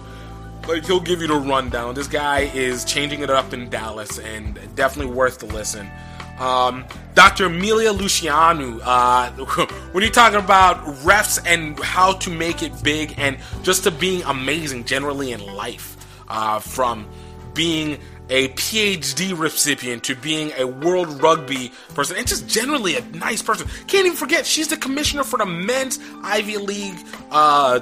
Like 0.69 0.85
he'll 0.87 1.01
give 1.01 1.21
you 1.21 1.29
the 1.29 1.35
rundown. 1.35 1.95
This 1.95 2.07
guy 2.07 2.41
is 2.55 2.85
changing 2.85 3.21
it 3.21 3.31
up 3.31 3.53
in 3.53 3.71
Dallas, 3.71 4.19
and 4.19 4.59
definitely 4.75 5.13
worth 5.13 5.39
the 5.39 5.47
listen. 5.47 5.91
Um, 6.39 6.87
Dr. 7.15 7.47
Emilia 7.47 7.93
Luciano, 7.93 8.81
uh, 8.81 9.31
when 9.93 10.03
you're 10.03 10.13
talking 10.13 10.39
about 10.39 10.83
refs 11.05 11.39
and 11.45 11.79
how 11.81 12.15
to 12.15 12.31
make 12.31 12.63
it 12.63 12.73
big, 12.83 13.15
and 13.19 13.39
just 13.63 13.85
to 13.85 13.91
being 13.91 14.23
amazing 14.23 14.85
generally 14.85 15.33
in 15.33 15.41
life, 15.41 15.97
uh, 16.29 16.59
from 16.59 17.07
being 17.53 17.99
a 18.31 18.49
PhD 18.51 19.39
recipient 19.39 20.05
to 20.05 20.15
being 20.15 20.53
a 20.57 20.65
world 20.65 21.21
rugby 21.21 21.73
person 21.95 22.17
and 22.17 22.27
just 22.27 22.49
generally 22.49 22.97
a 22.97 23.03
nice 23.07 23.43
person. 23.43 23.69
Can't 23.89 24.07
even 24.07 24.17
forget 24.17 24.47
she's 24.47 24.69
the 24.69 24.77
commissioner 24.77 25.25
for 25.25 25.39
the 25.39 25.47
men's 25.47 25.99
Ivy 26.23 26.57
League 26.57 26.97
uh, 27.31 27.81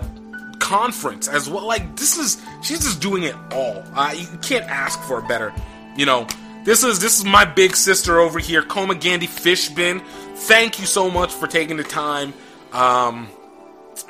conference 0.58 1.28
as 1.28 1.48
well. 1.48 1.66
Like 1.66 1.96
this 1.96 2.18
is 2.18 2.42
she's 2.62 2.80
just 2.80 3.00
doing 3.00 3.22
it 3.22 3.34
all. 3.52 3.84
Uh, 3.94 4.14
you 4.16 4.26
can't 4.38 4.64
ask 4.64 5.00
for 5.02 5.18
a 5.18 5.22
better. 5.22 5.52
You 5.96 6.06
know, 6.06 6.26
this 6.64 6.82
is 6.82 6.98
this 6.98 7.18
is 7.18 7.24
my 7.24 7.44
big 7.44 7.76
sister 7.76 8.18
over 8.18 8.38
here, 8.38 8.62
Koma 8.62 8.94
Gandhi 8.94 9.26
Fishbin. 9.26 10.04
Thank 10.34 10.80
you 10.80 10.86
so 10.86 11.10
much 11.10 11.32
for 11.32 11.46
taking 11.46 11.76
the 11.76 11.84
time. 11.84 12.32
Um, 12.72 13.28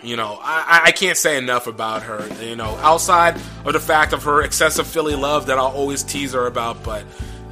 you 0.02 0.16
know, 0.16 0.38
I, 0.40 0.82
I 0.86 0.92
can't 0.92 1.16
say 1.16 1.36
enough 1.38 1.66
about 1.66 2.02
her. 2.04 2.28
You 2.42 2.56
know, 2.56 2.76
outside 2.76 3.36
of 3.64 3.72
the 3.72 3.80
fact 3.80 4.12
of 4.12 4.24
her 4.24 4.42
excessive 4.42 4.86
Philly 4.86 5.14
love 5.14 5.46
that 5.46 5.58
I'll 5.58 5.66
always 5.66 6.02
tease 6.02 6.32
her 6.32 6.46
about, 6.46 6.82
but 6.82 7.04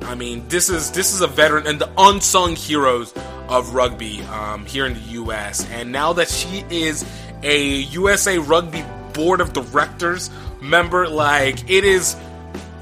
I 0.03 0.15
mean, 0.15 0.47
this 0.49 0.69
is 0.69 0.91
this 0.93 1.13
is 1.13 1.21
a 1.21 1.27
veteran 1.27 1.67
and 1.67 1.81
the 1.81 1.91
unsung 1.99 2.55
heroes 2.57 3.13
of 3.49 3.75
rugby 3.75 4.23
um, 4.23 4.65
here 4.67 4.87
in 4.87 4.95
the 4.95 5.01
U.S. 5.01 5.69
And 5.71 5.93
now 5.93 6.13
that 6.15 6.29
she 6.29 6.65
is 6.71 7.05
a 7.43 7.61
USA 7.61 8.39
Rugby 8.39 8.85
Board 9.13 9.41
of 9.41 9.53
Directors 9.53 10.31
member, 10.61 11.09
like 11.09 11.69
it 11.71 11.85
is. 11.85 12.17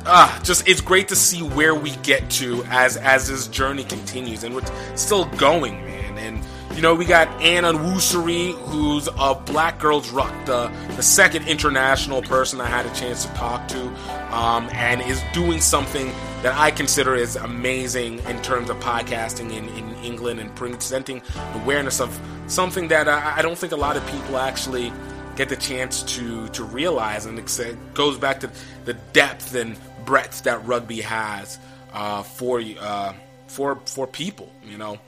Ah, 0.06 0.38
just 0.44 0.68
it's 0.68 0.82
great 0.82 1.08
to 1.08 1.16
see 1.16 1.42
where 1.42 1.74
we 1.74 1.96
get 1.96 2.28
to 2.28 2.62
as 2.68 2.98
as 2.98 3.28
this 3.28 3.46
journey 3.46 3.84
continues, 3.84 4.44
and 4.44 4.54
we're 4.54 4.96
still 4.96 5.24
going, 5.36 5.82
man. 5.82 6.18
And 6.18 6.44
you 6.74 6.82
know, 6.82 6.94
we 6.94 7.04
got 7.04 7.28
Anna 7.40 7.72
Wooseri, 7.72 8.52
who's 8.52 9.08
a 9.16 9.34
Black 9.34 9.78
Girls 9.78 10.10
Ruck, 10.10 10.32
the, 10.44 10.72
the 10.96 11.02
second 11.02 11.46
international 11.46 12.20
person 12.22 12.60
I 12.60 12.66
had 12.66 12.84
a 12.84 12.92
chance 12.94 13.24
to 13.24 13.32
talk 13.34 13.68
to, 13.68 13.86
um, 14.34 14.68
and 14.72 15.00
is 15.02 15.22
doing 15.32 15.60
something 15.60 16.12
that 16.42 16.52
I 16.58 16.72
consider 16.72 17.14
is 17.14 17.36
amazing 17.36 18.18
in 18.20 18.42
terms 18.42 18.70
of 18.70 18.78
podcasting 18.78 19.52
in, 19.52 19.68
in 19.68 19.94
England 20.02 20.40
and 20.40 20.52
presenting 20.56 21.22
awareness 21.54 22.00
of 22.00 22.20
something 22.48 22.88
that 22.88 23.08
I, 23.08 23.38
I 23.38 23.42
don't 23.42 23.56
think 23.56 23.72
a 23.72 23.76
lot 23.76 23.96
of 23.96 24.04
people 24.08 24.36
actually 24.36 24.92
get 25.36 25.48
the 25.48 25.56
chance 25.56 26.02
to, 26.14 26.48
to 26.48 26.64
realize. 26.64 27.26
And 27.26 27.38
it 27.38 27.94
goes 27.94 28.18
back 28.18 28.40
to 28.40 28.50
the 28.84 28.94
depth 29.12 29.54
and 29.54 29.76
breadth 30.04 30.42
that 30.42 30.64
rugby 30.66 31.02
has 31.02 31.58
uh, 31.92 32.24
for, 32.24 32.60
uh, 32.80 33.14
for, 33.46 33.76
for 33.86 34.08
people, 34.08 34.50
you 34.64 34.76
know. 34.76 34.98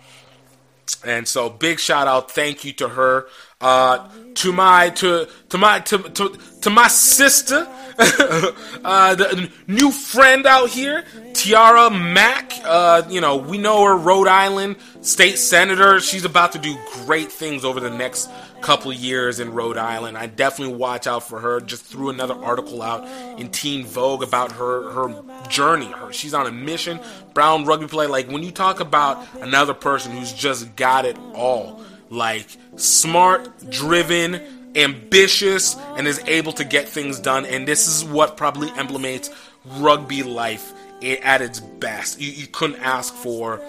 And 1.05 1.27
so 1.27 1.49
big 1.51 1.79
shout 1.79 2.07
out, 2.07 2.31
thank 2.31 2.65
you 2.65 2.73
to 2.75 2.89
her. 2.89 3.27
Uh, 3.61 4.09
to 4.35 4.53
my 4.53 4.91
to 4.91 5.27
to 5.49 5.59
my 5.59 5.81
to 5.81 5.99
to, 5.99 6.39
to 6.61 6.71
my 6.71 6.89
sister, 6.89 7.67
uh, 7.99 9.15
the 9.15 9.51
new 9.67 9.91
friend 9.91 10.47
out 10.47 10.69
here, 10.69 11.05
Tiara 11.33 11.91
Mack. 11.91 12.53
Uh, 12.65 13.03
you 13.09 13.21
know 13.21 13.37
we 13.37 13.59
know 13.59 13.85
her, 13.85 13.97
Rhode 13.97 14.29
Island 14.29 14.77
state 15.01 15.39
senator. 15.39 16.01
She's 16.01 16.25
about 16.25 16.53
to 16.53 16.59
do 16.59 16.77
great 17.05 17.33
things 17.33 17.65
over 17.65 17.81
the 17.81 17.91
next 17.91 18.29
couple 18.61 18.93
years 18.93 19.41
in 19.41 19.53
Rhode 19.53 19.77
Island. 19.79 20.19
I 20.19 20.27
definitely 20.27 20.75
watch 20.75 21.07
out 21.07 21.27
for 21.27 21.41
her. 21.41 21.61
Just 21.61 21.85
threw 21.85 22.11
another 22.11 22.35
article 22.35 22.83
out 22.83 23.07
in 23.39 23.51
Teen 23.51 23.87
Vogue 23.87 24.23
about 24.23 24.53
her 24.53 24.91
her 24.91 25.49
journey. 25.49 25.87
Her 25.87 26.13
she's 26.13 26.35
on 26.35 26.47
a 26.47 26.53
mission. 26.53 27.01
Brown 27.33 27.65
rugby 27.65 27.87
player. 27.87 28.09
Like 28.09 28.29
when 28.29 28.43
you 28.43 28.51
talk 28.51 28.81
about 28.81 29.25
another 29.41 29.75
person 29.75 30.13
who's 30.13 30.33
just 30.33 30.77
got 30.77 31.05
it 31.05 31.17
all, 31.35 31.83
like 32.11 32.47
smart, 32.77 33.71
driven, 33.71 34.56
ambitious, 34.77 35.77
and 35.97 36.07
is 36.07 36.23
able 36.27 36.53
to 36.53 36.65
get 36.65 36.89
things 36.89 37.19
done. 37.19 37.45
And 37.47 37.67
this 37.67 37.89
is 37.89 38.05
what 38.05 38.37
probably 38.37 38.71
emblemates 38.77 39.31
rugby 39.65 40.23
life 40.23 40.73
at 41.03 41.43
its 41.43 41.61
best. 41.61 42.21
You, 42.21 42.31
you 42.31 42.47
couldn't 42.47 42.81
ask 42.81 43.15
for 43.15 43.61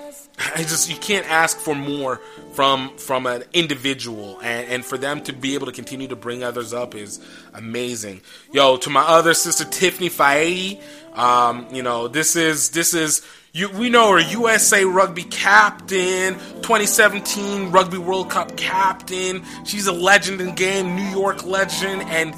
I 0.56 0.60
just 0.60 0.90
you 0.90 0.96
can't 0.98 1.30
ask 1.30 1.58
for 1.58 1.74
more 1.74 2.22
from 2.54 2.96
from 2.98 3.26
an 3.26 3.44
individual 3.54 4.40
and, 4.42 4.70
and 4.70 4.86
for 4.86 4.98
them 4.98 5.22
to 5.24 5.34
be 5.34 5.56
able 5.56 5.66
to 5.66 5.72
continue 5.72 6.08
to 6.10 6.16
bring 6.16 6.44
others 6.44 6.74
up 6.74 6.94
is 6.94 7.20
amazing. 7.54 8.22
Yo, 8.52 8.78
to 8.78 8.90
my 8.90 9.02
other 9.02 9.34
sister 9.34 9.66
Tiffany 9.66 10.10
Faaee, 10.10 10.80
um, 11.14 11.68
you 11.74 11.82
know, 11.82 12.08
this 12.08 12.36
is 12.36 12.70
this 12.70 12.94
is 12.94 13.26
you, 13.58 13.70
we 13.72 13.90
know 13.90 14.12
her 14.12 14.20
USA 14.20 14.86
Rugby 14.86 15.24
captain, 15.24 16.36
2017 16.36 17.72
Rugby 17.72 17.98
World 17.98 18.30
Cup 18.30 18.56
captain. 18.56 19.44
She's 19.66 19.88
a 19.88 19.92
legend 19.92 20.42
in 20.42 20.54
game, 20.54 20.96
New 20.96 21.10
York 21.10 21.44
legend, 21.44 22.04
and 22.04 22.36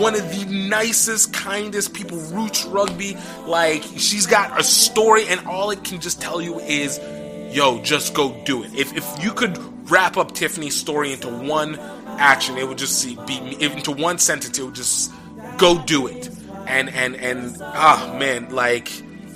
one 0.00 0.14
of 0.14 0.22
the 0.30 0.46
nicest, 0.46 1.34
kindest 1.34 1.92
people. 1.92 2.18
Roots 2.18 2.64
Rugby, 2.64 3.18
like 3.46 3.82
she's 3.82 4.26
got 4.26 4.58
a 4.58 4.64
story, 4.64 5.26
and 5.28 5.46
all 5.46 5.70
it 5.70 5.84
can 5.84 6.00
just 6.00 6.22
tell 6.22 6.40
you 6.40 6.58
is 6.60 6.98
yo, 7.54 7.82
just 7.82 8.14
go 8.14 8.42
do 8.44 8.62
it. 8.62 8.74
If, 8.74 8.96
if 8.96 9.22
you 9.22 9.32
could 9.32 9.58
wrap 9.90 10.16
up 10.16 10.32
Tiffany's 10.32 10.74
story 10.74 11.12
into 11.12 11.28
one 11.28 11.78
action, 12.18 12.56
it 12.56 12.66
would 12.66 12.78
just 12.78 13.04
be 13.26 13.56
into 13.60 13.92
one 13.92 14.16
sentence. 14.16 14.58
It 14.58 14.62
would 14.62 14.74
just 14.74 15.12
go 15.58 15.82
do 15.84 16.06
it. 16.06 16.30
And 16.66 16.88
and 16.88 17.14
and 17.16 17.56
ah 17.60 18.16
man, 18.18 18.54
like 18.54 18.88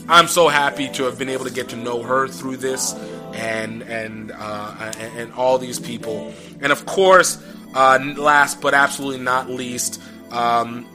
I'm 0.09 0.28
so 0.28 0.49
happy 0.49 0.89
to 0.91 1.05
have 1.05 1.19
been 1.19 1.28
able 1.28 1.45
to 1.47 1.53
get 1.53 1.70
to 1.70 1.77
know 1.77 2.03
her 2.03 2.28
through 2.28 2.59
this, 2.59 2.95
and 3.35 3.83
and 3.83 4.33
uh, 4.33 4.93
and, 4.99 5.19
and 5.19 5.33
all 5.35 5.59
these 5.59 5.81
people, 5.81 6.33
and 6.61 6.70
of 6.70 6.87
course, 6.87 7.43
uh, 7.74 7.99
last 8.16 8.61
but 8.61 8.73
absolutely 8.74 9.23
not 9.23 9.51
least, 9.51 10.01
um, 10.31 10.87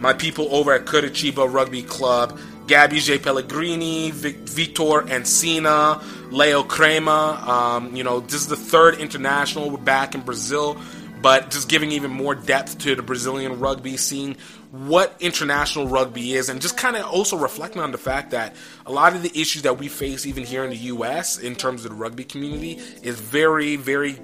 my 0.00 0.12
people 0.12 0.54
over 0.54 0.72
at 0.72 0.84
Curitiba 0.84 1.52
Rugby 1.52 1.82
Club. 1.82 2.38
Gabby 2.68 3.00
J. 3.00 3.18
Pellegrini, 3.18 4.12
Vic- 4.12 4.44
Vitor 4.44 5.06
Encina, 5.08 6.00
Leo 6.30 6.62
Crema. 6.62 7.42
Um, 7.44 7.96
you 7.96 8.04
know, 8.04 8.20
this 8.20 8.34
is 8.34 8.46
the 8.46 8.56
third 8.56 9.00
international. 9.00 9.68
We're 9.68 9.78
back 9.78 10.14
in 10.14 10.20
Brazil, 10.20 10.80
but 11.20 11.50
just 11.50 11.68
giving 11.68 11.90
even 11.90 12.12
more 12.12 12.36
depth 12.36 12.78
to 12.78 12.94
the 12.94 13.02
Brazilian 13.02 13.58
rugby, 13.58 13.96
seeing 13.96 14.36
what 14.72 15.14
international 15.20 15.86
rugby 15.86 16.32
is, 16.32 16.48
and 16.48 16.60
just 16.60 16.78
kind 16.78 16.96
of 16.96 17.04
also 17.04 17.36
reflecting 17.36 17.82
on 17.82 17.92
the 17.92 17.98
fact 17.98 18.30
that 18.30 18.56
a 18.86 18.90
lot 18.90 19.14
of 19.14 19.22
the 19.22 19.30
issues 19.38 19.62
that 19.62 19.78
we 19.78 19.86
face, 19.86 20.24
even 20.24 20.44
here 20.44 20.64
in 20.64 20.70
the 20.70 20.76
U.S., 20.76 21.38
in 21.38 21.54
terms 21.54 21.84
of 21.84 21.90
the 21.90 21.96
rugby 21.96 22.24
community, 22.24 22.80
is 23.02 23.20
very, 23.20 23.76
very 23.76 24.18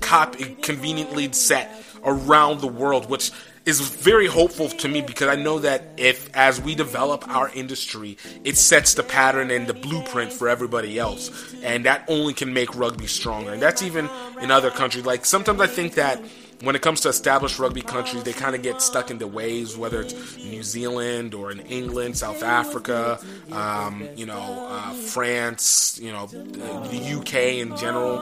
cop- 0.00 0.36
conveniently 0.62 1.32
set 1.32 1.84
around 2.04 2.60
the 2.60 2.68
world, 2.68 3.10
which 3.10 3.32
is 3.66 3.80
very 3.80 4.28
hopeful 4.28 4.68
to 4.68 4.88
me 4.88 5.02
because 5.02 5.26
I 5.26 5.34
know 5.34 5.58
that 5.58 5.82
if 5.96 6.34
as 6.34 6.60
we 6.60 6.76
develop 6.76 7.28
our 7.28 7.50
industry, 7.50 8.16
it 8.44 8.56
sets 8.56 8.94
the 8.94 9.02
pattern 9.02 9.50
and 9.50 9.66
the 9.66 9.74
blueprint 9.74 10.32
for 10.32 10.48
everybody 10.48 11.00
else, 11.00 11.52
and 11.64 11.84
that 11.84 12.04
only 12.06 12.32
can 12.32 12.54
make 12.54 12.74
rugby 12.76 13.08
stronger. 13.08 13.52
And 13.52 13.60
that's 13.60 13.82
even 13.82 14.08
in 14.40 14.52
other 14.52 14.70
countries. 14.70 15.04
Like 15.04 15.26
sometimes 15.26 15.60
I 15.60 15.66
think 15.66 15.94
that 15.94 16.22
when 16.62 16.76
it 16.76 16.82
comes 16.82 17.00
to 17.02 17.08
established 17.08 17.58
rugby 17.58 17.82
countries, 17.82 18.22
they 18.22 18.32
kind 18.32 18.54
of 18.54 18.62
get 18.62 18.82
stuck 18.82 19.10
in 19.10 19.18
the 19.18 19.26
ways, 19.26 19.76
whether 19.76 20.00
it's 20.02 20.36
New 20.36 20.62
Zealand 20.62 21.34
or 21.34 21.50
in 21.50 21.60
England, 21.60 22.16
South 22.18 22.42
Africa, 22.42 23.18
um, 23.52 24.06
you 24.16 24.26
know, 24.26 24.68
uh, 24.68 24.92
France, 24.92 25.98
you 26.02 26.12
know, 26.12 26.26
the 26.26 27.18
UK 27.18 27.34
in 27.58 27.76
general. 27.76 28.18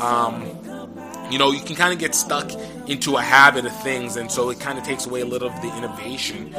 Um, 0.00 0.44
you 1.32 1.38
know, 1.38 1.50
you 1.50 1.60
can 1.60 1.76
kind 1.76 1.94
of 1.94 1.98
get 1.98 2.14
stuck 2.14 2.52
into 2.86 3.16
a 3.16 3.22
habit 3.22 3.64
of 3.64 3.74
things, 3.82 4.16
and 4.16 4.30
so 4.30 4.50
it 4.50 4.60
kind 4.60 4.78
of 4.78 4.84
takes 4.84 5.06
away 5.06 5.22
a 5.22 5.24
little 5.24 5.48
of 5.48 5.62
the 5.62 5.76
innovation. 5.78 6.50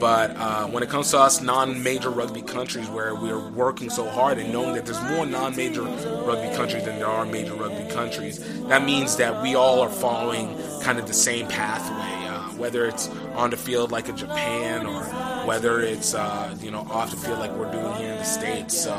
But 0.00 0.34
uh, 0.36 0.66
when 0.68 0.82
it 0.82 0.88
comes 0.88 1.10
to 1.10 1.18
us 1.18 1.42
non-major 1.42 2.08
rugby 2.08 2.40
countries, 2.40 2.88
where 2.88 3.14
we're 3.14 3.46
working 3.50 3.90
so 3.90 4.08
hard 4.08 4.38
and 4.38 4.50
knowing 4.50 4.74
that 4.76 4.86
there's 4.86 5.02
more 5.02 5.26
non-major 5.26 5.82
rugby 5.82 6.56
countries 6.56 6.84
than 6.84 6.98
there 6.98 7.06
are 7.06 7.26
major 7.26 7.52
rugby 7.52 7.86
countries, 7.92 8.38
that 8.68 8.82
means 8.86 9.16
that 9.16 9.42
we 9.42 9.54
all 9.54 9.80
are 9.80 9.90
following 9.90 10.56
kind 10.80 10.98
of 10.98 11.06
the 11.06 11.12
same 11.12 11.46
pathway. 11.48 12.26
Uh, 12.26 12.40
whether 12.56 12.86
it's 12.86 13.08
on 13.34 13.50
the 13.50 13.58
field 13.58 13.92
like 13.92 14.08
a 14.08 14.12
Japan, 14.12 14.86
or 14.86 15.02
whether 15.44 15.80
it's 15.80 16.14
uh, 16.14 16.56
you 16.62 16.70
know 16.70 16.86
off 16.90 17.10
the 17.10 17.16
field 17.18 17.40
like 17.40 17.52
we're 17.52 17.70
doing 17.70 17.94
here 17.96 18.12
in 18.12 18.18
the 18.18 18.24
states. 18.24 18.82
So. 18.82 18.94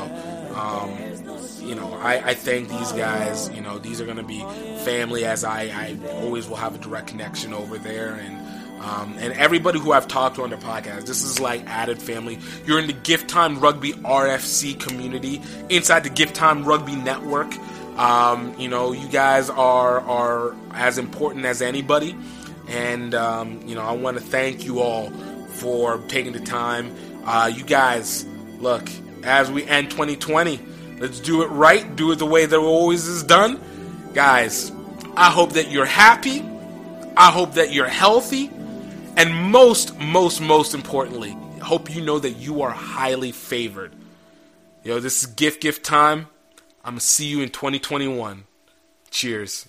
Um, 0.54 1.15
you 1.60 1.74
know, 1.74 1.92
I, 1.94 2.30
I 2.30 2.34
thank 2.34 2.68
these 2.68 2.92
guys. 2.92 3.50
You 3.50 3.60
know, 3.60 3.78
these 3.78 4.00
are 4.00 4.04
going 4.04 4.16
to 4.16 4.22
be 4.22 4.40
family 4.84 5.24
as 5.24 5.44
I, 5.44 5.64
I 5.64 5.98
always 6.22 6.48
will 6.48 6.56
have 6.56 6.74
a 6.74 6.78
direct 6.78 7.08
connection 7.08 7.52
over 7.52 7.78
there. 7.78 8.14
And 8.14 8.36
um, 8.80 9.16
and 9.18 9.32
everybody 9.32 9.80
who 9.80 9.92
I've 9.92 10.06
talked 10.06 10.36
to 10.36 10.42
on 10.42 10.50
the 10.50 10.56
podcast, 10.56 11.06
this 11.06 11.22
is 11.22 11.40
like 11.40 11.64
added 11.66 12.00
family. 12.00 12.38
You're 12.66 12.78
in 12.78 12.86
the 12.86 12.92
Gift 12.92 13.28
Time 13.28 13.58
Rugby 13.58 13.92
RFC 13.94 14.78
community 14.78 15.40
inside 15.70 16.04
the 16.04 16.10
Gift 16.10 16.36
Time 16.36 16.64
Rugby 16.64 16.94
Network. 16.94 17.52
Um, 17.98 18.54
you 18.58 18.68
know, 18.68 18.92
you 18.92 19.08
guys 19.08 19.48
are 19.48 20.00
are 20.00 20.54
as 20.72 20.98
important 20.98 21.46
as 21.46 21.62
anybody, 21.62 22.14
and 22.68 23.14
um, 23.14 23.60
you 23.66 23.74
know, 23.74 23.82
I 23.82 23.92
want 23.92 24.18
to 24.18 24.22
thank 24.22 24.64
you 24.64 24.80
all 24.80 25.10
for 25.48 25.98
taking 26.08 26.32
the 26.32 26.40
time. 26.40 26.94
Uh, 27.24 27.50
you 27.52 27.64
guys, 27.64 28.26
look, 28.58 28.88
as 29.24 29.50
we 29.50 29.64
end 29.64 29.90
2020, 29.90 30.60
let's 30.98 31.20
do 31.20 31.42
it 31.42 31.46
right. 31.46 31.96
Do 31.96 32.12
it 32.12 32.16
the 32.16 32.26
way 32.26 32.46
that 32.46 32.58
always 32.58 33.06
is 33.06 33.22
done, 33.22 33.60
guys. 34.14 34.72
I 35.16 35.30
hope 35.30 35.52
that 35.52 35.70
you're 35.70 35.86
happy. 35.86 36.44
I 37.16 37.30
hope 37.30 37.54
that 37.54 37.72
you're 37.72 37.88
healthy. 37.88 38.50
And 39.16 39.34
most, 39.34 39.98
most, 39.98 40.40
most 40.40 40.74
importantly, 40.74 41.36
hope 41.62 41.94
you 41.94 42.02
know 42.02 42.18
that 42.18 42.32
you 42.32 42.62
are 42.62 42.70
highly 42.70 43.32
favored. 43.32 43.92
Yo, 44.84 45.00
this 45.00 45.22
is 45.22 45.26
gift 45.26 45.60
gift 45.60 45.84
time. 45.84 46.28
I'm 46.84 46.92
going 46.92 47.00
to 47.00 47.04
see 47.04 47.26
you 47.26 47.40
in 47.40 47.48
2021. 47.48 48.44
Cheers. 49.10 49.68